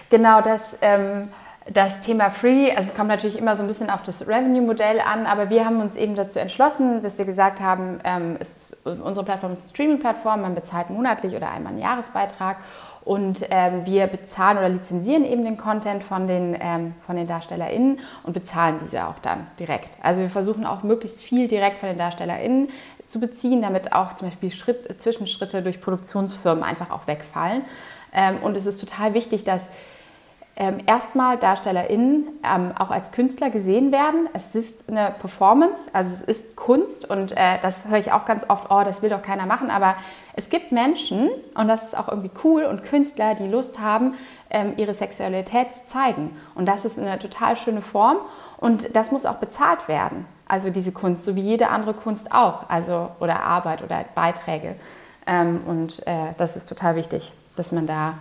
Genau, 0.10 0.42
das... 0.42 0.76
Ähm 0.82 1.30
das 1.70 2.00
Thema 2.02 2.32
Free, 2.32 2.72
also 2.72 2.90
es 2.90 2.96
kommt 2.96 3.10
natürlich 3.10 3.38
immer 3.38 3.56
so 3.56 3.62
ein 3.62 3.68
bisschen 3.68 3.92
auf 3.92 4.02
das 4.02 4.28
Revenue-Modell 4.28 5.00
an, 5.00 5.28
aber 5.28 5.50
wir 5.52 5.64
haben 5.64 5.80
uns 5.80 5.96
eben 5.96 6.16
dazu 6.16 6.40
entschlossen, 6.40 7.02
dass 7.02 7.20
wir 7.20 7.26
gesagt 7.26 7.62
haben, 7.62 8.00
ähm, 8.04 8.38
ist, 8.40 8.78
unsere 8.84 9.24
Plattform 9.24 9.54
ist 9.54 9.60
eine 9.60 9.70
Streaming-Plattform, 9.70 10.42
man 10.42 10.56
bezahlt 10.56 10.90
monatlich 10.90 11.36
oder 11.36 11.52
einmal 11.52 11.74
einen 11.74 11.82
Jahresbeitrag 11.82 12.58
und 13.06 13.46
ähm, 13.52 13.86
wir 13.86 14.08
bezahlen 14.08 14.58
oder 14.58 14.70
lizenzieren 14.70 15.24
eben 15.24 15.44
den 15.44 15.58
Content 15.58 16.04
von 16.04 16.28
den, 16.28 16.58
ähm, 16.60 16.96
von 17.06 17.16
den 17.16 17.28
DarstellerInnen 17.28 18.00
und 18.24 18.34
bezahlen 18.34 18.78
diese 18.84 19.08
auch 19.08 19.20
dann 19.22 19.48
direkt. 19.60 19.90
Also 20.02 20.22
wir 20.22 20.30
versuchen 20.30 20.66
auch 20.66 20.82
möglichst 20.82 21.22
viel 21.22 21.48
direkt 21.48 21.80
von 21.80 21.90
den 21.90 21.98
DarstellerInnen 21.98 22.70
zu 23.06 23.20
beziehen, 23.20 23.62
damit 23.62 23.94
auch 23.94 24.16
zum 24.16 24.30
Beispiel 24.30 24.52
Schritt, 24.52 25.00
Zwischenschritte 25.00 25.62
durch 25.62 25.82
Produktionsfirmen 25.82 26.64
einfach 26.64 26.90
auch 26.90 27.08
wegfallen. 27.08 27.64
Ähm, 28.14 28.38
und 28.42 28.58
es 28.58 28.66
ist 28.66 28.80
total 28.80 29.14
wichtig, 29.14 29.44
dass 29.44 29.70
ähm, 30.58 30.80
erstmal 30.86 31.38
DarstellerInnen 31.38 32.28
ähm, 32.44 32.74
auch 32.78 32.92
als 32.92 33.12
Künstler 33.12 33.50
gesehen 33.50 33.92
werden. 33.92 34.28
Es 34.34 34.54
ist 34.54 34.90
eine 34.90 35.16
Performance, 35.20 35.90
also 35.94 36.14
es 36.14 36.22
ist 36.22 36.56
Kunst 36.56 37.10
und 37.10 37.32
äh, 37.32 37.58
das 37.62 37.88
höre 37.88 38.00
ich 38.00 38.12
auch 38.12 38.26
ganz 38.26 38.50
oft, 38.50 38.70
oh, 38.70 38.84
das 38.84 39.02
will 39.02 39.10
doch 39.10 39.22
keiner 39.22 39.46
machen, 39.46 39.72
aber 39.72 39.96
es 40.36 40.50
gibt 40.50 40.72
Menschen 40.72 41.30
und 41.56 41.68
das 41.68 41.86
ist 41.86 41.98
auch 41.98 42.10
irgendwie 42.10 42.32
cool 42.44 42.64
und 42.66 42.84
Künstler, 42.84 43.34
die 43.34 43.48
Lust 43.48 43.80
haben, 43.80 44.14
ähm, 44.50 44.74
ihre 44.76 44.94
Sexualität 44.94 45.74
zu 45.74 45.86
zeigen 45.86 46.38
und 46.54 46.66
das 46.68 46.84
ist 46.84 47.00
eine 47.00 47.18
total 47.18 47.56
schöne 47.56 47.82
Form 47.82 48.18
und 48.58 48.96
das 48.96 49.12
muss 49.12 49.26
auch 49.26 49.38
bezahlt 49.38 49.88
werden. 49.88 50.26
Also 50.48 50.70
diese 50.70 50.92
Kunst, 50.92 51.24
so 51.24 51.38
wie 51.38 51.42
jede 51.42 51.70
andere 51.70 51.94
Kunst 51.94 52.34
auch, 52.34 52.70
also 52.70 53.10
oder 53.22 53.42
Arbeit 53.42 53.84
oder 53.84 54.04
Beiträge. 54.16 54.76
Ähm, 55.26 55.62
und 55.66 56.06
äh, 56.06 56.34
das 56.38 56.58
ist 56.58 56.68
total 56.68 56.98
wichtig, 56.98 57.32
dass 57.56 57.72
man 57.72 57.88
da 57.88 58.16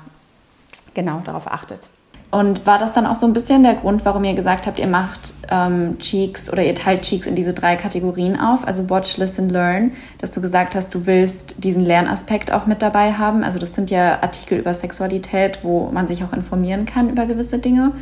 genau 0.94 1.20
darauf 1.24 1.48
achtet. 1.48 1.88
Und 2.30 2.64
war 2.64 2.78
das 2.78 2.92
dann 2.92 3.06
auch 3.06 3.16
so 3.16 3.26
ein 3.26 3.32
bisschen 3.32 3.64
der 3.64 3.74
Grund, 3.74 4.04
warum 4.04 4.22
ihr 4.22 4.34
gesagt 4.34 4.68
habt, 4.68 4.78
ihr 4.78 4.86
macht 4.86 5.34
ähm, 5.50 5.98
Cheeks 5.98 6.52
oder 6.52 6.62
ihr 6.62 6.76
teilt 6.76 7.02
Cheeks 7.02 7.26
in 7.26 7.34
diese 7.34 7.52
drei 7.52 7.74
Kategorien 7.74 8.38
auf, 8.38 8.64
also 8.64 8.88
Watch, 8.88 9.16
Listen, 9.16 9.48
Learn, 9.48 9.92
dass 10.18 10.30
du 10.30 10.40
gesagt 10.40 10.76
hast, 10.76 10.94
du 10.94 11.06
willst 11.06 11.64
diesen 11.64 11.84
Lernaspekt 11.84 12.52
auch 12.52 12.66
mit 12.66 12.82
dabei 12.82 13.14
haben. 13.14 13.42
Also 13.42 13.58
das 13.58 13.74
sind 13.74 13.90
ja 13.90 14.22
Artikel 14.22 14.58
über 14.58 14.72
Sexualität, 14.74 15.64
wo 15.64 15.90
man 15.90 16.06
sich 16.06 16.22
auch 16.22 16.32
informieren 16.32 16.86
kann 16.86 17.10
über 17.10 17.26
gewisse 17.26 17.58
Dinge. 17.58 17.92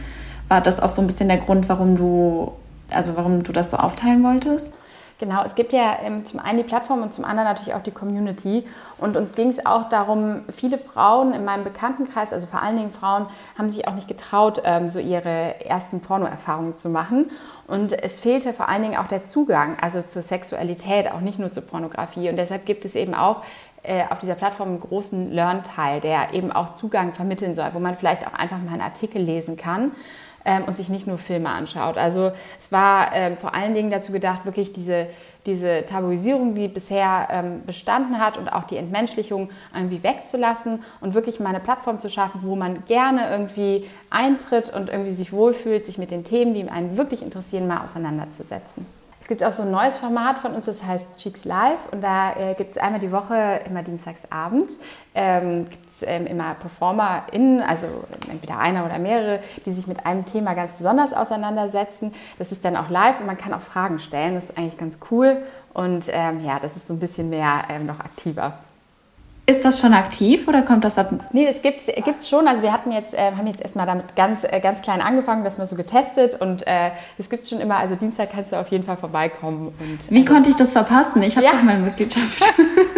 War 0.49 0.61
das 0.61 0.79
auch 0.79 0.91
so 0.91 1.01
ein 1.01 1.07
bisschen 1.07 1.29
der 1.29 1.39
Grund, 1.39 1.71
warum 1.71 1.97
du, 1.97 2.53
also 2.91 3.17
warum 3.17 3.43
du 3.43 3.53
das 3.53 3.71
so 3.71 3.79
aufteilen 3.79 4.23
wolltest? 4.23 4.75
Genau, 5.21 5.43
es 5.45 5.57
gibt 5.57 5.73
ja 5.73 5.99
ähm, 6.05 6.25
zum 6.25 6.39
einen 6.39 6.59
die 6.59 6.65
Plattform 6.65 7.03
und 7.03 7.13
zum 7.13 7.25
anderen 7.25 7.49
natürlich 7.49 7.75
auch 7.75 7.83
die 7.83 7.91
Community. 7.91 8.65
Und 8.99 9.17
uns 9.17 9.35
ging 9.35 9.49
es 9.49 9.67
auch 9.67 9.89
darum, 9.89 10.45
viele 10.49 10.79
Frauen 10.79 11.33
in 11.33 11.45
meinem 11.45 11.65
Bekanntenkreis, 11.65 12.33
also 12.33 12.47
vor 12.47 12.63
allen 12.63 12.77
Dingen 12.77 12.93
Frauen, 12.93 13.27
haben 13.59 13.69
sich 13.69 13.89
auch 13.89 13.95
nicht 13.95 14.07
getraut, 14.07 14.63
ähm, 14.65 14.91
so 14.91 15.01
ihre 15.01 15.65
ersten 15.65 16.01
Pornoerfahrungen 16.01 16.77
zu 16.77 16.89
machen. 16.89 17.31
Und 17.67 17.93
es 18.01 18.21
fehlte 18.21 18.53
vor 18.53 18.69
allen 18.69 18.83
Dingen 18.83 18.97
auch 18.97 19.09
der 19.09 19.25
Zugang, 19.25 19.77
also 19.81 20.03
zur 20.03 20.23
Sexualität, 20.23 21.11
auch 21.11 21.21
nicht 21.21 21.41
nur 21.41 21.51
zur 21.51 21.65
Pornografie. 21.65 22.31
Und 22.31 22.37
deshalb 22.37 22.65
gibt 22.65 22.85
es 22.85 22.95
eben 22.95 23.15
auch 23.15 23.43
äh, 23.83 24.05
auf 24.11 24.21
dieser 24.21 24.37
Plattform 24.37 24.69
einen 24.69 24.81
großen 24.81 25.33
Learn-Teil, 25.33 25.99
der 25.99 26.33
eben 26.33 26.53
auch 26.53 26.75
Zugang 26.75 27.13
vermitteln 27.13 27.57
soll, 27.57 27.71
wo 27.73 27.81
man 27.81 27.97
vielleicht 27.97 28.25
auch 28.25 28.35
einfach 28.35 28.59
mal 28.59 28.75
einen 28.75 28.83
Artikel 28.83 29.21
lesen 29.21 29.57
kann 29.57 29.91
ähm, 30.49 30.65
und 30.65 30.79
sich 30.79 30.89
nicht 30.89 31.07
nur 31.07 31.19
Filme 31.19 31.51
anschaut. 31.51 31.99
Also 31.99 32.33
es 32.59 32.73
war 32.73 33.15
ähm, 33.15 33.37
vor 33.37 33.55
allen 33.55 33.75
Dingen 33.75 33.91
dazu 33.91 34.13
gedacht, 34.13 34.47
wirklich 34.47 34.73
diese, 34.73 35.07
diese 35.45 35.85
Tabuisierung, 35.85 36.55
die 36.55 36.69
bisher 36.69 37.29
ähm, 37.31 37.63
bestanden 37.67 38.19
hat 38.19 38.39
und 38.39 38.49
auch 38.49 38.65
die 38.65 38.79
Entmenschlichung 38.79 39.51
irgendwie 39.75 40.03
wegzulassen 40.03 40.83
und 41.03 41.13
wirklich 41.13 41.39
mal 41.39 41.51
eine 41.51 41.61
Plattform 41.61 42.01
zu 42.01 42.09
schaffen, 42.09 42.41
wo 42.43 42.57
man 42.57 42.87
gerne 42.87 43.31
irgendwie 43.31 43.87
eintritt 44.09 44.73
und 44.73 44.89
irgendwie 44.89 45.13
sich 45.13 45.35
wohlfühlt, 45.35 45.85
sich 45.85 45.99
mit 45.99 46.11
den 46.11 46.25
Themen, 46.25 46.55
die 46.55 46.67
einen 46.67 46.97
wirklich 46.97 47.21
interessieren, 47.23 47.67
mal 47.67 47.85
auseinanderzusetzen. 47.85 48.87
Es 49.29 49.37
gibt 49.37 49.45
auch 49.45 49.53
so 49.53 49.63
ein 49.63 49.71
neues 49.71 49.95
Format 49.95 50.39
von 50.39 50.55
uns, 50.55 50.65
das 50.65 50.83
heißt 50.83 51.19
Cheeks 51.19 51.45
Live. 51.45 51.81
Und 51.93 52.03
da 52.03 52.33
äh, 52.35 52.55
gibt 52.55 52.71
es 52.71 52.79
einmal 52.79 52.99
die 52.99 53.13
Woche, 53.13 53.61
immer 53.69 53.83
dienstags 53.83 54.23
abends, 54.31 54.79
ähm, 55.15 55.69
gibt 55.69 55.87
es 55.87 56.03
ähm, 56.03 56.27
immer 56.27 56.55
PerformerInnen, 56.55 57.61
also 57.61 57.89
entweder 58.31 58.59
einer 58.59 58.87
oder 58.87 58.99
mehrere, 58.99 59.41
die 59.67 59.73
sich 59.73 59.87
mit 59.87 60.07
einem 60.07 60.25
Thema 60.25 60.55
ganz 60.55 60.73
besonders 60.73 61.13
auseinandersetzen. 61.13 62.15
Das 62.39 62.53
ist 62.53 62.65
dann 62.65 62.75
auch 62.75 62.89
live 62.89 63.21
und 63.21 63.27
man 63.27 63.37
kann 63.37 63.53
auch 63.53 63.61
Fragen 63.61 63.99
stellen. 63.99 64.35
Das 64.35 64.45
ist 64.45 64.57
eigentlich 64.57 64.79
ganz 64.79 64.99
cool. 65.11 65.43
Und 65.75 66.07
ähm, 66.09 66.43
ja, 66.43 66.59
das 66.59 66.77
ist 66.77 66.87
so 66.87 66.95
ein 66.95 66.99
bisschen 66.99 67.29
mehr 67.29 67.65
ähm, 67.69 67.85
noch 67.85 68.01
aktiver. 68.01 68.55
Ist 69.49 69.65
das 69.65 69.81
schon 69.81 69.95
aktiv 69.95 70.47
oder 70.47 70.61
kommt 70.61 70.85
das 70.85 70.99
ab? 70.99 71.11
Nee, 71.33 71.47
es 71.47 71.63
gibt 71.63 71.81
es 71.89 72.29
schon. 72.29 72.47
Also 72.47 72.63
wir 72.63 72.71
hatten 72.71 72.93
jetzt, 72.93 73.15
äh, 73.15 73.33
haben 73.35 73.47
jetzt 73.47 73.63
erstmal 73.63 73.87
damit 73.87 74.15
ganz, 74.15 74.45
äh, 74.45 74.61
ganz 74.61 74.83
klein 74.83 75.01
angefangen, 75.01 75.43
das 75.43 75.57
mal 75.57 75.67
so 75.67 75.75
getestet 75.75 76.39
und 76.39 76.67
äh, 76.67 76.91
das 77.17 77.31
gibt 77.31 77.45
es 77.45 77.49
schon 77.49 77.59
immer. 77.59 77.77
Also 77.77 77.95
Dienstag 77.95 78.29
kannst 78.31 78.53
du 78.53 78.57
auf 78.57 78.69
jeden 78.69 78.85
Fall 78.85 78.99
vorbeikommen. 78.99 79.69
Und, 79.69 80.11
Wie 80.11 80.21
äh, 80.21 80.25
konnte 80.27 80.51
ich 80.51 80.57
das 80.57 80.73
verpassen? 80.73 81.23
Ich 81.23 81.35
habe 81.35 81.47
ja. 81.47 81.53
doch 81.53 81.63
meine 81.63 81.79
Mitgliedschaft. 81.79 82.43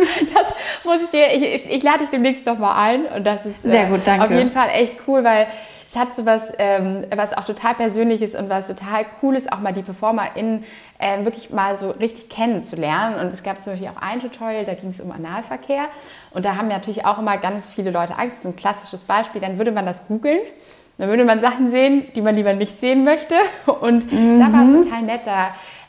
das 0.34 0.52
muss 0.82 1.00
ich 1.04 1.10
dir, 1.10 1.32
ich, 1.32 1.66
ich, 1.66 1.70
ich 1.70 1.82
lade 1.84 2.00
dich 2.00 2.08
demnächst 2.08 2.44
nochmal 2.44 2.76
ein 2.76 3.06
und 3.06 3.24
das 3.24 3.46
ist 3.46 3.62
Sehr 3.62 3.86
gut, 3.86 4.00
danke. 4.04 4.24
auf 4.24 4.32
jeden 4.32 4.50
Fall 4.50 4.70
echt 4.72 4.94
cool, 5.06 5.22
weil 5.22 5.46
es 5.90 5.98
hat 5.98 6.14
so 6.14 6.24
was, 6.24 6.52
ähm, 6.58 7.04
was 7.14 7.36
auch 7.36 7.44
total 7.44 7.74
Persönliches 7.74 8.36
und 8.36 8.48
was 8.48 8.68
total 8.68 9.04
cool 9.22 9.34
ist, 9.34 9.52
auch 9.52 9.58
mal 9.58 9.72
die 9.72 9.82
PerformerInnen 9.82 10.62
äh, 10.98 11.24
wirklich 11.24 11.50
mal 11.50 11.74
so 11.74 11.90
richtig 11.90 12.28
kennenzulernen. 12.28 13.16
Und 13.18 13.32
es 13.32 13.42
gab 13.42 13.64
zum 13.64 13.72
Beispiel 13.72 13.88
auch 13.88 14.00
ein 14.00 14.20
Tutorial, 14.20 14.64
da 14.64 14.74
ging 14.74 14.90
es 14.90 15.00
um 15.00 15.10
Analverkehr. 15.10 15.86
Und 16.30 16.44
da 16.44 16.54
haben 16.54 16.68
natürlich 16.68 17.04
auch 17.04 17.18
immer 17.18 17.38
ganz 17.38 17.68
viele 17.68 17.90
Leute 17.90 18.16
Angst. 18.16 18.36
Das 18.36 18.44
ist 18.44 18.46
ein 18.46 18.56
klassisches 18.56 19.02
Beispiel. 19.02 19.40
Dann 19.40 19.58
würde 19.58 19.72
man 19.72 19.84
das 19.84 20.06
googeln. 20.06 20.38
Dann 20.98 21.08
würde 21.08 21.24
man 21.24 21.40
Sachen 21.40 21.70
sehen, 21.70 22.06
die 22.14 22.20
man 22.22 22.36
lieber 22.36 22.52
nicht 22.52 22.78
sehen 22.78 23.02
möchte. 23.02 23.34
Und 23.80 24.12
mhm. 24.12 24.38
da 24.38 24.52
war 24.52 24.68
es 24.68 24.84
total 24.84 25.02
nett. 25.02 25.22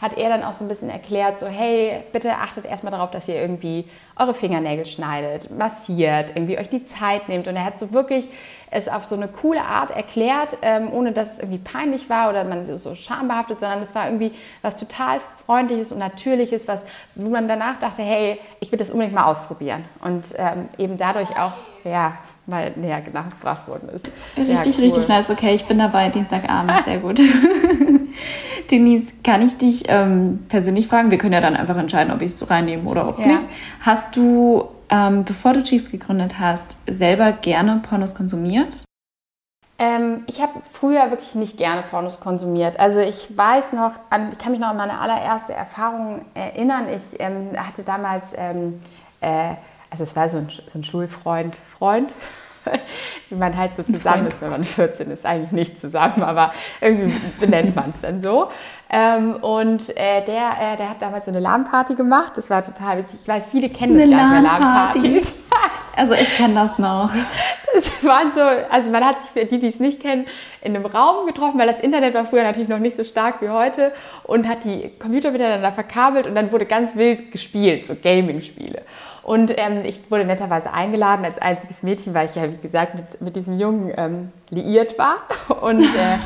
Hat 0.01 0.17
er 0.17 0.29
dann 0.29 0.43
auch 0.43 0.53
so 0.53 0.65
ein 0.65 0.67
bisschen 0.67 0.89
erklärt, 0.89 1.39
so 1.39 1.47
hey, 1.47 2.03
bitte 2.11 2.33
achtet 2.35 2.65
erstmal 2.65 2.91
darauf, 2.91 3.11
dass 3.11 3.27
ihr 3.27 3.35
irgendwie 3.35 3.85
eure 4.17 4.33
Fingernägel 4.33 4.85
schneidet, 4.85 5.55
massiert, 5.55 6.31
irgendwie 6.35 6.57
euch 6.57 6.69
die 6.69 6.83
Zeit 6.83 7.29
nehmt. 7.29 7.47
Und 7.47 7.55
er 7.55 7.65
hat 7.65 7.77
so 7.77 7.93
wirklich 7.93 8.27
es 8.71 8.87
auf 8.87 9.05
so 9.05 9.15
eine 9.15 9.27
coole 9.27 9.61
Art 9.61 9.91
erklärt, 9.91 10.57
ähm, 10.61 10.91
ohne 10.91 11.11
dass 11.11 11.33
es 11.33 11.39
irgendwie 11.39 11.59
peinlich 11.59 12.09
war 12.09 12.29
oder 12.29 12.45
man 12.45 12.65
so 12.65 12.95
schambehaftet, 12.95 13.59
sondern 13.59 13.83
es 13.83 13.93
war 13.93 14.05
irgendwie 14.05 14.31
was 14.61 14.77
total 14.77 15.19
Freundliches 15.45 15.91
und 15.91 15.99
Natürliches, 15.99 16.67
was, 16.67 16.85
wo 17.15 17.29
man 17.29 17.47
danach 17.47 17.77
dachte, 17.79 18.01
hey, 18.01 18.39
ich 18.61 18.71
will 18.71 18.79
das 18.79 18.89
unbedingt 18.89 19.13
mal 19.13 19.25
ausprobieren. 19.25 19.83
Und 20.01 20.25
ähm, 20.37 20.69
eben 20.77 20.97
dadurch 20.97 21.37
auch, 21.37 21.53
ja, 21.83 22.17
mal 22.47 22.71
näher 22.75 23.01
nachgebracht 23.13 23.67
worden 23.67 23.89
ist. 23.89 24.05
Richtig, 24.37 24.47
ja, 24.47 24.61
cool. 24.65 24.85
richtig 24.85 25.07
nice. 25.07 25.29
Okay, 25.29 25.53
ich 25.53 25.65
bin 25.65 25.77
dabei, 25.77 26.09
Dienstagabend. 26.09 26.85
Sehr 26.85 26.99
gut. 26.99 27.19
Denise, 28.71 29.13
kann 29.23 29.41
ich 29.41 29.57
dich 29.57 29.83
ähm, 29.87 30.45
persönlich 30.49 30.87
fragen? 30.87 31.11
Wir 31.11 31.17
können 31.17 31.33
ja 31.33 31.41
dann 31.41 31.55
einfach 31.55 31.77
entscheiden, 31.77 32.13
ob 32.13 32.21
ich 32.21 32.31
es 32.31 32.39
so 32.39 32.45
reinnehme 32.45 32.87
oder 32.89 33.07
ob 33.07 33.19
ja. 33.19 33.27
nicht. 33.27 33.47
Hast 33.81 34.15
du, 34.15 34.69
ähm, 34.89 35.23
bevor 35.25 35.53
du 35.53 35.63
Cheeks 35.63 35.91
gegründet 35.91 36.39
hast, 36.39 36.77
selber 36.87 37.33
gerne 37.33 37.81
Pornos 37.87 38.15
konsumiert? 38.15 38.85
Ähm, 39.77 40.23
ich 40.27 40.39
habe 40.41 40.53
früher 40.71 41.09
wirklich 41.09 41.33
nicht 41.33 41.57
gerne 41.57 41.81
Pornos 41.81 42.19
konsumiert. 42.19 42.79
Also 42.79 42.99
ich 42.99 43.35
weiß 43.35 43.73
noch, 43.73 43.93
an, 44.11 44.29
ich 44.31 44.37
kann 44.37 44.51
mich 44.51 44.61
noch 44.61 44.69
an 44.69 44.77
meine 44.77 44.99
allererste 44.99 45.53
Erfahrung 45.53 46.23
erinnern. 46.35 46.85
Ich 46.87 47.19
ähm, 47.19 47.49
hatte 47.57 47.81
damals, 47.81 48.33
ähm, 48.37 48.79
äh, 49.21 49.55
also 49.89 50.03
es 50.03 50.15
war 50.15 50.29
so 50.29 50.37
ein, 50.37 50.49
so 50.67 50.77
ein 50.77 50.83
Schulfreund, 50.83 51.57
Freund, 51.77 52.13
wie 53.29 53.35
man 53.35 53.55
halt 53.55 53.75
so 53.75 53.83
zusammen 53.83 54.27
ist, 54.27 54.41
wenn 54.41 54.49
man 54.49 54.63
14 54.63 55.11
ist, 55.11 55.25
eigentlich 55.25 55.51
nicht 55.51 55.81
zusammen, 55.81 56.23
aber 56.23 56.51
irgendwie 56.79 57.13
benennt 57.39 57.75
man 57.75 57.91
es 57.91 58.01
dann 58.01 58.21
so. 58.21 58.49
Ähm, 58.89 59.35
und 59.35 59.89
äh, 59.91 60.23
der, 60.25 60.73
äh, 60.73 60.77
der 60.77 60.89
hat 60.89 61.01
damals 61.01 61.25
so 61.25 61.31
eine 61.31 61.39
LAN-Party 61.39 61.95
gemacht, 61.95 62.33
das 62.35 62.49
war 62.49 62.61
total 62.61 62.97
witzig. 62.97 63.19
Ich 63.21 63.27
weiß, 63.27 63.47
viele 63.47 63.69
kennen 63.69 63.93
das 63.93 64.03
eine 64.03 64.15
gar 64.15 64.31
nicht 64.31 64.41
mehr, 64.41 64.59
LAN-Partys. 64.59 65.35
Also 65.95 66.13
ich 66.13 66.37
kenne 66.37 66.55
das 66.55 66.79
noch. 66.79 67.11
Das 67.73 68.03
waren 68.03 68.31
so, 68.31 68.41
also 68.41 68.89
man 68.89 69.03
hat 69.03 69.21
sich 69.21 69.31
für 69.31 69.45
die, 69.45 69.59
die 69.59 69.67
es 69.67 69.79
nicht 69.79 70.01
kennen, 70.01 70.25
in 70.61 70.75
einem 70.75 70.85
Raum 70.85 71.27
getroffen, 71.27 71.59
weil 71.59 71.67
das 71.67 71.79
Internet 71.79 72.13
war 72.13 72.25
früher 72.25 72.43
natürlich 72.43 72.69
noch 72.69 72.79
nicht 72.79 72.95
so 72.95 73.03
stark 73.03 73.41
wie 73.41 73.49
heute 73.49 73.91
und 74.23 74.47
hat 74.47 74.63
die 74.63 74.89
Computer 74.99 75.31
miteinander 75.31 75.71
verkabelt 75.71 76.27
und 76.27 76.35
dann 76.35 76.51
wurde 76.51 76.65
ganz 76.65 76.95
wild 76.95 77.31
gespielt, 77.31 77.87
so 77.87 77.95
Gaming-Spiele. 78.01 78.83
Und 79.23 79.53
ähm, 79.57 79.85
ich 79.85 80.09
wurde 80.09 80.25
netterweise 80.25 80.73
eingeladen 80.73 81.23
als 81.25 81.37
einziges 81.37 81.83
Mädchen, 81.83 82.13
weil 82.13 82.27
ich 82.27 82.35
ja, 82.35 82.51
wie 82.51 82.57
gesagt, 82.57 82.95
mit, 82.95 83.21
mit 83.21 83.35
diesem 83.35 83.59
Jungen 83.59 83.93
ähm, 83.95 84.31
liiert 84.49 84.97
war. 84.97 85.17
Und 85.61 85.83
äh, 85.83 86.17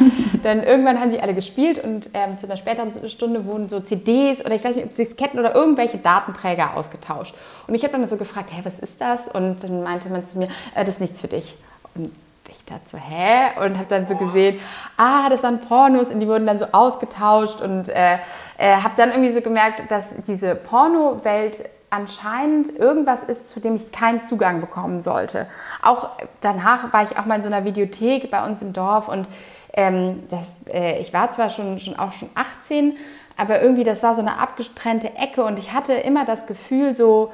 dann 0.43 0.63
irgendwann 0.63 0.99
haben 1.01 1.11
sie 1.11 1.19
alle 1.19 1.33
gespielt 1.33 1.83
und 1.83 2.09
ähm, 2.13 2.37
zu 2.39 2.45
einer 2.45 2.55
späteren 2.55 2.91
Stunde 3.09 3.45
wurden 3.45 3.67
so 3.67 3.79
CDs 3.79 4.45
oder 4.45 4.55
ich 4.55 4.63
weiß 4.63 4.75
nicht, 4.75 4.85
ob 4.85 4.95
Disketten 4.95 5.39
oder 5.39 5.55
irgendwelche 5.55 5.97
Datenträger 5.97 6.77
ausgetauscht. 6.77 7.35
Und 7.67 7.75
ich 7.75 7.83
habe 7.83 7.93
dann 7.93 8.07
so 8.07 8.15
gefragt, 8.15 8.49
hey, 8.51 8.63
was 8.63 8.79
ist 8.79 9.01
das? 9.01 9.27
Und 9.27 9.63
dann 9.63 9.83
meinte 9.83 10.09
man 10.09 10.25
zu 10.25 10.37
mir, 10.37 10.47
äh, 10.75 10.85
das 10.85 10.95
ist 10.95 11.01
nichts 11.01 11.21
für 11.21 11.27
dich. 11.27 11.55
Und 11.95 12.11
ich 12.49 12.63
dachte 12.65 12.83
so, 12.87 12.97
hä? 12.97 13.59
Und 13.65 13.77
habe 13.77 13.87
dann 13.89 14.07
so 14.07 14.15
gesehen, 14.15 14.59
ah, 14.97 15.29
das 15.29 15.43
waren 15.43 15.61
Pornos 15.61 16.09
und 16.09 16.19
die 16.19 16.27
wurden 16.27 16.45
dann 16.45 16.59
so 16.59 16.67
ausgetauscht 16.71 17.61
und 17.61 17.89
äh, 17.89 18.17
äh, 18.57 18.75
habe 18.75 18.93
dann 18.97 19.09
irgendwie 19.11 19.33
so 19.33 19.41
gemerkt, 19.41 19.91
dass 19.91 20.05
diese 20.27 20.55
Porno-Welt 20.55 21.69
anscheinend 21.95 22.77
irgendwas 22.77 23.23
ist, 23.23 23.49
zu 23.49 23.59
dem 23.59 23.75
ich 23.75 23.91
keinen 23.91 24.21
Zugang 24.21 24.59
bekommen 24.59 24.99
sollte. 24.99 25.47
Auch 25.81 26.09
danach 26.41 26.91
war 26.91 27.03
ich 27.03 27.17
auch 27.17 27.25
mal 27.25 27.35
in 27.35 27.43
so 27.43 27.47
einer 27.47 27.63
Videothek 27.63 28.29
bei 28.29 28.45
uns 28.45 28.61
im 28.61 28.73
Dorf 28.73 29.07
und 29.07 29.27
ähm, 29.73 30.23
das, 30.29 30.57
äh, 30.71 30.99
ich 30.99 31.13
war 31.13 31.31
zwar 31.31 31.49
schon, 31.49 31.79
schon 31.79 31.97
auch 31.97 32.11
schon 32.11 32.29
18, 32.35 32.97
aber 33.37 33.61
irgendwie 33.61 33.83
das 33.83 34.03
war 34.03 34.15
so 34.15 34.21
eine 34.21 34.39
abgetrennte 34.39 35.15
Ecke 35.15 35.43
und 35.43 35.59
ich 35.59 35.73
hatte 35.73 35.93
immer 35.93 36.25
das 36.25 36.47
Gefühl 36.47 36.95
so, 36.95 37.31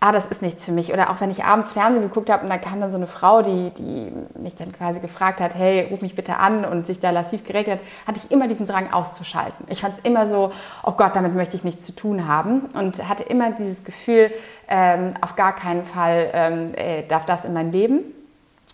ah, 0.00 0.12
das 0.12 0.26
ist 0.26 0.40
nichts 0.40 0.64
für 0.64 0.72
mich. 0.72 0.92
Oder 0.92 1.10
auch 1.10 1.20
wenn 1.20 1.30
ich 1.30 1.44
abends 1.44 1.72
Fernsehen 1.72 2.02
geguckt 2.02 2.30
habe 2.30 2.42
und 2.42 2.50
da 2.50 2.56
kam 2.56 2.80
dann 2.80 2.90
so 2.90 2.96
eine 2.96 3.06
Frau, 3.06 3.42
die, 3.42 3.70
die 3.70 4.10
mich 4.38 4.54
dann 4.54 4.72
quasi 4.72 4.98
gefragt 5.00 5.40
hat, 5.40 5.54
hey, 5.54 5.86
ruf 5.90 6.00
mich 6.00 6.14
bitte 6.14 6.38
an 6.38 6.64
und 6.64 6.86
sich 6.86 7.00
da 7.00 7.10
lassiv 7.10 7.44
geregelt 7.44 7.80
hat, 7.80 7.86
hatte 8.06 8.20
ich 8.24 8.30
immer 8.30 8.48
diesen 8.48 8.66
Drang 8.66 8.92
auszuschalten. 8.92 9.66
Ich 9.68 9.82
fand 9.82 9.94
es 9.94 10.00
immer 10.00 10.26
so, 10.26 10.52
oh 10.82 10.92
Gott, 10.92 11.14
damit 11.14 11.34
möchte 11.34 11.56
ich 11.56 11.64
nichts 11.64 11.84
zu 11.84 11.92
tun 11.92 12.26
haben 12.26 12.62
und 12.72 13.06
hatte 13.08 13.24
immer 13.24 13.50
dieses 13.52 13.84
Gefühl, 13.84 14.32
ähm, 14.68 15.12
auf 15.20 15.36
gar 15.36 15.54
keinen 15.54 15.84
Fall 15.84 16.30
ähm, 16.32 16.74
äh, 16.74 17.02
darf 17.06 17.26
das 17.26 17.44
in 17.44 17.52
mein 17.52 17.70
Leben 17.70 18.00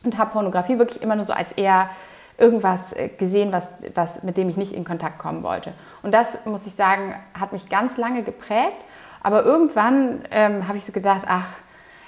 und 0.04 0.18
habe 0.18 0.30
Pornografie 0.30 0.78
wirklich 0.78 1.02
immer 1.02 1.16
nur 1.16 1.26
so 1.26 1.32
als 1.32 1.52
eher 1.52 1.90
irgendwas 2.38 2.92
äh, 2.92 3.08
gesehen, 3.08 3.50
was, 3.50 3.70
was, 3.94 4.22
mit 4.22 4.36
dem 4.36 4.48
ich 4.48 4.56
nicht 4.56 4.72
in 4.72 4.84
Kontakt 4.84 5.18
kommen 5.18 5.42
wollte. 5.42 5.72
Und 6.02 6.12
das, 6.12 6.44
muss 6.46 6.66
ich 6.66 6.74
sagen, 6.74 7.14
hat 7.38 7.52
mich 7.52 7.68
ganz 7.68 7.96
lange 7.96 8.22
geprägt 8.22 8.76
aber 9.26 9.44
irgendwann 9.44 10.20
ähm, 10.30 10.68
habe 10.68 10.78
ich 10.78 10.84
so 10.84 10.92
gedacht, 10.92 11.22
ach, 11.26 11.48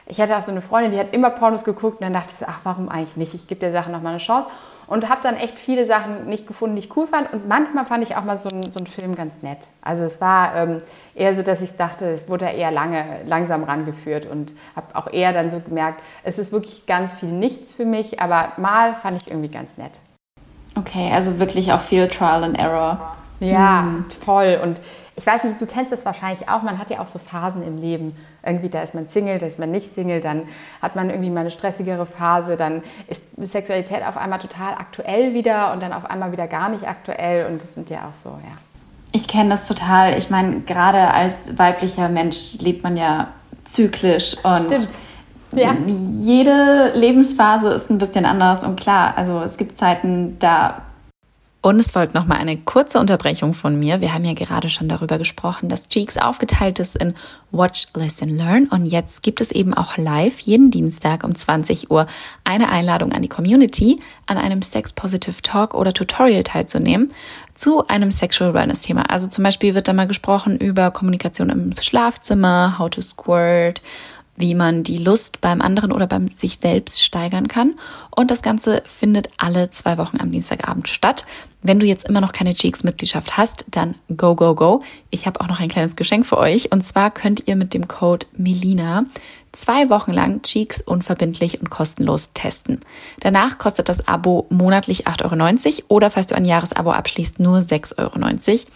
ich 0.07 0.21
hatte 0.21 0.37
auch 0.37 0.45
so 0.45 0.53
eine 0.53 0.63
Freundin, 0.63 0.93
die 0.93 1.01
hat 1.01 1.13
immer 1.13 1.31
Pornos 1.31 1.65
geguckt 1.65 1.99
und 1.99 2.05
dann 2.05 2.13
dachte 2.13 2.29
ich 2.33 2.39
so, 2.39 2.47
ach, 2.49 2.61
warum 2.63 2.89
eigentlich 2.89 3.17
nicht? 3.17 3.35
Ich 3.35 3.49
gebe 3.49 3.59
der 3.59 3.73
Sache 3.73 3.91
nochmal 3.91 4.13
eine 4.13 4.21
Chance. 4.21 4.49
Und 4.87 5.09
habe 5.09 5.19
dann 5.25 5.35
echt 5.35 5.59
viele 5.59 5.85
Sachen 5.85 6.29
nicht 6.29 6.47
gefunden, 6.47 6.77
die 6.77 6.83
ich 6.83 6.97
cool 6.97 7.09
fand. 7.09 7.33
Und 7.33 7.49
manchmal 7.49 7.87
fand 7.87 8.05
ich 8.05 8.15
auch 8.15 8.23
mal 8.23 8.39
so, 8.39 8.49
ein, 8.49 8.63
so 8.71 8.79
einen 8.79 8.87
Film 8.87 9.17
ganz 9.17 9.43
nett. 9.43 9.59
Also 9.83 10.05
es 10.05 10.21
war 10.21 10.55
ähm, 10.55 10.81
eher 11.17 11.35
so, 11.35 11.43
dass 11.43 11.61
ich 11.61 11.77
dachte, 11.77 12.07
es 12.07 12.29
wurde 12.29 12.45
eher 12.45 12.71
lange, 12.71 13.05
langsam 13.27 13.65
rangeführt. 13.65 14.25
Und 14.25 14.53
habe 14.77 14.95
auch 14.95 15.13
eher 15.13 15.33
dann 15.33 15.51
so 15.51 15.59
gemerkt, 15.59 16.01
es 16.23 16.39
ist 16.39 16.53
wirklich 16.53 16.87
ganz 16.87 17.15
viel 17.15 17.31
nichts 17.31 17.73
für 17.73 17.85
mich. 17.85 18.21
Aber 18.21 18.53
mal 18.59 18.95
fand 18.95 19.21
ich 19.21 19.29
irgendwie 19.29 19.51
ganz 19.51 19.77
nett. 19.77 19.99
Okay, 20.77 21.11
also 21.13 21.41
wirklich 21.41 21.73
auch 21.73 21.83
viel 21.83 22.07
Trial 22.07 22.45
and 22.45 22.57
Error. 22.57 23.17
Ja, 23.41 23.83
hm. 23.83 24.05
toll. 24.25 24.61
Und 24.63 24.81
ich 25.19 25.27
weiß 25.27 25.43
nicht, 25.45 25.61
du 25.61 25.67
kennst 25.67 25.91
das 25.91 26.05
wahrscheinlich 26.05 26.49
auch, 26.49 26.63
man 26.63 26.79
hat 26.79 26.91
ja 26.91 27.01
auch 27.01 27.09
so 27.09 27.19
Phasen 27.19 27.65
im 27.65 27.77
Leben. 27.77 28.15
Irgendwie, 28.47 28.69
da 28.69 28.83
ist 28.83 28.95
man 28.95 29.07
Single, 29.07 29.41
da 29.41 29.47
ist 29.47 29.59
man 29.59 29.71
nicht 29.73 29.93
Single, 29.93 30.21
dann 30.21 30.45
hat 30.81 30.95
man 30.95 31.11
irgendwie 31.11 31.31
mal 31.31 31.41
eine 31.41 31.51
stressigere 31.51 32.07
Phase, 32.07 32.57
dann 32.57 32.83
ist 33.09 33.25
Sexualität 33.37 34.07
auf 34.07 34.17
einmal 34.17 34.39
total 34.39 34.75
aktuell 34.75 35.35
wieder 35.35 35.73
und 35.73 35.83
dann 35.83 35.93
auf 35.93 36.09
einmal 36.09 36.31
wieder 36.31 36.47
gar 36.47 36.69
nicht 36.69 36.87
aktuell 36.87 37.47
und 37.47 37.61
das 37.61 37.75
sind 37.75 37.91
ja 37.91 38.09
auch 38.09 38.15
so, 38.15 38.29
ja. 38.29 38.57
Ich 39.11 39.27
kenne 39.27 39.51
das 39.51 39.67
total. 39.67 40.17
Ich 40.17 40.31
meine, 40.31 40.61
gerade 40.61 41.13
als 41.13 41.59
weiblicher 41.59 42.09
Mensch 42.09 42.59
lebt 42.61 42.85
man 42.85 42.97
ja 42.97 43.29
zyklisch 43.65 44.37
und 44.45 44.67
Stimmt. 44.67 44.89
Ja. 45.51 45.75
jede 46.21 46.93
Lebensphase 46.95 47.71
ist 47.71 47.91
ein 47.91 47.99
bisschen 47.99 48.25
anders 48.25 48.63
und 48.63 48.79
klar, 48.79 49.15
also 49.17 49.41
es 49.41 49.57
gibt 49.57 49.79
Zeiten, 49.79 50.39
da 50.39 50.83
und 51.69 51.79
es 51.81 51.91
folgt 51.91 52.15
nochmal 52.15 52.39
eine 52.39 52.57
kurze 52.57 52.99
Unterbrechung 52.99 53.53
von 53.53 53.79
mir. 53.79 54.01
Wir 54.01 54.15
haben 54.15 54.25
ja 54.25 54.33
gerade 54.33 54.71
schon 54.71 54.89
darüber 54.89 55.19
gesprochen, 55.19 55.69
dass 55.69 55.91
Cheeks 55.91 56.17
aufgeteilt 56.17 56.79
ist 56.79 56.97
in 56.97 57.13
Watch, 57.51 57.89
Listen, 57.95 58.31
Learn. 58.31 58.69
Und 58.69 58.87
jetzt 58.87 59.23
gibt 59.23 59.43
es 59.43 59.51
eben 59.51 59.75
auch 59.75 59.99
live 59.99 60.39
jeden 60.41 60.71
Dienstag 60.71 61.25
um 61.25 61.35
20 61.35 61.91
Uhr 61.91 62.07
eine 62.43 62.71
Einladung 62.71 63.13
an 63.13 63.21
die 63.21 63.29
Community, 63.29 64.01
an 64.25 64.39
einem 64.39 64.63
Sex 64.63 64.95
Positive 64.95 65.43
Talk 65.43 65.75
oder 65.75 65.93
Tutorial 65.93 66.43
teilzunehmen 66.43 67.13
zu 67.55 67.87
einem 67.87 68.11
Sexual 68.11 68.55
Wellness 68.55 68.81
Thema. 68.81 69.11
Also 69.11 69.29
zum 69.29 69.45
Beispiel 69.45 69.75
wird 69.75 69.89
da 69.89 69.93
mal 69.93 70.07
gesprochen 70.07 70.57
über 70.57 70.91
Kommunikation 70.91 71.51
im 71.51 71.75
Schlafzimmer, 71.79 72.79
how 72.79 72.89
to 72.89 73.03
squirt 73.03 73.83
wie 74.39 74.55
man 74.55 74.83
die 74.85 74.99
Lust 74.99 75.41
beim 75.41 75.61
anderen 75.61 75.93
oder 75.93 76.07
beim 76.07 76.29
sich 76.29 76.59
selbst 76.59 77.03
steigern 77.03 77.49
kann. 77.49 77.75
Und 78.15 78.31
das 78.31 78.43
Ganze 78.43 78.83
findet 78.87 79.31
alle 79.37 79.71
zwei 79.71 79.99
Wochen 79.99 80.19
am 80.21 80.31
Dienstagabend 80.31 80.89
statt. 80.89 81.25
Wenn 81.61 81.81
du 81.81 81.87
jetzt 81.87 82.09
immer 82.09 82.21
noch 82.21 82.33
keine 82.33 82.55
Cheeks-Mitgliedschaft 82.55 83.37
hast, 83.37 83.65
dann 83.71 83.97
go, 84.17 84.37
go, 84.37 84.55
go. 84.55 84.83
Ich 85.11 85.27
habe 85.27 85.41
auch 85.41 85.49
noch 85.49 85.59
ein 85.59 85.69
kleines 85.69 85.97
Geschenk 85.97 86.25
für 86.25 86.39
euch. 86.39 86.71
Und 86.71 86.85
zwar 86.85 87.11
könnt 87.11 87.49
ihr 87.49 87.57
mit 87.57 87.75
dem 87.75 87.89
Code 87.89 88.27
MELINA 88.37 89.07
zwei 89.53 89.91
Wochen 89.91 90.13
lang 90.13 90.43
Cheeks 90.43 90.81
unverbindlich 90.81 91.61
und 91.61 91.69
kostenlos 91.69 92.33
testen. 92.33 92.81
Danach 93.21 93.59
kostet 93.59 93.89
das 93.89 94.07
Abo 94.07 94.47
monatlich 94.51 95.09
8,90 95.09 95.67
Euro 95.67 95.85
oder 95.89 96.11
falls 96.11 96.29
du 96.29 96.37
ein 96.37 96.45
Jahresabo 96.45 96.93
abschließt, 96.93 97.41
nur 97.41 97.59
6,90 97.59 97.99
Euro. 97.99 98.67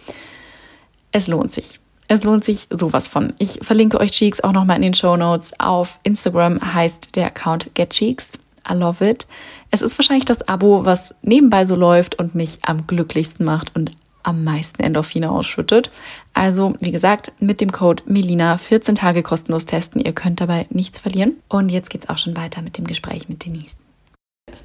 Es 1.11 1.27
lohnt 1.27 1.53
sich. 1.53 1.79
Es 2.09 2.23
lohnt 2.23 2.43
sich 2.43 2.67
sowas 2.69 3.07
von. 3.07 3.33
Ich 3.37 3.59
verlinke 3.61 3.99
euch 3.99 4.11
Cheeks 4.11 4.41
auch 4.41 4.51
nochmal 4.51 4.75
in 4.75 4.81
den 4.81 4.93
Show 4.93 5.15
Notes. 5.15 5.53
Auf 5.59 5.99
Instagram 6.03 6.73
heißt 6.73 7.15
der 7.15 7.27
Account 7.27 7.73
GetCheeks. 7.75 8.33
I 8.69 8.73
love 8.73 9.07
it. 9.07 9.27
Es 9.71 9.81
ist 9.81 9.97
wahrscheinlich 9.97 10.25
das 10.25 10.47
Abo, 10.47 10.85
was 10.85 11.15
nebenbei 11.21 11.65
so 11.65 11.75
läuft 11.75 12.15
und 12.15 12.35
mich 12.35 12.59
am 12.61 12.87
glücklichsten 12.87 13.45
macht 13.45 13.75
und 13.75 13.91
am 14.23 14.43
meisten 14.43 14.81
Endorphine 14.81 15.31
ausschüttet. 15.31 15.91
Also, 16.33 16.73
wie 16.79 16.91
gesagt, 16.91 17.33
mit 17.39 17.59
dem 17.59 17.71
Code 17.71 18.03
Melina 18.05 18.57
14 18.57 18.95
Tage 18.95 19.21
kostenlos 19.21 19.65
testen. 19.65 19.99
Ihr 19.99 20.13
könnt 20.13 20.39
dabei 20.39 20.67
nichts 20.69 20.99
verlieren. 20.99 21.33
Und 21.49 21.69
jetzt 21.69 21.89
geht's 21.89 22.09
auch 22.09 22.17
schon 22.17 22.37
weiter 22.37 22.61
mit 22.61 22.77
dem 22.77 22.85
Gespräch 22.85 23.27
mit 23.27 23.45
Denise 23.45 23.75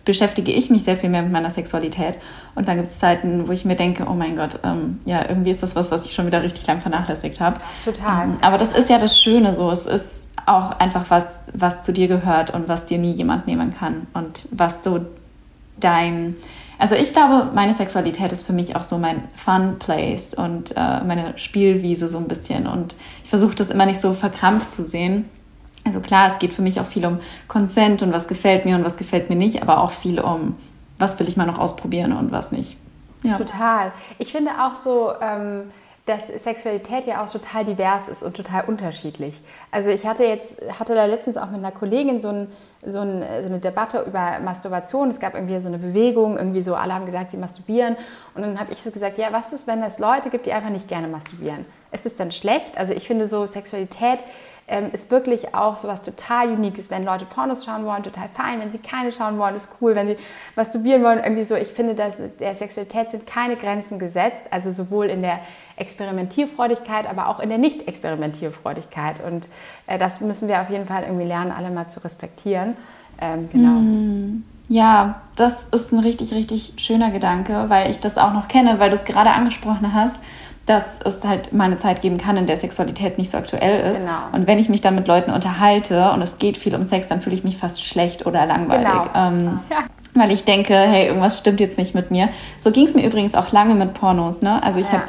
beschäftige 0.04 0.52
ich 0.52 0.70
mich 0.70 0.84
sehr 0.84 0.96
viel 0.96 1.11
mehr 1.11 1.22
mit 1.22 1.32
meiner 1.32 1.50
Sexualität. 1.50 2.16
Und 2.54 2.68
dann 2.68 2.76
gibt 2.76 2.88
es 2.88 2.98
Zeiten, 2.98 3.48
wo 3.48 3.52
ich 3.52 3.64
mir 3.64 3.76
denke, 3.76 4.06
oh 4.08 4.14
mein 4.14 4.37
Gott, 4.37 4.61
ähm, 4.64 5.00
ja, 5.04 5.28
irgendwie 5.28 5.50
ist 5.50 5.62
das 5.62 5.76
was, 5.76 5.90
was 5.90 6.06
ich 6.06 6.14
schon 6.14 6.26
wieder 6.26 6.42
richtig 6.42 6.66
lang 6.66 6.80
vernachlässigt 6.80 7.40
habe. 7.40 7.61
Total. 7.84 8.24
Ähm, 8.24 8.38
aber 8.40 8.58
das 8.58 8.72
ist 8.72 8.88
ja 8.88 8.98
das 8.98 9.20
Schöne 9.20 9.54
so. 9.54 9.70
Es 9.70 9.87
ist 9.87 10.27
auch 10.46 10.79
einfach 10.79 11.07
was, 11.09 11.46
was 11.53 11.83
zu 11.83 11.92
dir 11.92 12.09
gehört 12.09 12.51
und 12.51 12.68
was 12.68 12.87
dir 12.87 12.98
nie 12.98 13.12
jemand 13.12 13.46
nehmen 13.46 13.74
kann. 13.74 14.07
Und 14.14 14.48
was 14.51 14.85
so 14.85 15.01
dein. 15.79 16.37
Also 16.79 16.94
ich 16.94 17.12
glaube, 17.12 17.51
meine 17.55 17.74
Sexualität 17.74 18.31
ist 18.31 18.46
für 18.46 18.53
mich 18.53 18.77
auch 18.77 18.85
so 18.85 18.98
mein 18.98 19.24
Fun 19.35 19.79
Place 19.79 20.35
und 20.35 20.77
äh, 20.77 21.03
meine 21.03 21.37
Spielwiese 21.37 22.09
so 22.09 22.18
ein 22.18 22.29
bisschen. 22.29 22.66
Und 22.68 22.94
ich 23.24 23.31
versuche 23.31 23.57
das 23.57 23.70
immer 23.70 23.85
nicht 23.85 24.01
so 24.01 24.12
verkrampft 24.12 24.72
zu 24.72 24.85
sehen 24.85 25.24
also 25.88 26.01
klar, 26.01 26.29
es 26.29 26.38
geht 26.38 26.53
für 26.53 26.62
mich 26.62 26.81
auch 26.81 26.87
viel 26.87 27.07
um 27.07 27.18
Consent 27.48 28.03
und 28.03 28.12
was 28.12 28.29
gefällt 28.29 28.64
mir 28.64 28.77
und 28.77 28.85
was 28.85 28.96
gefällt 28.96 29.31
mir 29.31 29.37
nicht, 29.37 29.62
aber 29.62 29.79
auch 29.79 29.90
viel 29.90 30.20
um, 30.20 30.57
was 30.98 31.18
will 31.18 31.29
ich 31.29 31.37
mal 31.37 31.46
noch 31.46 31.59
ausprobieren 31.59 32.12
und 32.12 32.31
was 32.31 32.53
nicht. 32.53 32.77
Ja. 33.22 33.37
Total. 33.37 33.92
Ich 34.18 34.31
finde 34.33 34.51
auch 34.61 34.77
so, 34.77 35.12
ähm, 35.20 35.70
dass 36.09 36.27
Sexualität 36.42 37.07
ja 37.07 37.23
auch 37.23 37.29
total 37.29 37.66
divers 37.66 38.09
ist 38.09 38.23
und 38.23 38.35
total 38.35 38.64
unterschiedlich. 38.64 39.40
Also 39.71 39.90
ich 39.90 40.07
hatte 40.07 40.25
jetzt, 40.25 40.57
hatte 40.79 40.94
da 40.94 41.05
letztens 41.05 41.37
auch 41.37 41.51
mit 41.51 41.59
einer 41.59 41.71
Kollegin 41.71 42.23
so, 42.23 42.29
ein, 42.29 42.49
so, 42.85 43.01
ein, 43.01 43.23
so 43.42 43.49
eine 43.49 43.59
Debatte 43.59 44.05
über 44.07 44.38
Masturbation. 44.42 45.11
Es 45.11 45.21
gab 45.21 45.35
irgendwie 45.35 45.61
so 45.61 45.68
eine 45.68 45.79
Bewegung, 45.79 46.38
irgendwie 46.38 46.62
so, 46.62 46.75
alle 46.75 46.94
haben 46.94 47.05
gesagt, 47.05 47.33
sie 47.33 47.37
masturbieren. 47.37 47.97
Und 48.35 48.42
dann 48.42 48.59
habe 48.59 48.73
ich 48.73 48.83
so 48.83 48.90
gesagt, 48.90 49.18
ja, 49.18 49.33
was 49.33 49.53
ist, 49.53 49.66
wenn 49.66 49.83
es 49.83 49.99
Leute 49.99 50.31
gibt, 50.31 50.47
die 50.47 50.53
einfach 50.53 50.71
nicht 50.71 50.88
gerne 50.88 51.09
masturbieren? 51.09 51.66
Ist 51.92 52.07
es 52.07 52.16
dann 52.16 52.33
schlecht? 52.33 52.79
Also 52.79 52.94
ich 52.94 53.07
finde 53.07 53.29
so 53.29 53.44
Sexualität 53.44 54.21
ähm, 54.68 54.90
ist 54.92 55.11
wirklich 55.11 55.54
auch 55.54 55.78
so 55.78 55.88
was 55.88 56.02
total 56.02 56.52
Uniques. 56.52 56.90
Wenn 56.90 57.04
Leute 57.04 57.24
Pornos 57.24 57.64
schauen 57.64 57.85
wollen, 57.85 58.02
total 58.02 58.28
fein. 58.28 58.61
Wenn 58.61 58.70
sie 58.70 58.78
keine 58.78 59.12
schauen 59.12 59.38
wollen, 59.38 59.57
ist 59.57 59.70
cool. 59.81 59.94
Wenn 59.94 60.09
sie 60.09 60.16
masturbieren 60.57 61.02
wollen, 61.02 61.20
irgendwie 61.22 61.44
so. 61.44 61.54
Ich 61.54 61.68
finde, 61.68 61.94
dass 61.94 62.14
der 62.38 62.54
Sexualität 62.54 63.11
sind 63.11 63.26
keine 63.26 63.57
Grenzen 63.57 63.98
gesetzt. 63.98 64.42
Also 64.50 64.70
sowohl 64.70 65.07
in 65.07 65.22
der 65.22 65.40
Experimentierfreudigkeit, 65.76 67.09
aber 67.09 67.28
auch 67.28 67.40
in 67.40 67.48
der 67.48 67.59
Nicht-Experimentierfreudigkeit. 67.59 69.16
Und 69.24 69.48
äh, 69.87 69.98
das 69.98 70.20
müssen 70.20 70.48
wir 70.48 70.61
auf 70.61 70.70
jeden 70.70 70.87
Fall 70.87 71.04
irgendwie 71.04 71.26
lernen, 71.26 71.50
alle 71.50 71.70
mal 71.70 71.88
zu 71.88 72.04
respektieren. 72.04 72.76
Ähm, 73.20 73.48
genau. 73.50 73.81
Mm. 73.81 74.44
Ja, 74.70 75.22
das 75.37 75.64
ist 75.64 75.92
ein 75.92 75.98
richtig, 76.00 76.35
richtig 76.35 76.74
schöner 76.76 77.11
Gedanke, 77.11 77.64
weil 77.68 77.90
ich 77.90 78.00
das 78.00 78.18
auch 78.18 78.35
noch 78.35 78.48
kenne, 78.48 78.78
weil 78.78 78.90
du 78.90 78.96
es 78.96 79.07
gerade 79.07 79.31
angesprochen 79.31 79.94
hast 79.94 80.16
dass 80.68 81.00
es 81.02 81.24
halt 81.24 81.52
mal 81.52 81.64
eine 81.64 81.78
Zeit 81.78 82.02
geben 82.02 82.18
kann, 82.18 82.37
in 82.37 82.46
der 82.46 82.59
Sexualität 82.59 83.16
nicht 83.16 83.31
so 83.31 83.38
aktuell 83.38 83.90
ist. 83.90 84.00
Genau. 84.00 84.12
Und 84.33 84.46
wenn 84.46 84.59
ich 84.59 84.68
mich 84.68 84.83
dann 84.83 84.94
mit 84.94 85.09
Leuten 85.09 85.31
unterhalte 85.31 86.11
und 86.12 86.20
es 86.20 86.38
geht 86.38 86.59
viel 86.59 86.74
um 86.74 86.85
Sex, 86.85 87.09
dann 87.09 87.22
fühle 87.22 87.35
ich 87.35 87.42
mich 87.42 87.57
fast 87.57 87.83
schlecht 87.83 88.26
oder 88.26 88.44
langweilig. 88.44 88.87
Genau. 88.87 89.07
Ähm, 89.14 89.61
ja. 89.70 89.78
Weil 90.14 90.31
ich 90.31 90.44
denke, 90.44 90.74
hey, 90.74 91.07
irgendwas 91.07 91.38
stimmt 91.38 91.61
jetzt 91.61 91.78
nicht 91.78 91.94
mit 91.94 92.11
mir. 92.11 92.28
So 92.59 92.70
ging 92.70 92.85
es 92.85 92.94
mir 92.94 93.07
übrigens 93.07 93.35
auch 93.35 93.50
lange 93.50 93.74
mit 93.74 93.94
Pornos. 93.94 94.42
Ne? 94.42 94.62
Also 94.62 94.78
ich 94.81 94.88
ja. 94.88 94.94
habe 94.94 95.04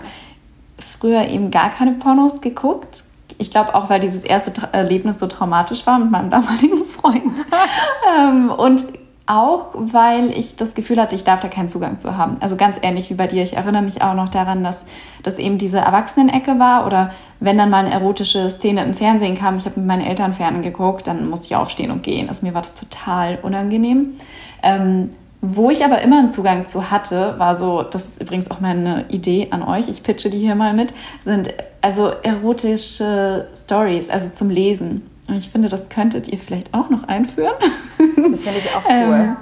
früher 1.00 1.28
eben 1.28 1.52
gar 1.52 1.70
keine 1.70 1.94
Pornos 1.94 2.40
geguckt. 2.40 3.04
Ich 3.38 3.52
glaube 3.52 3.76
auch, 3.76 3.90
weil 3.90 4.00
dieses 4.00 4.24
erste 4.24 4.54
Erlebnis 4.72 5.20
so 5.20 5.28
traumatisch 5.28 5.86
war 5.86 6.00
mit 6.00 6.10
meinem 6.10 6.30
damaligen 6.30 6.86
Freund. 7.02 7.34
ähm, 8.18 8.50
und 8.50 8.86
auch, 9.30 9.68
weil 9.76 10.32
ich 10.32 10.56
das 10.56 10.74
Gefühl 10.74 11.00
hatte, 11.00 11.16
ich 11.16 11.24
darf 11.24 11.40
da 11.40 11.48
keinen 11.48 11.70
Zugang 11.70 12.00
zu 12.00 12.18
haben. 12.18 12.38
Also 12.40 12.56
ganz 12.56 12.80
ähnlich 12.82 13.10
wie 13.10 13.14
bei 13.14 13.28
dir. 13.28 13.44
Ich 13.44 13.56
erinnere 13.56 13.84
mich 13.84 14.02
auch 14.02 14.16
noch 14.16 14.30
daran, 14.30 14.64
dass 14.64 14.86
das 15.24 15.38
eben 15.38 15.58
diese 15.58 15.80
Erwachsenenecke 15.80 16.60
war 16.60 16.88
oder 16.88 17.12
wenn 17.40 17.58
dann 17.58 17.70
mal 17.70 17.86
eine 17.86 17.94
erotische 17.94 18.50
Szene 18.50 18.84
im 18.84 18.94
Fernsehen 18.94 19.36
kam, 19.36 19.58
ich 19.58 19.66
habe 19.66 19.80
mit 19.80 19.88
meinen 19.88 20.06
Eltern 20.06 20.34
fern 20.34 20.62
geguckt, 20.62 21.08
dann 21.08 21.30
musste 21.30 21.48
ich 21.48 21.56
aufstehen 21.56 21.92
und 21.92 22.04
gehen. 22.04 22.28
Also 22.28 22.46
mir 22.46 22.54
war 22.54 22.62
das 22.62 22.76
total 22.76 23.38
unangenehm. 23.42 24.16
Ähm, 24.64 25.12
wo 25.42 25.70
ich 25.70 25.86
aber 25.86 26.02
immer 26.02 26.20
einen 26.20 26.32
Zugang 26.32 26.68
zu 26.68 26.92
hatte, 26.92 27.36
war 27.38 27.56
so, 27.56 27.84
das 27.84 28.10
ist 28.10 28.22
übrigens 28.22 28.52
auch 28.52 28.60
meine 28.60 29.06
Idee 29.08 29.48
an 29.52 29.64
euch, 29.64 29.88
ich 29.88 30.04
pitche 30.04 30.30
die 30.30 30.40
hier 30.40 30.56
mal 30.56 30.74
mit, 30.74 30.94
sind 31.24 31.54
also 31.82 32.08
erotische 32.24 33.48
Stories, 33.56 34.10
also 34.10 34.30
zum 34.32 34.50
Lesen. 34.50 35.10
Und 35.30 35.38
ich 35.38 35.50
finde, 35.50 35.70
das 35.70 35.88
könntet 35.90 36.28
ihr 36.28 36.40
vielleicht 36.40 36.74
auch 36.74 36.90
noch 36.90 37.04
einführen. 37.04 37.54
Das 38.32 38.44
finde 38.44 38.60
ich 38.60 38.76
auch 38.76 38.86
cool. 38.86 38.92
ähm, 38.92 39.38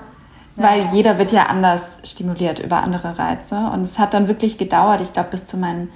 weil 0.56 0.86
ja. 0.86 0.94
jeder 0.94 1.18
wird 1.20 1.32
ja 1.32 1.46
anders 1.46 2.02
stimuliert 2.04 2.60
über 2.60 2.78
andere 2.78 3.18
Reize. 3.18 3.56
Und 3.56 3.82
es 3.82 4.00
hat 4.00 4.14
dann 4.14 4.28
wirklich 4.28 4.58
gedauert, 4.58 5.02
ich 5.02 5.14
glaube, 5.14 5.30
bis 5.30 5.46
zu 5.46 5.58
meinen, 5.58 5.90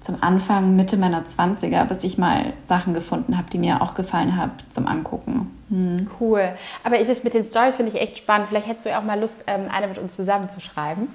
zum 0.00 0.22
Anfang, 0.22 0.76
Mitte 0.76 0.96
meiner 0.96 1.24
20er, 1.24 1.84
bis 1.84 2.02
ich 2.02 2.18
mal 2.18 2.52
Sachen 2.66 2.94
gefunden 2.94 3.36
habe, 3.36 3.48
die 3.50 3.58
mir 3.58 3.82
auch 3.82 3.94
gefallen 3.94 4.36
haben 4.36 4.52
zum 4.70 4.88
Angucken. 4.88 5.50
Hm. 5.68 6.08
Cool. 6.18 6.42
Aber 6.82 7.00
ich, 7.00 7.06
das 7.06 7.22
mit 7.22 7.34
den 7.34 7.44
Stories 7.44 7.76
finde 7.76 7.92
ich 7.92 8.00
echt 8.00 8.18
spannend. 8.18 8.48
Vielleicht 8.48 8.66
hättest 8.66 8.86
du 8.86 8.90
ja 8.90 8.98
auch 8.98 9.04
mal 9.04 9.18
Lust, 9.20 9.36
ähm, 9.46 9.62
eine 9.74 9.86
mit 9.88 9.98
uns 9.98 10.16
zusammenzuschreiben. 10.16 11.08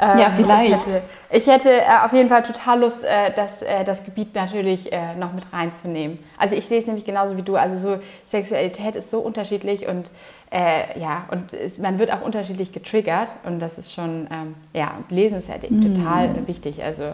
Ähm, 0.00 0.18
ja, 0.18 0.30
vielleicht. 0.30 0.72
Ich 0.72 0.86
hätte, 0.86 1.02
ich 1.30 1.46
hätte 1.46 1.70
äh, 1.70 2.04
auf 2.04 2.12
jeden 2.12 2.28
Fall 2.28 2.42
total 2.42 2.80
Lust, 2.80 3.04
äh, 3.04 3.32
das, 3.34 3.62
äh, 3.62 3.84
das 3.84 4.04
Gebiet 4.04 4.34
natürlich 4.34 4.92
äh, 4.92 5.14
noch 5.14 5.32
mit 5.32 5.44
reinzunehmen. 5.52 6.18
Also 6.38 6.56
ich 6.56 6.66
sehe 6.66 6.78
es 6.78 6.86
nämlich 6.86 7.04
genauso 7.04 7.36
wie 7.36 7.42
du. 7.42 7.56
Also 7.56 7.76
so 7.76 8.02
Sexualität 8.26 8.96
ist 8.96 9.10
so 9.10 9.20
unterschiedlich 9.20 9.86
und 9.86 10.10
äh, 10.50 10.98
ja, 10.98 11.24
und 11.30 11.52
es, 11.52 11.78
man 11.78 11.98
wird 11.98 12.12
auch 12.12 12.22
unterschiedlich 12.22 12.72
getriggert 12.72 13.28
und 13.44 13.60
das 13.60 13.78
ist 13.78 13.92
schon, 13.92 14.28
ähm, 14.30 14.54
ja, 14.74 14.92
Lesen 15.08 15.38
ist 15.38 15.50
halt 15.50 15.70
mhm. 15.70 15.94
total 15.94 16.46
wichtig. 16.46 16.82
Also 16.82 17.04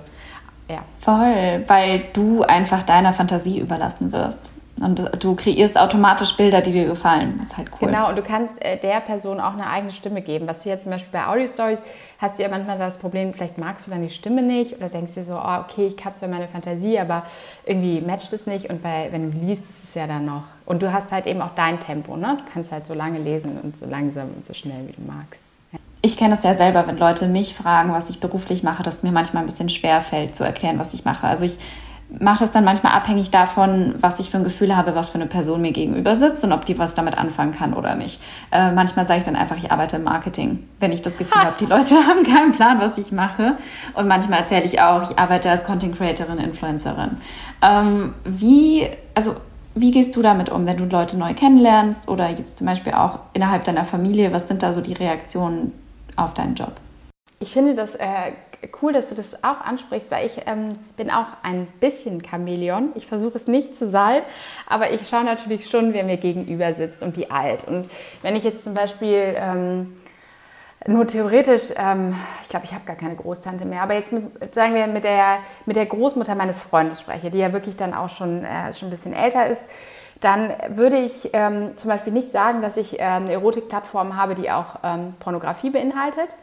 ja. 0.68 0.84
Voll, 1.00 1.64
weil 1.66 2.04
du 2.12 2.42
einfach 2.42 2.82
deiner 2.82 3.12
Fantasie 3.12 3.58
überlassen 3.58 4.12
wirst. 4.12 4.50
Und 4.80 5.24
du 5.24 5.34
kreierst 5.34 5.78
automatisch 5.78 6.36
Bilder, 6.36 6.60
die 6.60 6.72
dir 6.72 6.86
gefallen. 6.86 7.36
Das 7.38 7.50
ist 7.50 7.56
halt 7.56 7.68
cool. 7.72 7.88
Genau, 7.88 8.08
und 8.08 8.16
du 8.16 8.22
kannst 8.22 8.62
äh, 8.64 8.76
der 8.78 9.00
Person 9.00 9.40
auch 9.40 9.54
eine 9.54 9.68
eigene 9.68 9.92
Stimme 9.92 10.22
geben. 10.22 10.46
Was 10.46 10.62
du 10.62 10.68
jetzt 10.68 10.84
zum 10.84 10.92
Beispiel 10.92 11.10
bei 11.12 11.26
Audio 11.26 11.48
Stories 11.48 11.78
hast 12.18 12.38
du 12.38 12.42
ja 12.42 12.48
manchmal 12.48 12.78
das 12.78 12.96
Problem, 12.96 13.34
vielleicht 13.34 13.58
magst 13.58 13.86
du 13.86 13.90
dann 13.90 14.02
die 14.02 14.10
Stimme 14.10 14.42
nicht 14.42 14.76
oder 14.76 14.88
denkst 14.88 15.14
dir 15.14 15.24
so, 15.24 15.34
oh, 15.34 15.58
okay, 15.60 15.92
ich 15.96 16.04
habe 16.04 16.16
zwar 16.16 16.28
meine 16.28 16.48
Fantasie, 16.48 16.98
aber 16.98 17.24
irgendwie 17.64 18.00
matcht 18.00 18.32
es 18.32 18.46
nicht. 18.46 18.70
Und 18.70 18.82
bei, 18.82 19.08
wenn 19.10 19.32
du 19.32 19.38
liest, 19.38 19.68
ist 19.68 19.84
es 19.84 19.94
ja 19.94 20.06
dann 20.06 20.26
noch. 20.26 20.44
Und 20.66 20.82
du 20.82 20.92
hast 20.92 21.10
halt 21.12 21.26
eben 21.26 21.40
auch 21.42 21.54
dein 21.56 21.80
Tempo, 21.80 22.16
ne? 22.16 22.38
Du 22.38 22.52
kannst 22.52 22.70
halt 22.70 22.86
so 22.86 22.94
lange 22.94 23.18
lesen 23.18 23.58
und 23.62 23.76
so 23.76 23.86
langsam 23.86 24.28
und 24.36 24.46
so 24.46 24.54
schnell, 24.54 24.86
wie 24.86 24.92
du 24.92 25.02
magst. 25.02 25.44
Ich 26.00 26.16
kenne 26.16 26.34
es 26.34 26.44
ja 26.44 26.54
selber, 26.54 26.86
wenn 26.86 26.96
Leute 26.96 27.26
mich 27.26 27.54
fragen, 27.54 27.92
was 27.92 28.08
ich 28.08 28.20
beruflich 28.20 28.62
mache, 28.62 28.84
dass 28.84 28.98
es 28.98 29.02
mir 29.02 29.10
manchmal 29.10 29.42
ein 29.42 29.46
bisschen 29.46 29.68
schwer 29.68 30.00
fällt 30.00 30.36
zu 30.36 30.44
erklären, 30.44 30.78
was 30.78 30.94
ich 30.94 31.04
mache. 31.04 31.26
Also 31.26 31.44
ich 31.44 31.58
mache 32.10 32.40
das 32.40 32.52
dann 32.52 32.64
manchmal 32.64 32.92
abhängig 32.92 33.30
davon, 33.30 33.94
was 34.00 34.18
ich 34.18 34.30
für 34.30 34.38
ein 34.38 34.44
Gefühl 34.44 34.76
habe, 34.76 34.94
was 34.94 35.10
für 35.10 35.16
eine 35.16 35.26
Person 35.26 35.60
mir 35.60 35.72
gegenüber 35.72 36.16
sitzt 36.16 36.42
und 36.42 36.52
ob 36.52 36.64
die 36.64 36.78
was 36.78 36.94
damit 36.94 37.18
anfangen 37.18 37.52
kann 37.52 37.74
oder 37.74 37.94
nicht. 37.94 38.20
Äh, 38.50 38.72
manchmal 38.72 39.06
sage 39.06 39.18
ich 39.18 39.24
dann 39.24 39.36
einfach, 39.36 39.56
ich 39.56 39.70
arbeite 39.70 39.96
im 39.96 40.04
Marketing, 40.04 40.66
wenn 40.80 40.90
ich 40.90 41.02
das 41.02 41.18
Gefühl 41.18 41.42
habe, 41.42 41.56
die 41.60 41.66
Leute 41.66 41.94
haben 42.08 42.24
keinen 42.24 42.52
Plan, 42.52 42.80
was 42.80 42.96
ich 42.96 43.12
mache. 43.12 43.58
Und 43.94 44.08
manchmal 44.08 44.40
erzähle 44.40 44.64
ich 44.64 44.80
auch, 44.80 45.10
ich 45.10 45.18
arbeite 45.18 45.50
als 45.50 45.64
Content 45.64 45.96
Creatorin, 45.96 46.38
Influencerin. 46.38 47.18
Ähm, 47.62 48.14
wie, 48.24 48.88
also 49.14 49.36
wie 49.74 49.90
gehst 49.90 50.16
du 50.16 50.22
damit 50.22 50.48
um, 50.48 50.66
wenn 50.66 50.78
du 50.78 50.84
Leute 50.84 51.18
neu 51.18 51.34
kennenlernst 51.34 52.08
oder 52.08 52.30
jetzt 52.30 52.58
zum 52.58 52.66
Beispiel 52.66 52.94
auch 52.94 53.20
innerhalb 53.34 53.64
deiner 53.64 53.84
Familie? 53.84 54.32
Was 54.32 54.48
sind 54.48 54.62
da 54.62 54.72
so 54.72 54.80
die 54.80 54.94
Reaktionen 54.94 55.72
auf 56.16 56.34
deinen 56.34 56.54
Job? 56.54 56.72
Ich 57.38 57.52
finde 57.52 57.74
das 57.74 57.94
äh, 57.94 58.32
cool, 58.82 58.92
dass 58.92 59.08
du 59.08 59.14
das 59.14 59.44
auch 59.44 59.60
ansprichst, 59.60 60.10
weil 60.10 60.26
ich 60.26 60.42
ähm, 60.46 60.78
bin 60.96 61.10
auch 61.10 61.26
ein 61.42 61.66
bisschen 61.80 62.22
Chamäleon. 62.24 62.90
Ich 62.94 63.06
versuche 63.06 63.36
es 63.36 63.46
nicht 63.46 63.76
zu 63.76 63.88
sein, 63.88 64.22
aber 64.66 64.90
ich 64.92 65.08
schaue 65.08 65.24
natürlich 65.24 65.68
schon, 65.68 65.92
wer 65.92 66.04
mir 66.04 66.16
gegenüber 66.16 66.74
sitzt 66.74 67.02
und 67.02 67.16
wie 67.16 67.30
alt. 67.30 67.64
Und 67.64 67.88
wenn 68.22 68.36
ich 68.36 68.44
jetzt 68.44 68.64
zum 68.64 68.74
Beispiel 68.74 69.34
ähm, 69.36 69.96
nur 70.86 71.06
theoretisch, 71.06 71.70
ähm, 71.76 72.16
ich 72.42 72.48
glaube, 72.48 72.66
ich 72.66 72.72
habe 72.72 72.84
gar 72.84 72.96
keine 72.96 73.14
Großtante 73.14 73.64
mehr, 73.64 73.82
aber 73.82 73.94
jetzt 73.94 74.12
mit, 74.12 74.54
sagen 74.54 74.74
wir 74.74 74.86
mit 74.86 75.04
der, 75.04 75.38
mit 75.66 75.76
der 75.76 75.86
Großmutter 75.86 76.34
meines 76.34 76.58
Freundes 76.58 77.00
spreche, 77.00 77.30
die 77.30 77.38
ja 77.38 77.52
wirklich 77.52 77.76
dann 77.76 77.94
auch 77.94 78.08
schon, 78.08 78.44
äh, 78.44 78.72
schon 78.72 78.88
ein 78.88 78.90
bisschen 78.90 79.12
älter 79.12 79.46
ist, 79.46 79.64
dann 80.20 80.52
würde 80.70 80.96
ich 80.96 81.30
ähm, 81.32 81.76
zum 81.76 81.90
Beispiel 81.90 82.12
nicht 82.12 82.30
sagen, 82.30 82.60
dass 82.60 82.76
ich 82.76 82.98
äh, 82.98 83.02
eine 83.02 83.32
Erotikplattform 83.32 84.16
habe, 84.16 84.34
die 84.34 84.50
auch 84.50 84.76
ähm, 84.82 85.14
Pornografie 85.20 85.70
beinhaltet, 85.70 86.34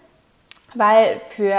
weil 0.75 1.19
für 1.36 1.58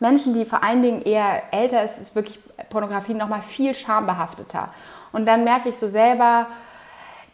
Menschen, 0.00 0.34
die 0.34 0.44
vor 0.44 0.62
allen 0.62 0.82
Dingen 0.82 1.02
eher 1.02 1.42
älter 1.52 1.82
ist, 1.84 1.98
ist 1.98 2.14
wirklich 2.14 2.38
Pornografie 2.70 3.14
noch 3.14 3.28
mal 3.28 3.42
viel 3.42 3.74
schambehafteter. 3.74 4.68
Und 5.12 5.26
dann 5.26 5.44
merke 5.44 5.68
ich 5.68 5.78
so 5.78 5.88
selber, 5.88 6.46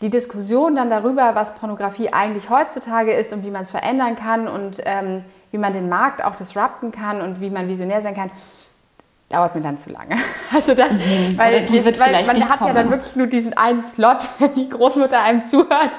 die 0.00 0.10
Diskussion 0.10 0.76
dann 0.76 0.90
darüber, 0.90 1.34
was 1.34 1.54
Pornografie 1.54 2.12
eigentlich 2.12 2.50
heutzutage 2.50 3.12
ist 3.12 3.32
und 3.32 3.44
wie 3.44 3.50
man 3.50 3.62
es 3.62 3.70
verändern 3.70 4.16
kann 4.16 4.48
und 4.48 4.78
ähm, 4.84 5.24
wie 5.52 5.58
man 5.58 5.72
den 5.72 5.88
Markt 5.88 6.24
auch 6.24 6.34
disrupten 6.34 6.90
kann 6.90 7.22
und 7.22 7.40
wie 7.40 7.50
man 7.50 7.68
visionär 7.68 8.02
sein 8.02 8.14
kann, 8.14 8.30
dauert 9.28 9.54
mir 9.54 9.62
dann 9.62 9.78
zu 9.78 9.90
lange. 9.90 10.16
Also 10.54 10.74
das, 10.74 10.92
mhm. 10.92 11.38
weil, 11.38 11.64
die 11.64 11.82
wird 11.82 11.98
weil 11.98 12.26
man 12.26 12.46
hat 12.46 12.58
kommen. 12.58 12.68
ja 12.68 12.74
dann 12.74 12.90
wirklich 12.90 13.16
nur 13.16 13.26
diesen 13.26 13.56
einen 13.56 13.82
Slot, 13.82 14.28
wenn 14.38 14.54
die 14.54 14.68
Großmutter 14.68 15.18
einem 15.18 15.42
zuhört, 15.42 15.96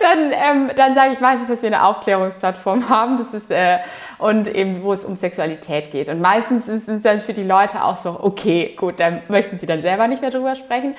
dann, 0.00 0.32
ähm, 0.32 0.70
dann 0.76 0.94
sage 0.94 1.12
ich 1.12 1.20
meistens, 1.20 1.48
dass 1.48 1.62
wir 1.62 1.68
eine 1.68 1.84
Aufklärungsplattform 1.84 2.88
haben. 2.90 3.18
Das 3.18 3.34
ist 3.34 3.50
äh, 3.50 3.78
und 4.18 4.48
eben, 4.48 4.82
wo 4.82 4.92
es 4.92 5.04
um 5.04 5.16
Sexualität 5.16 5.90
geht. 5.90 6.08
Und 6.08 6.20
meistens 6.20 6.66
sind 6.66 6.88
es 6.88 7.02
dann 7.02 7.20
für 7.20 7.34
die 7.34 7.42
Leute 7.42 7.84
auch 7.84 7.96
so, 7.96 8.18
okay, 8.20 8.74
gut, 8.76 9.00
dann 9.00 9.22
möchten 9.28 9.58
sie 9.58 9.66
dann 9.66 9.82
selber 9.82 10.08
nicht 10.08 10.22
mehr 10.22 10.30
drüber 10.30 10.56
sprechen. 10.56 10.94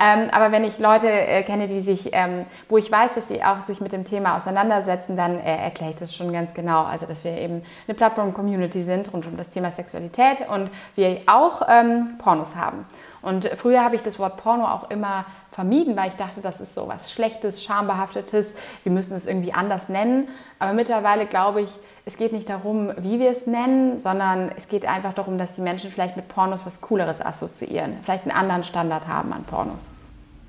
Ähm, 0.00 0.28
aber 0.32 0.52
wenn 0.52 0.64
ich 0.64 0.78
Leute 0.78 1.08
äh, 1.08 1.42
kenne, 1.42 1.66
die 1.66 1.80
sich, 1.80 2.10
ähm, 2.12 2.46
wo 2.68 2.78
ich 2.78 2.90
weiß, 2.90 3.14
dass 3.14 3.28
sie 3.28 3.44
auch 3.44 3.60
sich 3.66 3.80
mit 3.80 3.92
dem 3.92 4.04
Thema 4.04 4.36
auseinandersetzen, 4.38 5.16
dann 5.16 5.38
äh, 5.38 5.56
erkläre 5.56 5.90
ich 5.90 5.98
das 5.98 6.14
schon 6.14 6.32
ganz 6.32 6.54
genau. 6.54 6.84
Also, 6.84 7.04
dass 7.06 7.24
wir 7.24 7.36
eben 7.36 7.62
eine 7.86 7.94
Plattform-Community 7.94 8.82
sind 8.82 9.12
rund 9.12 9.26
um 9.26 9.36
das 9.36 9.50
Thema 9.50 9.70
Sexualität 9.70 10.48
und 10.48 10.70
wir 10.96 11.20
auch 11.26 11.62
ähm, 11.68 12.16
Pornos 12.18 12.56
haben. 12.56 12.86
Und 13.22 13.46
früher 13.56 13.82
habe 13.82 13.94
ich 13.94 14.02
das 14.02 14.18
Wort 14.18 14.36
Porno 14.36 14.64
auch 14.64 14.90
immer 14.90 15.24
vermieden, 15.50 15.96
weil 15.96 16.10
ich 16.10 16.16
dachte, 16.16 16.40
das 16.40 16.60
ist 16.60 16.74
so 16.74 16.88
was 16.88 17.12
Schlechtes, 17.12 17.62
Schambehaftetes, 17.62 18.54
wir 18.82 18.92
müssen 18.92 19.16
es 19.16 19.26
irgendwie 19.26 19.52
anders 19.52 19.88
nennen. 19.88 20.28
Aber 20.58 20.72
mittlerweile 20.72 21.26
glaube 21.26 21.62
ich, 21.62 21.68
es 22.04 22.16
geht 22.16 22.32
nicht 22.32 22.48
darum, 22.48 22.92
wie 22.98 23.20
wir 23.20 23.30
es 23.30 23.46
nennen, 23.46 23.98
sondern 24.00 24.50
es 24.56 24.68
geht 24.68 24.86
einfach 24.86 25.14
darum, 25.14 25.38
dass 25.38 25.54
die 25.54 25.60
Menschen 25.60 25.90
vielleicht 25.90 26.16
mit 26.16 26.28
Pornos 26.28 26.66
was 26.66 26.80
Cooleres 26.80 27.24
assoziieren, 27.24 27.96
vielleicht 28.02 28.24
einen 28.24 28.36
anderen 28.36 28.64
Standard 28.64 29.06
haben 29.06 29.32
an 29.32 29.44
Pornos. 29.44 29.86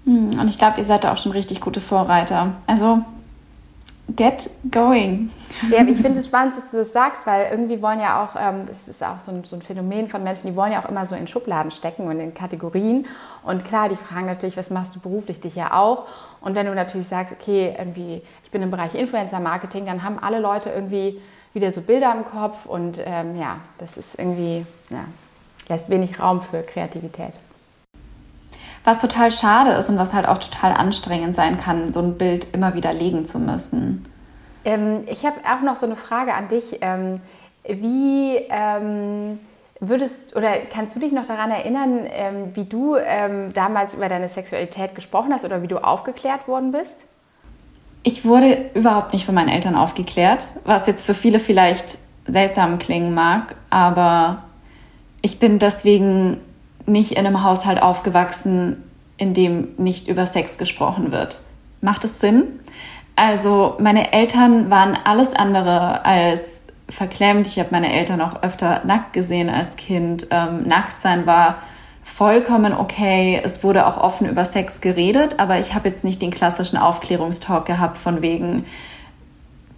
Hm, 0.06 0.40
und 0.40 0.50
ich 0.50 0.58
glaube, 0.58 0.80
ihr 0.80 0.84
seid 0.84 1.04
da 1.04 1.14
auch 1.14 1.18
schon 1.18 1.32
richtig 1.32 1.62
gute 1.62 1.80
Vorreiter. 1.80 2.54
Also 2.66 3.00
get 4.16 4.50
going. 4.70 5.32
Ja, 5.70 5.84
ich 5.84 5.98
finde 5.98 6.20
es 6.20 6.28
spannend, 6.28 6.58
dass 6.58 6.72
du 6.72 6.78
das 6.78 6.92
sagst, 6.92 7.26
weil 7.26 7.52
irgendwie 7.52 7.82
wollen 7.82 8.00
ja 8.00 8.24
auch, 8.24 8.36
ähm, 8.40 8.66
das 8.68 8.88
ist 8.88 9.04
auch 9.04 9.20
so 9.20 9.32
ein, 9.32 9.44
so 9.44 9.56
ein, 9.56 9.62
Phänomen 9.62 10.08
von 10.08 10.24
Menschen, 10.24 10.50
die 10.50 10.56
wollen 10.56 10.72
ja 10.72 10.84
auch 10.84 10.90
immer 10.90 11.06
so 11.06 11.16
in 11.16 11.28
Schubladen 11.28 11.72
stecken 11.72 12.08
und 12.08 12.20
in 12.20 12.34
Kategorien. 12.34 13.08
Und 13.44 13.64
klar, 13.66 13.90
die 13.90 13.96
fragen 13.96 14.26
natürlich, 14.26 14.58
was 14.58 14.70
machst 14.70 14.96
du 14.96 15.00
beruflich, 15.00 15.40
dich 15.40 15.56
ja 15.56 15.74
auch. 15.74 16.08
Und 16.42 16.56
wenn 16.56 16.66
du 16.66 16.76
natürlich 16.76 17.08
sagst, 17.08 17.34
okay, 17.40 17.74
irgendwie, 17.78 18.22
ich 18.44 18.52
bin 18.52 18.62
im 18.62 18.72
Bereich 18.72 18.94
Influencer-Marketing, 18.96 19.86
dann 19.86 20.04
haben 20.04 20.20
alle 20.20 20.40
Leute 20.40 20.70
irgendwie 20.70 21.22
wieder 21.54 21.72
so 21.72 21.82
Bilder 21.82 22.14
im 22.16 22.26
Kopf 22.26 22.66
und 22.66 23.00
ähm, 23.06 23.38
ja, 23.40 23.60
das 23.78 23.96
ist 23.98 24.20
irgendwie, 24.20 24.66
ja, 24.90 25.06
lässt 25.70 25.90
wenig 25.90 26.20
Raum 26.20 26.42
für 26.42 26.62
Kreativität. 26.64 27.34
Was 28.84 29.00
total 29.00 29.32
schade 29.32 29.72
ist 29.72 29.90
und 29.90 29.98
was 29.98 30.14
halt 30.14 30.28
auch 30.28 30.38
total 30.38 30.74
anstrengend 30.74 31.36
sein 31.36 31.58
kann, 31.58 31.94
so 31.94 32.02
ein 32.02 32.18
Bild 32.18 32.54
immer 32.54 32.74
wieder 32.74 32.94
legen 32.94 33.26
zu 33.26 33.40
müssen. 33.40 34.06
Ähm, 34.66 35.02
ich 35.08 35.26
habe 35.26 35.38
auch 35.50 35.62
noch 35.62 35.78
so 35.78 35.86
eine 35.86 35.96
Frage 35.96 36.34
an 36.34 36.48
dich. 36.50 36.80
Ähm, 36.82 37.22
wie 37.66 38.36
ähm, 38.50 39.40
würdest 39.80 40.36
oder 40.36 40.52
kannst 40.72 40.96
du 40.96 41.00
dich 41.00 41.12
noch 41.12 41.28
daran 41.28 41.52
erinnern, 41.52 42.08
ähm, 42.10 42.52
wie 42.56 42.66
du 42.66 42.96
ähm, 42.96 43.54
damals 43.54 43.94
über 43.94 44.10
deine 44.10 44.30
Sexualität 44.30 44.96
gesprochen 44.96 45.34
hast 45.34 45.46
oder 45.46 45.62
wie 45.62 45.68
du 45.68 45.78
aufgeklärt 45.78 46.48
worden 46.48 46.72
bist? 46.72 46.96
Ich 48.04 48.26
wurde 48.26 48.70
überhaupt 48.74 49.14
nicht 49.14 49.26
von 49.26 49.36
meinen 49.36 49.50
Eltern 49.50 49.76
aufgeklärt, 49.76 50.50
was 50.66 50.88
jetzt 50.88 51.06
für 51.06 51.14
viele 51.14 51.40
vielleicht 51.40 52.00
seltsam 52.28 52.80
klingen 52.80 53.14
mag, 53.14 53.56
aber 53.70 54.44
ich 55.22 55.40
bin 55.40 55.60
deswegen 55.60 56.42
nicht 56.86 57.12
in 57.12 57.26
einem 57.26 57.44
Haushalt 57.44 57.82
aufgewachsen, 57.82 58.84
in 59.18 59.34
dem 59.34 59.70
nicht 59.78 60.08
über 60.08 60.26
Sex 60.26 60.58
gesprochen 60.58 61.12
wird. 61.12 61.42
Macht 61.82 62.04
es 62.04 62.20
Sinn? 62.20 62.60
Also 63.16 63.76
meine 63.80 64.12
Eltern 64.12 64.70
waren 64.70 64.98
alles 65.04 65.34
andere 65.34 66.04
als 66.06 66.66
verklemmt. 66.90 67.48
Ich 67.48 67.60
habe 67.60 67.70
meine 67.72 67.94
Eltern 67.94 68.22
auch 68.22 68.42
öfter 68.44 68.82
nackt 68.86 69.14
gesehen 69.14 69.50
als 69.50 69.76
Kind. 69.76 70.28
Ähm, 70.32 70.64
nackt 70.64 71.00
sein 71.00 71.26
war 71.26 71.58
vollkommen 72.04 72.74
okay. 72.74 73.40
Es 73.44 73.64
wurde 73.64 73.88
auch 73.88 73.98
offen 73.98 74.28
über 74.28 74.46
Sex 74.46 74.82
geredet, 74.82 75.40
aber 75.40 75.60
ich 75.60 75.74
habe 75.74 75.90
jetzt 75.90 76.04
nicht 76.04 76.22
den 76.22 76.32
klassischen 76.32 76.78
Aufklärungstalk 76.78 77.66
gehabt 77.66 77.98
von 77.98 78.22
wegen 78.22 78.66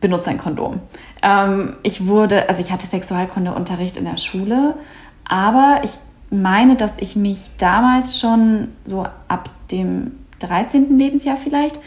benutze 0.02 0.30
ein 0.30 0.38
Kondom. 0.38 0.82
Ähm, 1.22 1.76
ich 1.84 2.08
wurde, 2.08 2.48
also 2.50 2.62
ich 2.62 2.72
hatte 2.72 2.86
Sexualkundeunterricht 2.86 3.98
in 3.98 4.06
der 4.06 4.18
Schule, 4.18 4.76
aber 5.28 5.82
ich 5.84 5.92
meine, 6.30 6.76
dass 6.76 6.98
ich 6.98 7.16
mich 7.16 7.50
damals 7.58 8.20
schon 8.20 8.70
so 8.84 9.06
ab 9.28 9.50
dem 9.72 10.14
13. 10.40 10.98
Lebensjahr 10.98 11.38
vielleicht, 11.38 11.80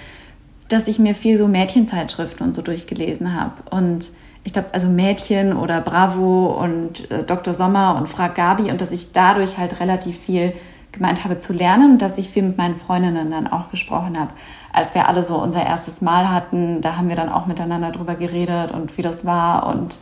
dass 0.69 0.89
ich 0.89 0.99
mir 0.99 1.15
viel 1.15 1.37
so 1.37 1.49
Mädchenzeitschriften 1.49 2.47
und 2.47 2.55
so 2.55 2.63
durchgelesen 2.63 3.35
habe. 3.35 3.55
Und 3.71 4.11
ich 4.45 4.53
glaube, 4.53 4.69
also 4.73 4.89
Mädchen 4.89 5.57
oder 5.57 5.81
Bravo 5.81 6.59
und 6.63 7.11
äh, 7.11 7.25
Dr. 7.25 7.55
Sommer 7.55 7.97
und 7.97 8.09
Frag 8.09 8.35
Gabi 8.35 8.71
und 8.71 8.81
dass 8.81 8.93
ich 8.93 9.13
dadurch 9.13 9.59
halt 9.59 9.81
relativ 9.81 10.19
viel 10.19 10.55
gemeint 10.93 11.25
habe 11.25 11.39
zu 11.39 11.53
lernen 11.53 11.93
und 11.93 12.03
dass 12.03 12.19
ich 12.19 12.31
viel 12.31 12.43
mit 12.43 12.57
meinen 12.57 12.77
Freundinnen 12.77 13.31
dann 13.31 13.47
auch 13.47 13.71
gesprochen 13.71 14.19
habe. 14.19 14.33
Als 14.73 14.95
wir 14.95 15.09
alle 15.09 15.23
so 15.23 15.41
unser 15.41 15.65
erstes 15.65 16.01
Mal 16.01 16.31
hatten, 16.31 16.81
da 16.81 16.97
haben 16.97 17.09
wir 17.09 17.17
dann 17.17 17.29
auch 17.29 17.47
miteinander 17.47 17.91
drüber 17.91 18.15
geredet 18.15 18.73
und 18.73 18.97
wie 18.97 19.03
das 19.03 19.25
war 19.25 19.67
und 19.67 19.99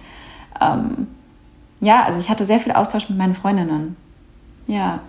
ähm, 0.60 1.08
ja, 1.80 2.04
also 2.04 2.20
ich 2.20 2.30
hatte 2.30 2.44
sehr 2.44 2.60
viel 2.60 2.72
Austausch 2.72 3.08
mit 3.08 3.18
meinen 3.18 3.34
Freundinnen. 3.34 3.96
Ja. 4.66 5.00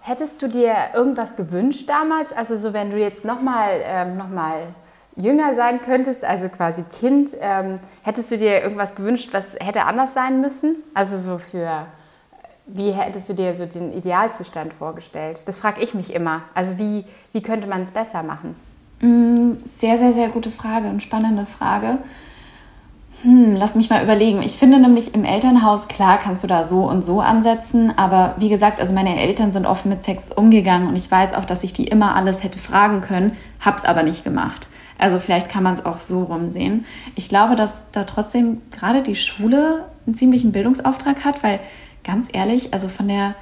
Hättest 0.00 0.42
du 0.42 0.48
dir 0.48 0.74
irgendwas 0.94 1.36
gewünscht 1.36 1.88
damals? 1.88 2.32
Also 2.32 2.58
so, 2.58 2.72
wenn 2.72 2.90
du 2.90 2.98
jetzt 2.98 3.24
nochmal 3.24 3.80
ähm, 3.84 4.16
noch 4.18 4.28
jünger 5.16 5.54
sein 5.54 5.80
könntest, 5.80 6.24
also 6.24 6.48
quasi 6.48 6.84
Kind, 7.00 7.30
ähm, 7.40 7.76
hättest 8.02 8.30
du 8.30 8.38
dir 8.38 8.62
irgendwas 8.62 8.94
gewünscht, 8.94 9.30
was 9.32 9.44
hätte 9.60 9.84
anders 9.84 10.12
sein 10.12 10.40
müssen? 10.40 10.76
Also 10.92 11.18
so 11.18 11.38
für, 11.38 11.86
wie 12.66 12.90
hättest 12.90 13.28
du 13.28 13.34
dir 13.34 13.54
so 13.54 13.66
den 13.66 13.92
Idealzustand 13.92 14.74
vorgestellt? 14.74 15.40
Das 15.46 15.58
frage 15.58 15.80
ich 15.82 15.94
mich 15.94 16.12
immer. 16.12 16.42
Also 16.54 16.76
wie, 16.78 17.04
wie 17.32 17.42
könnte 17.42 17.66
man 17.66 17.82
es 17.82 17.90
besser 17.90 18.22
machen? 18.22 18.56
Mm, 19.00 19.64
sehr, 19.64 19.98
sehr, 19.98 20.12
sehr 20.12 20.28
gute 20.28 20.50
Frage 20.50 20.88
und 20.88 21.02
spannende 21.02 21.46
Frage. 21.46 21.98
Hm, 23.24 23.56
lass 23.56 23.74
mich 23.74 23.88
mal 23.88 24.04
überlegen. 24.04 24.42
Ich 24.42 24.52
finde 24.52 24.78
nämlich 24.78 25.14
im 25.14 25.24
Elternhaus, 25.24 25.88
klar, 25.88 26.18
kannst 26.18 26.42
du 26.42 26.46
da 26.46 26.62
so 26.62 26.86
und 26.86 27.06
so 27.06 27.22
ansetzen, 27.22 27.90
aber 27.96 28.34
wie 28.36 28.50
gesagt, 28.50 28.80
also 28.80 28.92
meine 28.92 29.18
Eltern 29.18 29.50
sind 29.50 29.64
offen 29.64 29.88
mit 29.88 30.04
Sex 30.04 30.30
umgegangen 30.30 30.88
und 30.88 30.96
ich 30.96 31.10
weiß 31.10 31.32
auch, 31.32 31.46
dass 31.46 31.64
ich 31.64 31.72
die 31.72 31.86
immer 31.86 32.16
alles 32.16 32.44
hätte 32.44 32.58
fragen 32.58 33.00
können, 33.00 33.32
hab's 33.60 33.86
aber 33.86 34.02
nicht 34.02 34.24
gemacht. 34.24 34.68
Also 34.98 35.18
vielleicht 35.18 35.48
kann 35.48 35.62
man 35.62 35.72
es 35.72 35.86
auch 35.86 36.00
so 36.00 36.24
rumsehen. 36.24 36.84
Ich 37.14 37.30
glaube, 37.30 37.56
dass 37.56 37.90
da 37.92 38.04
trotzdem 38.04 38.60
gerade 38.70 39.02
die 39.02 39.16
Schule 39.16 39.86
einen 40.04 40.14
ziemlichen 40.14 40.52
Bildungsauftrag 40.52 41.24
hat, 41.24 41.42
weil 41.42 41.60
ganz 42.04 42.28
ehrlich, 42.30 42.74
also 42.74 42.88
von 42.88 43.08
der 43.08 43.36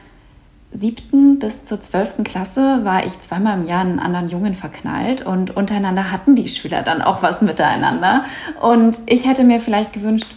siebten 0.72 1.38
bis 1.38 1.64
zur 1.64 1.80
zwölften 1.80 2.24
Klasse 2.24 2.84
war 2.84 3.04
ich 3.04 3.20
zweimal 3.20 3.58
im 3.58 3.66
Jahr 3.66 3.82
einen 3.82 3.98
anderen 3.98 4.28
Jungen 4.28 4.54
verknallt 4.54 5.24
und 5.24 5.54
untereinander 5.54 6.10
hatten 6.10 6.34
die 6.34 6.48
Schüler 6.48 6.82
dann 6.82 7.02
auch 7.02 7.22
was 7.22 7.42
miteinander. 7.42 8.24
Und 8.60 8.98
ich 9.06 9.26
hätte 9.26 9.44
mir 9.44 9.60
vielleicht 9.60 9.92
gewünscht, 9.92 10.34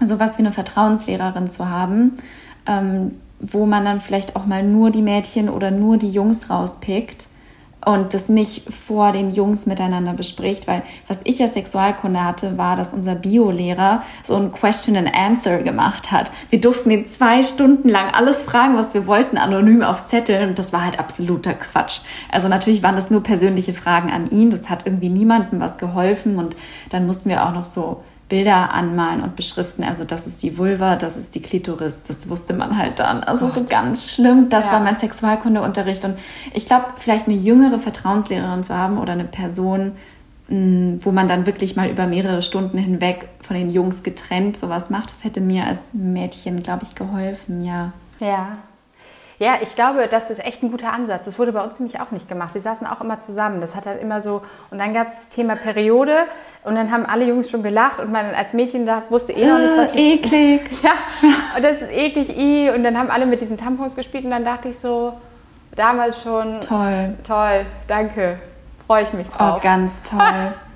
sowas 0.00 0.38
wie 0.38 0.42
eine 0.42 0.52
Vertrauenslehrerin 0.52 1.50
zu 1.50 1.68
haben, 1.68 2.18
ähm, 2.66 3.12
wo 3.38 3.66
man 3.66 3.84
dann 3.84 4.00
vielleicht 4.00 4.36
auch 4.36 4.46
mal 4.46 4.62
nur 4.62 4.90
die 4.90 5.02
Mädchen 5.02 5.48
oder 5.48 5.70
nur 5.70 5.96
die 5.96 6.10
Jungs 6.10 6.50
rauspickt 6.50 7.29
und 7.84 8.12
das 8.12 8.28
nicht 8.28 8.72
vor 8.72 9.12
den 9.12 9.30
Jungs 9.30 9.66
miteinander 9.66 10.12
bespricht, 10.12 10.66
weil 10.66 10.82
was 11.06 11.20
ich 11.24 11.40
als 11.40 11.54
Sexualkunde 11.54 12.22
hatte, 12.22 12.58
war, 12.58 12.76
dass 12.76 12.92
unser 12.92 13.14
Biolehrer 13.14 14.02
so 14.22 14.36
ein 14.36 14.52
Question 14.52 14.96
and 14.96 15.14
Answer 15.14 15.62
gemacht 15.62 16.12
hat. 16.12 16.30
Wir 16.50 16.60
durften 16.60 16.90
ihn 16.90 17.06
zwei 17.06 17.42
Stunden 17.42 17.88
lang 17.88 18.10
alles 18.12 18.42
fragen, 18.42 18.76
was 18.76 18.92
wir 18.92 19.06
wollten, 19.06 19.38
anonym 19.38 19.82
auf 19.82 20.04
Zetteln 20.04 20.50
und 20.50 20.58
das 20.58 20.72
war 20.72 20.84
halt 20.84 20.98
absoluter 20.98 21.54
Quatsch. 21.54 22.00
Also 22.30 22.48
natürlich 22.48 22.82
waren 22.82 22.96
das 22.96 23.10
nur 23.10 23.22
persönliche 23.22 23.72
Fragen 23.72 24.10
an 24.10 24.30
ihn, 24.30 24.50
das 24.50 24.68
hat 24.68 24.86
irgendwie 24.86 25.08
niemandem 25.08 25.60
was 25.60 25.78
geholfen 25.78 26.36
und 26.38 26.56
dann 26.90 27.06
mussten 27.06 27.30
wir 27.30 27.46
auch 27.46 27.52
noch 27.52 27.64
so 27.64 28.02
Bilder 28.30 28.72
anmalen 28.72 29.22
und 29.22 29.36
beschriften. 29.36 29.84
Also 29.84 30.04
das 30.04 30.26
ist 30.26 30.42
die 30.42 30.56
Vulva, 30.56 30.96
das 30.96 31.18
ist 31.18 31.34
die 31.34 31.42
Klitoris. 31.42 32.04
Das 32.04 32.30
wusste 32.30 32.54
man 32.54 32.78
halt 32.78 32.98
dann. 33.00 33.22
Also 33.22 33.46
Gott. 33.46 33.54
so 33.54 33.64
ganz 33.64 34.14
schlimm. 34.14 34.48
Das 34.48 34.66
ja. 34.66 34.72
war 34.72 34.80
mein 34.80 34.96
Sexualkundeunterricht. 34.96 36.04
Und 36.06 36.16
ich 36.54 36.66
glaube, 36.66 36.86
vielleicht 36.96 37.26
eine 37.26 37.36
jüngere 37.36 37.78
Vertrauenslehrerin 37.78 38.62
zu 38.62 38.74
haben 38.74 38.98
oder 38.98 39.12
eine 39.12 39.24
Person, 39.24 39.92
mm, 40.48 40.98
wo 41.00 41.10
man 41.10 41.28
dann 41.28 41.44
wirklich 41.44 41.76
mal 41.76 41.90
über 41.90 42.06
mehrere 42.06 42.40
Stunden 42.40 42.78
hinweg 42.78 43.28
von 43.42 43.56
den 43.56 43.68
Jungs 43.68 44.02
getrennt 44.04 44.56
sowas 44.56 44.88
macht, 44.88 45.10
das 45.10 45.24
hätte 45.24 45.40
mir 45.40 45.66
als 45.66 45.92
Mädchen, 45.92 46.62
glaube 46.62 46.84
ich, 46.84 46.94
geholfen, 46.94 47.64
ja. 47.64 47.92
Ja, 48.20 48.58
ja, 49.40 49.54
ich 49.62 49.74
glaube, 49.74 50.06
das 50.06 50.30
ist 50.30 50.44
echt 50.44 50.62
ein 50.62 50.70
guter 50.70 50.92
Ansatz. 50.92 51.24
Das 51.24 51.38
wurde 51.38 51.52
bei 51.52 51.64
uns 51.64 51.80
nämlich 51.80 51.98
auch 51.98 52.10
nicht 52.10 52.28
gemacht. 52.28 52.52
Wir 52.52 52.60
saßen 52.60 52.86
auch 52.86 53.00
immer 53.00 53.22
zusammen. 53.22 53.62
Das 53.62 53.74
hat 53.74 53.86
halt 53.86 54.02
immer 54.02 54.20
so. 54.20 54.42
Und 54.70 54.76
dann 54.76 54.92
gab 54.92 55.08
es 55.08 55.14
das 55.14 55.28
Thema 55.30 55.56
Periode. 55.56 56.26
Und 56.62 56.74
dann 56.74 56.90
haben 56.90 57.06
alle 57.06 57.24
Jungs 57.24 57.48
schon 57.48 57.62
gelacht. 57.62 58.00
Und 58.00 58.12
man 58.12 58.34
als 58.34 58.52
Mädchen 58.52 58.84
da 58.84 59.02
wusste 59.08 59.32
eh 59.32 59.46
noch 59.46 59.58
nicht, 59.58 59.74
was 59.78 59.92
die. 59.92 60.12
Eklig. 60.12 60.60
ja, 60.82 60.92
und 61.56 61.64
das 61.64 61.80
ist 61.80 61.90
eklig. 61.90 62.36
I. 62.36 62.68
Und 62.68 62.82
dann 62.82 62.98
haben 62.98 63.10
alle 63.10 63.24
mit 63.24 63.40
diesen 63.40 63.56
Tampons 63.56 63.96
gespielt. 63.96 64.26
Und 64.26 64.30
dann 64.30 64.44
dachte 64.44 64.68
ich 64.68 64.78
so, 64.78 65.14
damals 65.74 66.20
schon. 66.20 66.60
Toll. 66.60 67.14
Toll, 67.26 67.64
danke. 67.88 68.38
Freue 68.86 69.04
ich 69.04 69.12
mich 69.14 69.28
drauf. 69.28 69.56
Oh, 69.56 69.60
ganz 69.62 70.02
toll. 70.02 70.50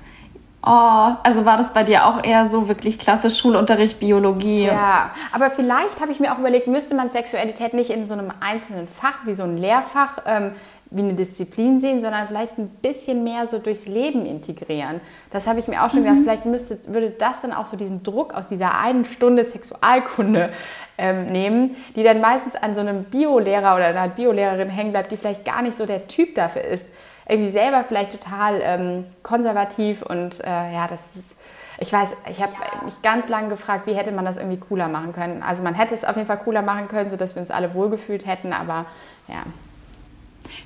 Oh, 0.67 1.11
also 1.21 1.45
war 1.45 1.57
das 1.57 1.73
bei 1.73 1.83
dir 1.83 2.07
auch 2.07 2.23
eher 2.23 2.49
so 2.49 2.67
wirklich 2.67 2.97
klassisch 2.97 3.37
Schulunterricht, 3.37 3.99
Biologie? 3.99 4.65
Ja, 4.65 5.11
aber 5.31 5.51
vielleicht 5.51 6.01
habe 6.01 6.11
ich 6.11 6.19
mir 6.19 6.33
auch 6.33 6.39
überlegt, 6.39 6.65
müsste 6.65 6.95
man 6.95 7.07
Sexualität 7.07 7.75
nicht 7.75 7.91
in 7.91 8.07
so 8.07 8.15
einem 8.15 8.31
einzelnen 8.39 8.87
Fach, 8.87 9.25
wie 9.25 9.35
so 9.35 9.43
ein 9.43 9.57
Lehrfach, 9.57 10.23
ähm, 10.25 10.53
wie 10.89 11.01
eine 11.01 11.13
Disziplin 11.13 11.79
sehen, 11.79 12.01
sondern 12.01 12.27
vielleicht 12.27 12.57
ein 12.57 12.69
bisschen 12.69 13.23
mehr 13.23 13.47
so 13.47 13.59
durchs 13.59 13.87
Leben 13.87 14.25
integrieren. 14.25 15.01
Das 15.29 15.45
habe 15.45 15.59
ich 15.59 15.67
mir 15.67 15.83
auch 15.83 15.91
schon 15.91 15.99
mhm. 15.99 16.05
gedacht, 16.05 16.19
vielleicht 16.23 16.45
müsste, 16.45 16.79
würde 16.87 17.11
das 17.11 17.41
dann 17.41 17.53
auch 17.53 17.67
so 17.67 17.77
diesen 17.77 18.01
Druck 18.01 18.33
aus 18.33 18.47
dieser 18.47 18.79
einen 18.79 19.05
Stunde 19.05 19.45
Sexualkunde 19.45 20.49
ähm, 20.97 21.25
nehmen, 21.25 21.75
die 21.95 22.01
dann 22.01 22.21
meistens 22.21 22.55
an 22.55 22.73
so 22.73 22.81
einem 22.81 23.03
Biolehrer 23.03 23.75
oder 23.75 23.85
einer 23.85 24.07
Biolehrerin 24.07 24.69
hängen 24.69 24.91
bleibt, 24.91 25.11
die 25.11 25.17
vielleicht 25.17 25.45
gar 25.45 25.61
nicht 25.61 25.77
so 25.77 25.85
der 25.85 26.07
Typ 26.07 26.33
dafür 26.33 26.63
ist 26.63 26.89
irgendwie 27.27 27.51
selber 27.51 27.83
vielleicht 27.83 28.11
total 28.11 28.59
ähm, 28.61 29.05
konservativ 29.23 30.01
und 30.03 30.39
äh, 30.41 30.73
ja, 30.73 30.87
das 30.87 31.15
ist, 31.15 31.35
ich 31.79 31.91
weiß, 31.91 32.15
ich 32.31 32.41
habe 32.41 32.53
mich 32.85 33.01
ganz 33.01 33.29
lange 33.29 33.49
gefragt, 33.49 33.87
wie 33.87 33.93
hätte 33.93 34.11
man 34.11 34.25
das 34.25 34.37
irgendwie 34.37 34.57
cooler 34.57 34.87
machen 34.87 35.13
können. 35.13 35.43
Also 35.43 35.63
man 35.63 35.73
hätte 35.73 35.95
es 35.95 36.05
auf 36.05 36.15
jeden 36.15 36.27
Fall 36.27 36.37
cooler 36.37 36.61
machen 36.61 36.87
können, 36.87 37.09
sodass 37.09 37.35
wir 37.35 37.41
uns 37.41 37.51
alle 37.51 37.73
wohlgefühlt 37.73 38.25
hätten, 38.27 38.53
aber 38.53 38.85
ja. 39.27 39.43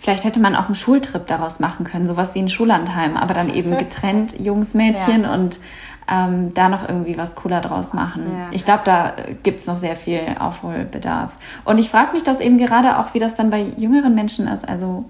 Vielleicht 0.01 0.25
hätte 0.25 0.41
man 0.41 0.55
auch 0.55 0.65
einen 0.65 0.75
Schultrip 0.75 1.27
daraus 1.27 1.61
machen 1.61 1.85
können, 1.85 2.05
sowas 2.05 2.35
wie 2.35 2.39
ein 2.39 2.49
Schullandheim, 2.49 3.15
aber 3.15 3.33
dann 3.33 3.53
eben 3.53 3.77
getrennt, 3.77 4.37
Jungs, 4.37 4.73
Mädchen 4.73 5.23
ja. 5.23 5.33
und 5.33 5.59
ähm, 6.11 6.53
da 6.53 6.69
noch 6.69 6.87
irgendwie 6.87 7.17
was 7.17 7.35
cooler 7.35 7.61
draus 7.61 7.93
machen. 7.93 8.23
Ja. 8.33 8.47
Ich 8.51 8.65
glaube, 8.65 8.81
da 8.83 9.13
gibt 9.43 9.61
es 9.61 9.67
noch 9.67 9.77
sehr 9.77 9.95
viel 9.95 10.35
Aufholbedarf. 10.39 11.31
Und 11.65 11.77
ich 11.77 11.89
frage 11.89 12.13
mich 12.13 12.23
das 12.23 12.39
eben 12.39 12.57
gerade 12.57 12.97
auch, 12.97 13.13
wie 13.13 13.19
das 13.19 13.35
dann 13.35 13.49
bei 13.49 13.61
jüngeren 13.61 14.15
Menschen 14.15 14.47
ist. 14.47 14.67
Also 14.67 15.05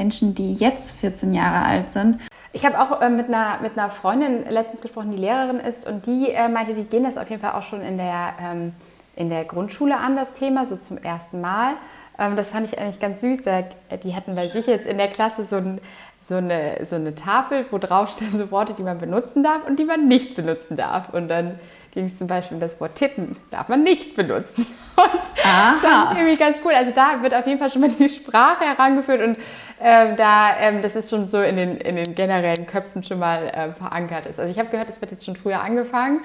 Menschen, 0.00 0.34
die 0.34 0.54
jetzt 0.54 0.98
14 0.98 1.34
Jahre 1.34 1.66
alt 1.66 1.92
sind. 1.92 2.18
Ich 2.52 2.64
habe 2.64 2.80
auch 2.80 3.02
äh, 3.02 3.10
mit, 3.10 3.28
einer, 3.28 3.58
mit 3.60 3.76
einer 3.76 3.90
Freundin 3.90 4.44
letztens 4.48 4.80
gesprochen, 4.80 5.10
die 5.12 5.18
Lehrerin 5.18 5.60
ist 5.60 5.86
und 5.86 6.06
die 6.06 6.30
äh, 6.30 6.48
meinte, 6.48 6.72
die 6.72 6.84
gehen 6.84 7.04
das 7.04 7.18
auf 7.18 7.28
jeden 7.28 7.42
Fall 7.42 7.52
auch 7.52 7.62
schon 7.62 7.82
in 7.82 7.98
der, 7.98 8.32
ähm, 8.42 8.72
in 9.14 9.28
der 9.28 9.44
Grundschule 9.44 9.96
an, 9.98 10.16
das 10.16 10.32
Thema, 10.32 10.64
so 10.64 10.76
zum 10.76 10.96
ersten 10.96 11.42
Mal. 11.42 11.74
Ähm, 12.18 12.34
das 12.34 12.48
fand 12.48 12.66
ich 12.66 12.78
eigentlich 12.78 12.98
ganz 12.98 13.20
süß. 13.20 13.42
Da, 13.42 13.62
die 14.02 14.16
hatten 14.16 14.34
bei 14.34 14.48
sich 14.48 14.66
jetzt 14.66 14.86
in 14.86 14.96
der 14.96 15.08
Klasse 15.08 15.44
so, 15.44 15.56
ein, 15.56 15.80
so, 16.20 16.36
eine, 16.36 16.84
so 16.86 16.96
eine 16.96 17.14
Tafel, 17.14 17.66
wo 17.70 17.76
drauf 17.76 18.10
stehen 18.10 18.36
so 18.36 18.50
Worte, 18.50 18.72
die 18.72 18.82
man 18.82 18.96
benutzen 18.96 19.42
darf 19.42 19.66
und 19.68 19.78
die 19.78 19.84
man 19.84 20.08
nicht 20.08 20.34
benutzen 20.34 20.78
darf. 20.78 21.10
Und 21.12 21.28
dann 21.28 21.60
ging 21.92 22.06
es 22.06 22.16
zum 22.16 22.26
Beispiel 22.26 22.56
um 22.56 22.60
das 22.60 22.80
Wort 22.80 22.94
Titten, 22.94 23.36
darf 23.50 23.68
man 23.68 23.82
nicht 23.82 24.16
benutzen. 24.16 24.66
Und 25.04 25.44
Aha. 25.44 25.72
das 25.72 25.82
fand 25.82 26.12
ich 26.12 26.18
irgendwie 26.18 26.36
ganz 26.36 26.60
cool. 26.64 26.72
Also 26.74 26.92
da 26.94 27.22
wird 27.22 27.34
auf 27.34 27.46
jeden 27.46 27.58
Fall 27.58 27.70
schon 27.70 27.80
mal 27.80 27.90
die 27.90 28.08
Sprache 28.08 28.64
herangeführt 28.64 29.22
und 29.22 29.36
ähm, 29.82 30.16
da 30.16 30.58
ähm, 30.60 30.82
das 30.82 30.94
ist 30.94 31.08
schon 31.08 31.24
so 31.24 31.40
in 31.40 31.56
den, 31.56 31.78
in 31.78 31.96
den 31.96 32.14
generellen 32.14 32.66
Köpfen 32.66 33.02
schon 33.02 33.18
mal 33.18 33.44
äh, 33.44 33.72
verankert 33.72 34.26
ist. 34.26 34.38
Also 34.38 34.52
ich 34.52 34.58
habe 34.58 34.68
gehört, 34.68 34.90
das 34.90 35.00
wird 35.00 35.10
jetzt 35.10 35.24
schon 35.24 35.36
früher 35.36 35.62
angefangen, 35.62 36.20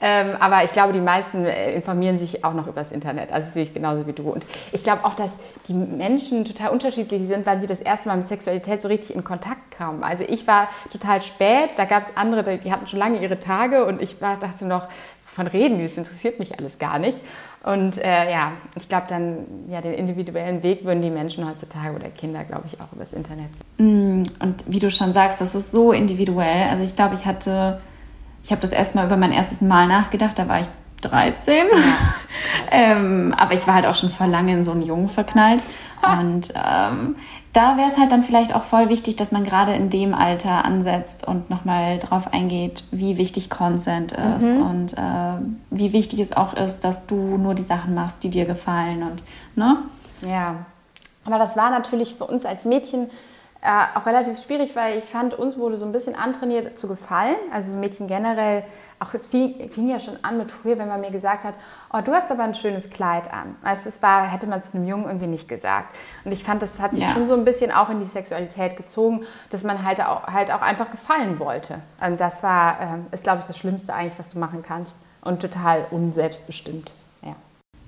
ähm, 0.00 0.36
aber 0.38 0.62
ich 0.62 0.72
glaube, 0.72 0.92
die 0.92 1.00
meisten 1.00 1.44
äh, 1.44 1.74
informieren 1.74 2.20
sich 2.20 2.44
auch 2.44 2.54
noch 2.54 2.68
über 2.68 2.80
das 2.80 2.92
Internet. 2.92 3.32
Also 3.32 3.50
sehe 3.50 3.64
ich 3.64 3.74
genauso 3.74 4.06
wie 4.06 4.12
du. 4.12 4.30
Und 4.30 4.46
ich 4.70 4.84
glaube 4.84 5.04
auch, 5.04 5.14
dass 5.14 5.32
die 5.66 5.74
Menschen 5.74 6.44
total 6.44 6.70
unterschiedlich 6.70 7.26
sind, 7.26 7.46
weil 7.46 7.60
sie 7.60 7.66
das 7.66 7.80
erste 7.80 8.08
Mal 8.08 8.16
mit 8.18 8.28
Sexualität 8.28 8.80
so 8.80 8.86
richtig 8.86 9.16
in 9.16 9.24
Kontakt 9.24 9.72
kamen. 9.72 10.04
Also 10.04 10.24
ich 10.28 10.46
war 10.46 10.68
total 10.92 11.20
spät, 11.20 11.70
da 11.78 11.86
gab 11.86 12.04
es 12.04 12.16
andere, 12.16 12.58
die 12.58 12.72
hatten 12.72 12.86
schon 12.86 13.00
lange 13.00 13.18
ihre 13.18 13.40
Tage 13.40 13.86
und 13.86 14.00
ich 14.00 14.22
war, 14.22 14.36
dachte 14.36 14.66
noch, 14.66 14.86
von 15.26 15.46
reden, 15.46 15.82
das 15.82 15.96
interessiert 15.96 16.38
mich 16.38 16.58
alles 16.58 16.78
gar 16.78 16.98
nicht. 16.98 17.18
Und 17.62 17.98
äh, 17.98 18.30
ja, 18.30 18.52
ich 18.74 18.88
glaube 18.88 19.06
dann, 19.08 19.44
ja, 19.68 19.82
den 19.82 19.92
individuellen 19.92 20.62
Weg 20.62 20.84
würden 20.84 21.02
die 21.02 21.10
Menschen 21.10 21.46
heutzutage 21.46 21.94
oder 21.94 22.08
Kinder, 22.08 22.42
glaube 22.44 22.64
ich, 22.66 22.80
auch 22.80 22.90
übers 22.92 23.12
Internet. 23.12 23.50
Mm, 23.76 24.22
und 24.38 24.64
wie 24.66 24.78
du 24.78 24.90
schon 24.90 25.12
sagst, 25.12 25.42
das 25.42 25.54
ist 25.54 25.70
so 25.70 25.92
individuell. 25.92 26.68
Also 26.70 26.84
ich 26.84 26.96
glaube, 26.96 27.14
ich 27.14 27.26
hatte, 27.26 27.80
ich 28.42 28.50
habe 28.50 28.62
das 28.62 28.72
erstmal 28.72 29.06
über 29.06 29.18
mein 29.18 29.32
erstes 29.32 29.60
Mal 29.60 29.86
nachgedacht, 29.88 30.38
da 30.38 30.48
war 30.48 30.60
ich 30.60 30.68
13. 31.02 31.54
Ja, 31.54 31.72
ähm, 32.72 33.34
aber 33.36 33.52
ich 33.52 33.66
war 33.66 33.74
halt 33.74 33.86
auch 33.86 33.94
schon 33.94 34.10
vor 34.10 34.26
lange 34.26 34.52
in 34.52 34.64
so 34.64 34.72
einen 34.72 34.82
Jungen 34.82 35.10
verknallt. 35.10 35.62
Und 36.02 36.48
ähm, 36.54 37.16
da 37.52 37.76
wäre 37.76 37.88
es 37.88 37.98
halt 37.98 38.12
dann 38.12 38.22
vielleicht 38.22 38.54
auch 38.54 38.62
voll 38.62 38.88
wichtig, 38.88 39.16
dass 39.16 39.32
man 39.32 39.42
gerade 39.42 39.74
in 39.74 39.90
dem 39.90 40.14
Alter 40.14 40.64
ansetzt 40.64 41.26
und 41.26 41.50
nochmal 41.50 41.98
drauf 41.98 42.32
eingeht, 42.32 42.84
wie 42.92 43.16
wichtig 43.16 43.50
Consent 43.50 44.12
ist 44.12 44.44
mhm. 44.44 44.62
und 44.62 44.92
äh, 44.92 45.40
wie 45.70 45.92
wichtig 45.92 46.20
es 46.20 46.36
auch 46.36 46.54
ist, 46.54 46.84
dass 46.84 47.06
du 47.06 47.36
nur 47.36 47.54
die 47.54 47.64
Sachen 47.64 47.94
machst, 47.94 48.22
die 48.22 48.30
dir 48.30 48.44
gefallen 48.44 49.02
und 49.02 49.22
ne? 49.56 49.78
Ja, 50.22 50.66
aber 51.24 51.38
das 51.38 51.56
war 51.56 51.70
natürlich 51.70 52.14
für 52.14 52.24
uns 52.24 52.44
als 52.44 52.64
Mädchen 52.64 53.10
äh, 53.62 53.98
auch 53.98 54.06
relativ 54.06 54.42
schwierig, 54.42 54.74
weil 54.74 54.98
ich 54.98 55.04
fand, 55.04 55.34
uns 55.34 55.58
wurde 55.58 55.76
so 55.76 55.84
ein 55.84 55.92
bisschen 55.92 56.14
antrainiert 56.14 56.78
zu 56.78 56.88
gefallen. 56.88 57.36
Also 57.52 57.74
Mädchen 57.74 58.06
generell, 58.06 58.64
auch 59.00 59.14
es 59.14 59.26
fing, 59.26 59.70
fing, 59.70 59.88
ja 59.88 59.98
schon 59.98 60.18
an 60.22 60.36
mit 60.36 60.50
früher, 60.50 60.78
wenn 60.78 60.88
man 60.88 61.00
mir 61.00 61.10
gesagt 61.10 61.44
hat, 61.44 61.54
oh, 61.92 62.00
du 62.04 62.12
hast 62.12 62.30
aber 62.30 62.42
ein 62.42 62.54
schönes 62.54 62.90
Kleid 62.90 63.32
an. 63.32 63.56
Also 63.62 63.84
das 63.86 64.02
war, 64.02 64.30
hätte 64.30 64.46
man 64.46 64.62
zu 64.62 64.76
einem 64.76 64.86
Jungen 64.86 65.06
irgendwie 65.06 65.26
nicht 65.26 65.48
gesagt. 65.48 65.96
Und 66.24 66.32
ich 66.32 66.44
fand, 66.44 66.60
das 66.60 66.80
hat 66.80 66.94
sich 66.94 67.04
ja. 67.04 67.12
schon 67.12 67.26
so 67.26 67.32
ein 67.32 67.46
bisschen 67.46 67.72
auch 67.72 67.88
in 67.88 68.00
die 68.00 68.06
Sexualität 68.06 68.76
gezogen, 68.76 69.24
dass 69.48 69.64
man 69.64 69.84
halt 69.84 70.04
auch, 70.04 70.26
halt 70.26 70.52
auch 70.52 70.60
einfach 70.60 70.90
gefallen 70.90 71.38
wollte. 71.38 71.80
Und 72.06 72.20
das 72.20 72.42
war, 72.42 72.80
äh, 72.80 73.14
ist 73.14 73.24
glaube 73.24 73.40
ich 73.40 73.46
das 73.46 73.56
Schlimmste 73.56 73.94
eigentlich, 73.94 74.18
was 74.18 74.28
du 74.28 74.38
machen 74.38 74.62
kannst. 74.62 74.94
Und 75.22 75.40
total 75.40 75.86
unselbstbestimmt. 75.90 76.92
Ja. 77.22 77.34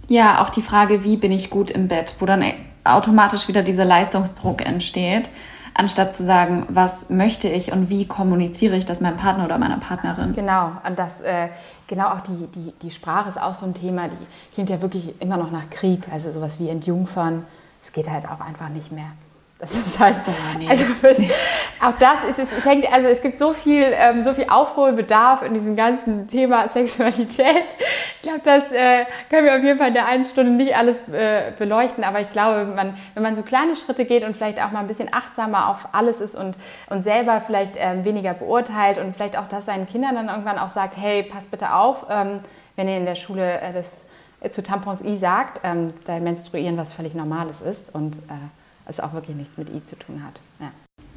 ja, 0.09 0.43
auch 0.43 0.51
die 0.51 0.61
Frage, 0.61 1.03
wie 1.05 1.17
bin 1.17 1.33
ich 1.33 1.49
gut 1.49 1.71
im 1.71 1.89
Bett, 1.89 2.17
wo 2.19 2.27
dann 2.27 2.45
automatisch 2.85 3.49
wieder 3.49 3.63
dieser 3.63 3.85
Leistungsdruck 3.85 4.65
entsteht 4.67 5.31
anstatt 5.75 6.15
zu 6.15 6.23
sagen, 6.23 6.67
was 6.69 7.11
möchte 7.11 7.49
ich 7.49 7.73
und 7.73 7.89
wie 7.89 8.07
kommuniziere 8.07 8.77
ich 8.77 8.85
das 8.85 9.01
meinem 9.01 9.17
Partner 9.17 9.45
oder 9.45 9.59
meiner 9.59 9.79
Partnerin. 9.79 10.35
Genau, 10.35 10.73
und 10.87 10.99
das, 10.99 11.21
äh, 11.21 11.49
genau 11.87 12.09
auch 12.09 12.21
die, 12.21 12.47
die, 12.55 12.73
die 12.83 12.91
Sprache 12.91 13.29
ist 13.29 13.41
auch 13.41 13.55
so 13.55 13.67
ein 13.67 13.75
Thema, 13.75 14.09
die 14.09 14.55
klingt 14.55 14.71
ja 14.71 14.83
wirklich 14.83 15.21
immer 15.21 15.37
noch 15.37 15.51
nach 15.51 15.71
Krieg, 15.71 16.07
also 16.13 16.33
sowas 16.33 16.59
wie 16.61 16.69
Entjungfern, 16.69 17.45
es 17.83 17.93
geht 17.93 18.11
halt 18.11 18.27
auch 18.27 18.41
einfach 18.41 18.69
nicht 18.69 18.93
mehr. 18.93 19.13
Das 19.63 19.75
ist 19.75 20.01
halt, 20.01 20.17
oh, 20.27 20.69
also 20.69 20.85
nee. 21.19 21.31
auch 21.81 21.97
das 22.01 22.25
ist 22.25 22.41
es, 22.41 22.65
denke, 22.65 22.93
also 22.93 23.07
es 23.07 23.23
gibt 23.23 23.39
so 23.39 23.53
viel, 23.53 23.85
ähm, 23.93 24.25
so 24.25 24.35
viel 24.35 24.49
Aufholbedarf 24.49 25.43
in 25.43 25.55
diesem 25.55 25.77
ganzen 25.77 26.27
Thema 26.27 26.67
Sexualität. 26.67 27.77
Ich 28.17 28.23
glaube, 28.23 28.41
das 28.43 28.73
äh, 28.73 29.05
können 29.31 29.47
wir 29.47 29.55
auf 29.55 29.63
jeden 29.63 29.79
Fall 29.79 29.89
in 29.89 29.95
der 29.95 30.07
einen 30.07 30.25
Stunde 30.25 30.51
nicht 30.51 30.77
alles 30.77 30.97
äh, 31.13 31.53
beleuchten, 31.57 32.03
aber 32.03 32.21
ich 32.21 32.33
glaube, 32.33 32.65
man, 32.65 32.95
wenn 33.15 33.23
man 33.23 33.37
so 33.37 33.43
kleine 33.43 33.77
Schritte 33.77 34.05
geht 34.05 34.25
und 34.25 34.37
vielleicht 34.37 34.61
auch 34.61 34.73
mal 34.73 34.81
ein 34.81 34.89
bisschen 34.89 35.15
achtsamer 35.15 35.69
auf 35.69 35.91
alles 35.93 36.21
ist 36.21 36.35
und, 36.35 36.57
und 36.91 37.03
selber 37.03 37.41
vielleicht 37.41 37.75
ähm, 37.77 38.05
weniger 38.05 38.35
beurteilt 38.35 38.99
und 38.99 39.15
vielleicht 39.15 39.39
auch 39.39 39.47
das 39.49 39.67
seinen 39.67 39.87
Kindern 39.87 40.17
dann 40.17 40.27
irgendwann 40.27 40.59
auch 40.59 40.71
sagt, 40.71 40.97
hey, 40.97 41.23
passt 41.23 41.53
bitte 41.53 41.73
auf, 41.73 42.07
ähm, 42.11 42.41
wenn 42.75 42.89
ihr 42.89 42.97
in 42.97 43.07
der 43.07 43.15
Schule 43.15 43.61
äh, 43.61 43.73
das 43.73 44.07
äh, 44.41 44.51
zu 44.51 44.65
Tampons 44.65 45.05
I 45.05 45.17
sagt, 45.17 45.61
ähm, 45.63 45.87
da 46.05 46.19
menstruieren 46.19 46.77
was 46.77 46.93
völlig 46.93 47.15
Normales 47.15 47.61
ist 47.61 47.95
und 47.95 48.19
es 48.93 49.01
auch 49.01 49.13
wirklich 49.13 49.37
nichts 49.37 49.59
mit 49.59 49.71
I 49.71 49.85
zu 49.85 49.97
tun 49.97 50.23
hat. 50.25 50.41
Ja. 50.61 50.71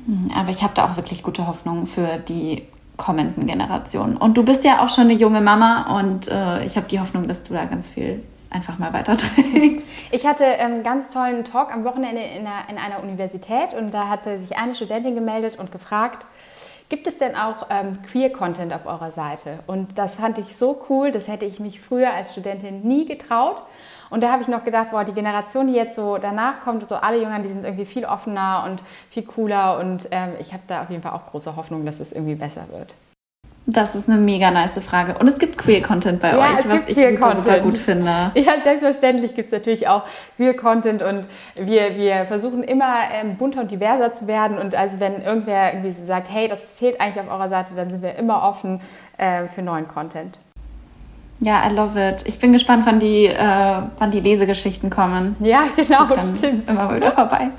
Mhm, 0.07 0.31
aber 0.35 0.49
ich 0.49 0.63
habe 0.63 0.73
da 0.75 0.85
auch 0.85 0.95
wirklich 0.97 1.23
gute 1.23 1.47
Hoffnung 1.47 1.87
für 1.87 2.17
die 2.17 2.63
kommenden 2.97 3.45
Generationen. 3.45 4.17
Und 4.17 4.35
du 4.35 4.43
bist 4.43 4.63
ja 4.63 4.83
auch 4.83 4.89
schon 4.89 5.05
eine 5.05 5.13
junge 5.13 5.41
Mama 5.41 5.99
und 5.99 6.27
äh, 6.27 6.63
ich 6.63 6.77
habe 6.77 6.87
die 6.87 6.99
Hoffnung, 6.99 7.27
dass 7.27 7.43
du 7.43 7.53
da 7.53 7.65
ganz 7.65 7.89
viel 7.89 8.23
einfach 8.49 8.77
mal 8.77 8.93
weiterträgst. 8.93 9.87
Ich 10.11 10.25
hatte 10.25 10.45
einen 10.45 10.77
ähm, 10.77 10.83
ganz 10.83 11.09
tollen 11.09 11.43
Talk 11.43 11.73
am 11.73 11.83
Wochenende 11.83 12.21
in 12.21 12.47
einer, 12.47 12.69
in 12.69 12.77
einer, 12.77 13.03
Universität 13.03 13.73
und 13.77 13.93
da 13.93 14.07
hatte 14.07 14.39
sich 14.39 14.55
eine 14.55 14.75
Studentin 14.75 15.13
gemeldet 15.13 15.59
und 15.59 15.73
gefragt, 15.73 16.25
gibt 16.87 17.07
es 17.07 17.17
denn 17.17 17.35
auch 17.35 17.67
ähm, 17.69 17.97
Queer-Content 18.03 18.71
auf 18.71 18.85
eurer 18.85 19.11
Seite? 19.11 19.59
Und 19.67 19.97
das 19.97 20.15
fand 20.15 20.37
ich 20.37 20.55
so 20.55 20.85
cool, 20.89 21.11
das 21.11 21.27
hätte 21.27 21.43
ich 21.43 21.59
mich 21.59 21.81
früher 21.81 22.13
als 22.13 22.31
Studentin 22.31 22.81
nie 22.83 23.05
getraut. 23.05 23.63
Und 24.09 24.23
da 24.23 24.31
habe 24.31 24.41
ich 24.41 24.47
noch 24.47 24.63
gedacht, 24.63 24.91
boah, 24.91 25.03
die 25.03 25.13
Generation, 25.13 25.67
die 25.67 25.73
jetzt 25.73 25.95
so 25.95 26.17
danach 26.17 26.59
kommt, 26.61 26.87
so 26.87 26.95
alle 26.95 27.21
Jüngern, 27.21 27.43
die 27.43 27.49
sind 27.49 27.63
irgendwie 27.63 27.85
viel 27.85 28.05
offener 28.05 28.63
und 28.67 28.81
viel 29.09 29.23
cooler. 29.23 29.79
Und 29.79 30.07
ähm, 30.11 30.33
ich 30.39 30.53
habe 30.53 30.63
da 30.67 30.83
auf 30.83 30.89
jeden 30.89 31.01
Fall 31.01 31.13
auch 31.13 31.25
große 31.27 31.55
Hoffnung, 31.55 31.85
dass 31.85 31.99
es 31.99 32.11
irgendwie 32.11 32.35
besser 32.35 32.65
wird. 32.71 32.93
Das 33.67 33.95
ist 33.95 34.07
eine 34.07 34.19
mega 34.19 34.51
nice 34.51 34.79
Frage. 34.79 35.17
Und 35.17 35.27
es 35.27 35.39
gibt 35.39 35.57
Queer-Content 35.57 36.19
bei 36.19 36.33
ja, 36.33 36.53
euch, 36.53 36.69
was 36.69 36.87
ich 36.87 36.97
super, 36.97 37.35
super, 37.35 37.59
gut 37.61 37.75
finde. 37.75 38.31
Ja, 38.35 38.53
selbstverständlich 38.63 39.33
gibt 39.33 39.47
es 39.47 39.53
natürlich 39.53 39.87
auch 39.87 40.03
Queer-Content 40.35 41.01
und 41.01 41.25
wir, 41.55 41.95
wir 41.95 42.25
versuchen 42.25 42.63
immer 42.63 42.95
ähm, 43.11 43.37
bunter 43.37 43.61
und 43.61 43.71
diverser 43.71 44.13
zu 44.13 44.27
werden. 44.27 44.59
Und 44.59 44.75
also 44.75 44.99
wenn 44.99 45.23
irgendwer 45.23 45.73
irgendwie 45.73 45.91
so 45.91 46.03
sagt, 46.03 46.27
hey, 46.29 46.47
das 46.47 46.61
fehlt 46.61 47.01
eigentlich 47.01 47.19
auf 47.19 47.31
eurer 47.31 47.49
Seite, 47.49 47.73
dann 47.75 47.89
sind 47.89 48.03
wir 48.03 48.15
immer 48.15 48.43
offen 48.43 48.81
äh, 49.17 49.47
für 49.47 49.63
neuen 49.63 49.87
Content. 49.87 50.37
Ja, 51.39 51.69
I 51.69 51.73
love 51.73 51.99
it. 51.99 52.23
Ich 52.25 52.39
bin 52.39 52.53
gespannt, 52.53 52.85
wann 52.85 52.99
die, 52.99 53.25
äh, 53.25 53.81
wann 53.99 54.11
die 54.11 54.21
Lesegeschichten 54.21 54.89
kommen. 54.89 55.35
Ja, 55.39 55.63
genau, 55.75 56.07
stimmt. 56.17 56.69
Immer 56.69 56.95
wieder 56.95 57.11
vorbei. 57.11 57.49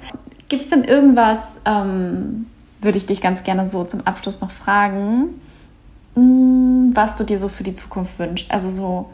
Gibt 0.48 0.62
es 0.62 0.70
denn 0.70 0.84
irgendwas, 0.84 1.60
ähm, 1.64 2.46
würde 2.80 2.98
ich 2.98 3.06
dich 3.06 3.20
ganz 3.20 3.42
gerne 3.42 3.66
so 3.66 3.84
zum 3.84 4.06
Abschluss 4.06 4.40
noch 4.40 4.50
fragen, 4.50 5.40
mh, 6.14 6.22
hm, 6.22 6.90
was 6.94 7.16
du 7.16 7.24
dir 7.24 7.38
so 7.38 7.48
für 7.48 7.64
die 7.64 7.74
Zukunft 7.74 8.18
wünschst? 8.18 8.50
Also 8.50 8.70
so 8.70 9.10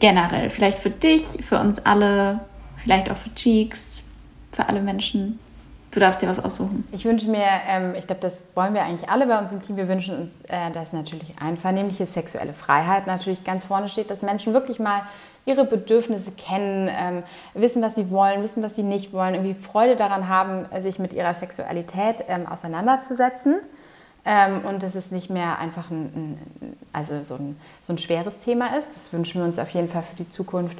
generell, 0.00 0.50
vielleicht 0.50 0.78
für 0.78 0.90
dich, 0.90 1.22
für 1.42 1.60
uns 1.60 1.78
alle, 1.80 2.40
vielleicht 2.76 3.10
auch 3.10 3.16
für 3.16 3.34
Cheeks, 3.34 4.02
für 4.52 4.68
alle 4.68 4.80
Menschen. 4.80 5.38
Du 5.98 6.04
darfst 6.04 6.22
dir 6.22 6.28
was 6.28 6.38
aussuchen. 6.38 6.86
Ich 6.92 7.04
wünsche 7.04 7.28
mir, 7.28 7.42
ähm, 7.66 7.92
ich 7.96 8.06
glaube, 8.06 8.20
das 8.20 8.44
wollen 8.54 8.72
wir 8.72 8.84
eigentlich 8.84 9.10
alle 9.10 9.26
bei 9.26 9.36
uns 9.36 9.50
im 9.50 9.60
Team. 9.60 9.76
Wir 9.76 9.88
wünschen 9.88 10.16
uns, 10.16 10.30
äh, 10.46 10.70
dass 10.72 10.92
natürlich 10.92 11.42
einvernehmliche 11.42 12.06
sexuelle 12.06 12.52
Freiheit 12.52 13.08
natürlich 13.08 13.42
ganz 13.42 13.64
vorne 13.64 13.88
steht, 13.88 14.08
dass 14.08 14.22
Menschen 14.22 14.52
wirklich 14.52 14.78
mal 14.78 15.02
ihre 15.44 15.64
Bedürfnisse 15.64 16.30
kennen, 16.30 16.88
ähm, 16.88 17.24
wissen, 17.54 17.82
was 17.82 17.96
sie 17.96 18.12
wollen, 18.12 18.44
wissen, 18.44 18.62
was 18.62 18.76
sie 18.76 18.84
nicht 18.84 19.12
wollen, 19.12 19.34
irgendwie 19.34 19.54
Freude 19.54 19.96
daran 19.96 20.28
haben, 20.28 20.66
sich 20.80 21.00
mit 21.00 21.14
ihrer 21.14 21.34
Sexualität 21.34 22.22
ähm, 22.28 22.46
auseinanderzusetzen. 22.46 23.58
Ähm, 24.24 24.60
und 24.66 24.84
dass 24.84 24.94
es 24.94 25.10
nicht 25.10 25.30
mehr 25.30 25.58
einfach 25.58 25.90
ein, 25.90 26.38
ein 26.60 26.76
also 26.92 27.24
so, 27.24 27.34
ein, 27.34 27.58
so 27.82 27.92
ein 27.92 27.98
schweres 27.98 28.38
Thema 28.38 28.76
ist. 28.76 28.94
Das 28.94 29.12
wünschen 29.12 29.40
wir 29.40 29.46
uns 29.46 29.58
auf 29.58 29.70
jeden 29.70 29.88
Fall 29.88 30.04
für 30.04 30.16
die 30.16 30.28
Zukunft. 30.28 30.78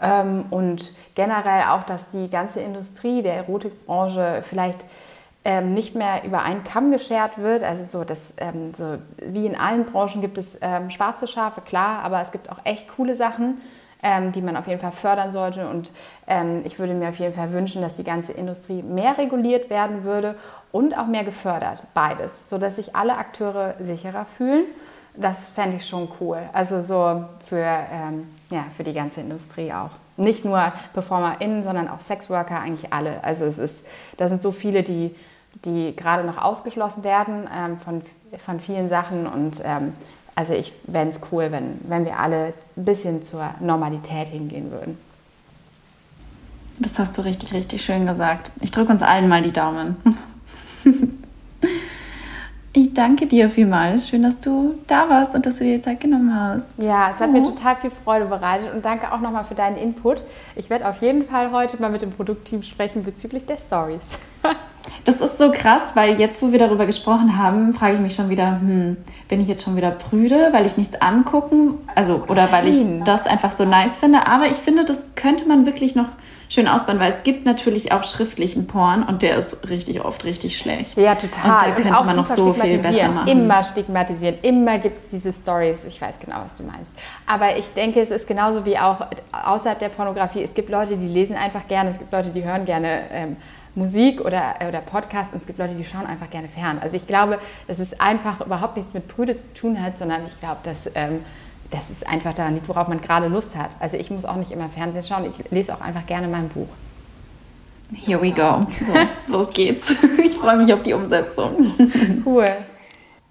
Ähm, 0.00 0.46
und 0.50 0.92
generell 1.14 1.64
auch, 1.70 1.82
dass 1.82 2.10
die 2.10 2.30
ganze 2.30 2.60
Industrie 2.60 3.22
der 3.22 3.34
Erotikbranche 3.34 4.42
vielleicht 4.48 4.84
ähm, 5.44 5.72
nicht 5.74 5.94
mehr 5.94 6.24
über 6.24 6.42
einen 6.42 6.64
Kamm 6.64 6.90
geschert 6.90 7.38
wird. 7.38 7.62
Also 7.62 7.84
so, 7.84 8.04
dass, 8.04 8.34
ähm, 8.38 8.74
so 8.74 8.98
wie 9.24 9.46
in 9.46 9.56
allen 9.56 9.84
Branchen 9.84 10.20
gibt 10.20 10.38
es 10.38 10.58
ähm, 10.60 10.90
schwarze 10.90 11.26
Schafe, 11.26 11.60
klar, 11.60 12.02
aber 12.02 12.20
es 12.20 12.32
gibt 12.32 12.50
auch 12.50 12.58
echt 12.64 12.88
coole 12.96 13.14
Sachen, 13.14 13.60
ähm, 14.02 14.32
die 14.32 14.42
man 14.42 14.56
auf 14.56 14.66
jeden 14.66 14.80
Fall 14.80 14.92
fördern 14.92 15.32
sollte. 15.32 15.68
Und 15.68 15.90
ähm, 16.26 16.62
ich 16.64 16.78
würde 16.78 16.94
mir 16.94 17.08
auf 17.08 17.18
jeden 17.18 17.34
Fall 17.34 17.52
wünschen, 17.52 17.82
dass 17.82 17.94
die 17.94 18.04
ganze 18.04 18.32
Industrie 18.32 18.82
mehr 18.82 19.16
reguliert 19.16 19.70
werden 19.70 20.04
würde 20.04 20.34
und 20.70 20.96
auch 20.96 21.06
mehr 21.06 21.24
gefördert, 21.24 21.82
beides, 21.94 22.48
sodass 22.48 22.76
sich 22.76 22.94
alle 22.94 23.16
Akteure 23.16 23.74
sicherer 23.80 24.26
fühlen. 24.26 24.64
Das 25.16 25.48
fände 25.48 25.78
ich 25.78 25.86
schon 25.86 26.08
cool. 26.20 26.38
Also 26.52 26.80
so 26.82 27.24
für 27.44 27.64
ja, 28.50 28.66
für 28.76 28.84
die 28.84 28.92
ganze 28.92 29.20
Industrie 29.20 29.72
auch. 29.72 29.90
Nicht 30.16 30.44
nur 30.44 30.72
PerformerInnen, 30.94 31.62
sondern 31.62 31.88
auch 31.88 32.00
Sexworker, 32.00 32.60
eigentlich 32.60 32.92
alle. 32.92 33.22
Also 33.22 33.44
es 33.44 33.58
ist, 33.58 33.86
da 34.16 34.28
sind 34.28 34.42
so 34.42 34.52
viele, 34.52 34.82
die, 34.82 35.14
die 35.64 35.94
gerade 35.94 36.24
noch 36.24 36.38
ausgeschlossen 36.38 37.04
werden 37.04 37.48
ähm, 37.54 37.78
von, 37.78 38.02
von 38.44 38.60
vielen 38.60 38.88
Sachen. 38.88 39.26
Und 39.26 39.60
ähm, 39.64 39.92
also 40.34 40.54
ich 40.54 40.72
fände 40.90 41.14
es 41.14 41.20
cool, 41.30 41.50
wenn, 41.50 41.78
wenn 41.88 42.04
wir 42.04 42.18
alle 42.18 42.54
ein 42.76 42.84
bisschen 42.84 43.22
zur 43.22 43.50
Normalität 43.60 44.28
hingehen 44.28 44.70
würden. 44.70 44.98
Das 46.80 46.98
hast 46.98 47.18
du 47.18 47.22
richtig, 47.22 47.52
richtig 47.52 47.84
schön 47.84 48.06
gesagt. 48.06 48.52
Ich 48.60 48.70
drücke 48.70 48.92
uns 48.92 49.02
allen 49.02 49.28
mal 49.28 49.42
die 49.42 49.52
Daumen. 49.52 49.96
Ich 52.72 52.92
danke 52.92 53.26
dir 53.26 53.48
vielmals. 53.48 54.08
Schön, 54.08 54.22
dass 54.22 54.40
du 54.40 54.78
da 54.86 55.08
warst 55.08 55.34
und 55.34 55.46
dass 55.46 55.58
du 55.58 55.64
dir 55.64 55.82
Zeit 55.82 56.00
genommen 56.00 56.34
hast. 56.34 56.66
Ja, 56.76 57.10
es 57.10 57.20
hat 57.20 57.30
oh. 57.30 57.32
mir 57.32 57.42
total 57.42 57.76
viel 57.76 57.90
Freude 57.90 58.26
bereitet 58.26 58.72
und 58.74 58.84
danke 58.84 59.12
auch 59.12 59.20
nochmal 59.20 59.44
für 59.44 59.54
deinen 59.54 59.76
Input. 59.76 60.22
Ich 60.54 60.68
werde 60.68 60.88
auf 60.88 61.00
jeden 61.00 61.26
Fall 61.26 61.50
heute 61.50 61.80
mal 61.80 61.90
mit 61.90 62.02
dem 62.02 62.12
Produktteam 62.12 62.62
sprechen 62.62 63.04
bezüglich 63.04 63.46
der 63.46 63.56
Stories. 63.56 64.18
Das 65.08 65.22
ist 65.22 65.38
so 65.38 65.50
krass, 65.50 65.92
weil 65.94 66.20
jetzt, 66.20 66.42
wo 66.42 66.52
wir 66.52 66.58
darüber 66.58 66.84
gesprochen 66.84 67.38
haben, 67.38 67.72
frage 67.72 67.94
ich 67.94 68.00
mich 68.00 68.14
schon 68.14 68.28
wieder, 68.28 68.60
hm, 68.60 68.98
bin 69.26 69.40
ich 69.40 69.48
jetzt 69.48 69.64
schon 69.64 69.74
wieder 69.74 69.90
prüde, 69.90 70.50
weil 70.52 70.66
ich 70.66 70.76
nichts 70.76 71.00
angucken, 71.00 71.78
also 71.94 72.24
oder 72.28 72.52
weil 72.52 72.68
ich 72.68 72.76
das 73.06 73.24
einfach 73.24 73.52
so 73.52 73.64
nice 73.64 73.96
finde. 73.96 74.26
Aber 74.26 74.48
ich 74.48 74.56
finde, 74.56 74.84
das 74.84 75.06
könnte 75.14 75.48
man 75.48 75.64
wirklich 75.64 75.94
noch 75.94 76.08
schön 76.50 76.68
ausbauen, 76.68 77.00
weil 77.00 77.08
es 77.08 77.22
gibt 77.22 77.46
natürlich 77.46 77.90
auch 77.90 78.04
schriftlichen 78.04 78.66
Porn 78.66 79.02
und 79.02 79.22
der 79.22 79.38
ist 79.38 79.70
richtig 79.70 80.04
oft 80.04 80.24
richtig 80.24 80.58
schlecht. 80.58 80.98
Ja, 80.98 81.14
total. 81.14 81.70
Und 81.70 81.78
da 81.78 81.82
könnte 81.82 82.00
und 82.00 82.06
man 82.06 82.16
noch 82.16 82.26
so 82.26 82.52
viel 82.52 82.76
besser 82.76 83.08
machen. 83.08 83.28
Immer 83.28 83.64
stigmatisieren, 83.64 84.34
immer 84.42 84.76
gibt 84.76 84.98
es 84.98 85.08
diese 85.08 85.32
Stories. 85.32 85.84
Ich 85.86 85.98
weiß 85.98 86.20
genau, 86.20 86.36
was 86.44 86.54
du 86.54 86.64
meinst. 86.64 86.92
Aber 87.26 87.56
ich 87.56 87.72
denke, 87.72 88.02
es 88.02 88.10
ist 88.10 88.28
genauso 88.28 88.66
wie 88.66 88.78
auch 88.78 89.06
außerhalb 89.32 89.78
der 89.78 89.88
Pornografie. 89.88 90.42
Es 90.42 90.52
gibt 90.52 90.68
Leute, 90.68 90.98
die 90.98 91.08
lesen 91.08 91.34
einfach 91.34 91.66
gerne, 91.66 91.88
es 91.88 91.98
gibt 91.98 92.12
Leute, 92.12 92.28
die 92.28 92.44
hören 92.44 92.66
gerne 92.66 93.04
ähm, 93.10 93.36
Musik 93.78 94.20
oder, 94.20 94.56
oder 94.66 94.80
Podcast 94.80 95.32
und 95.32 95.40
es 95.40 95.46
gibt 95.46 95.58
Leute, 95.58 95.74
die 95.74 95.84
schauen 95.84 96.06
einfach 96.06 96.28
gerne 96.28 96.48
fern. 96.48 96.78
Also 96.80 96.96
ich 96.96 97.06
glaube, 97.06 97.38
dass 97.66 97.78
es 97.78 97.98
einfach 97.98 98.44
überhaupt 98.44 98.76
nichts 98.76 98.92
mit 98.92 99.08
Brüde 99.08 99.38
zu 99.40 99.52
tun 99.54 99.82
hat, 99.82 99.98
sondern 99.98 100.26
ich 100.26 100.38
glaube, 100.40 100.58
dass 100.64 100.90
ähm, 100.94 101.20
das 101.70 101.90
ist 101.90 102.06
einfach 102.06 102.34
daran 102.34 102.54
liegt, 102.54 102.68
worauf 102.68 102.88
man 102.88 103.00
gerade 103.00 103.28
Lust 103.28 103.56
hat. 103.56 103.70
Also 103.78 103.96
ich 103.96 104.10
muss 104.10 104.24
auch 104.24 104.36
nicht 104.36 104.50
immer 104.50 104.68
Fernsehen 104.68 105.02
schauen, 105.02 105.24
ich 105.24 105.50
lese 105.50 105.74
auch 105.74 105.80
einfach 105.80 106.06
gerne 106.06 106.28
mein 106.28 106.48
Buch. 106.48 106.68
Here 107.94 108.20
we 108.20 108.32
go. 108.32 108.66
So, 108.86 108.92
los 109.32 109.50
geht's. 109.52 109.94
Ich 110.22 110.32
freue 110.32 110.56
mich 110.56 110.72
auf 110.72 110.82
die 110.82 110.92
Umsetzung. 110.92 111.72
Cool. 112.24 112.50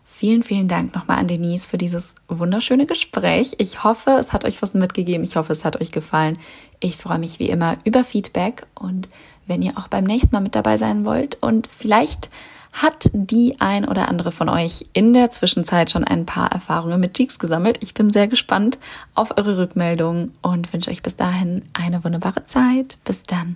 Vielen, 0.06 0.42
vielen 0.42 0.68
Dank 0.68 0.96
nochmal 0.96 1.20
an 1.20 1.28
Denise 1.28 1.68
für 1.68 1.78
dieses 1.78 2.16
wunderschöne 2.28 2.88
Gespräch. 2.88 3.54
Ich 3.60 3.84
hoffe, 3.84 4.18
es 4.20 4.34
hat 4.34 4.46
euch 4.46 4.60
was 4.64 4.74
mitgegeben. 4.74 5.24
Ich 5.24 5.36
hoffe, 5.36 5.52
es 5.52 5.64
hat 5.64 5.80
euch 5.80 5.92
gefallen. 5.92 6.40
Ich 6.80 6.98
freue 6.98 7.20
mich 7.20 7.38
wie 7.40 7.50
immer 7.50 7.78
über 7.84 8.04
Feedback 8.04 8.66
und 8.74 9.08
wenn 9.48 9.62
ihr 9.62 9.78
auch 9.78 9.88
beim 9.88 10.04
nächsten 10.04 10.34
Mal 10.34 10.42
mit 10.42 10.56
dabei 10.56 10.78
sein 10.78 11.06
wollt 11.06 11.42
und 11.42 11.68
vielleicht 11.68 12.30
hat 12.74 13.10
die 13.14 13.56
ein 13.60 13.88
oder 13.88 14.08
andere 14.08 14.32
von 14.32 14.50
euch 14.50 14.86
in 14.94 15.14
der 15.14 15.32
Zwischenzeit 15.32 15.90
schon 15.90 16.04
ein 16.04 16.26
paar 16.26 16.52
Erfahrungen 16.52 17.00
mit 17.00 17.16
Cheeks 17.16 17.40
gesammelt. 17.40 17.80
Ich 17.82 17.94
bin 17.94 18.10
sehr 18.10 18.28
gespannt 18.28 18.78
auf 19.16 19.36
eure 19.38 19.58
Rückmeldungen 19.58 20.32
und 20.42 20.72
wünsche 20.74 20.92
euch 20.92 21.02
bis 21.02 21.16
dahin 21.16 21.64
eine 21.74 22.04
wunderbare 22.04 22.46
Zeit. 22.46 22.98
Bis 23.04 23.24
dann. 23.24 23.56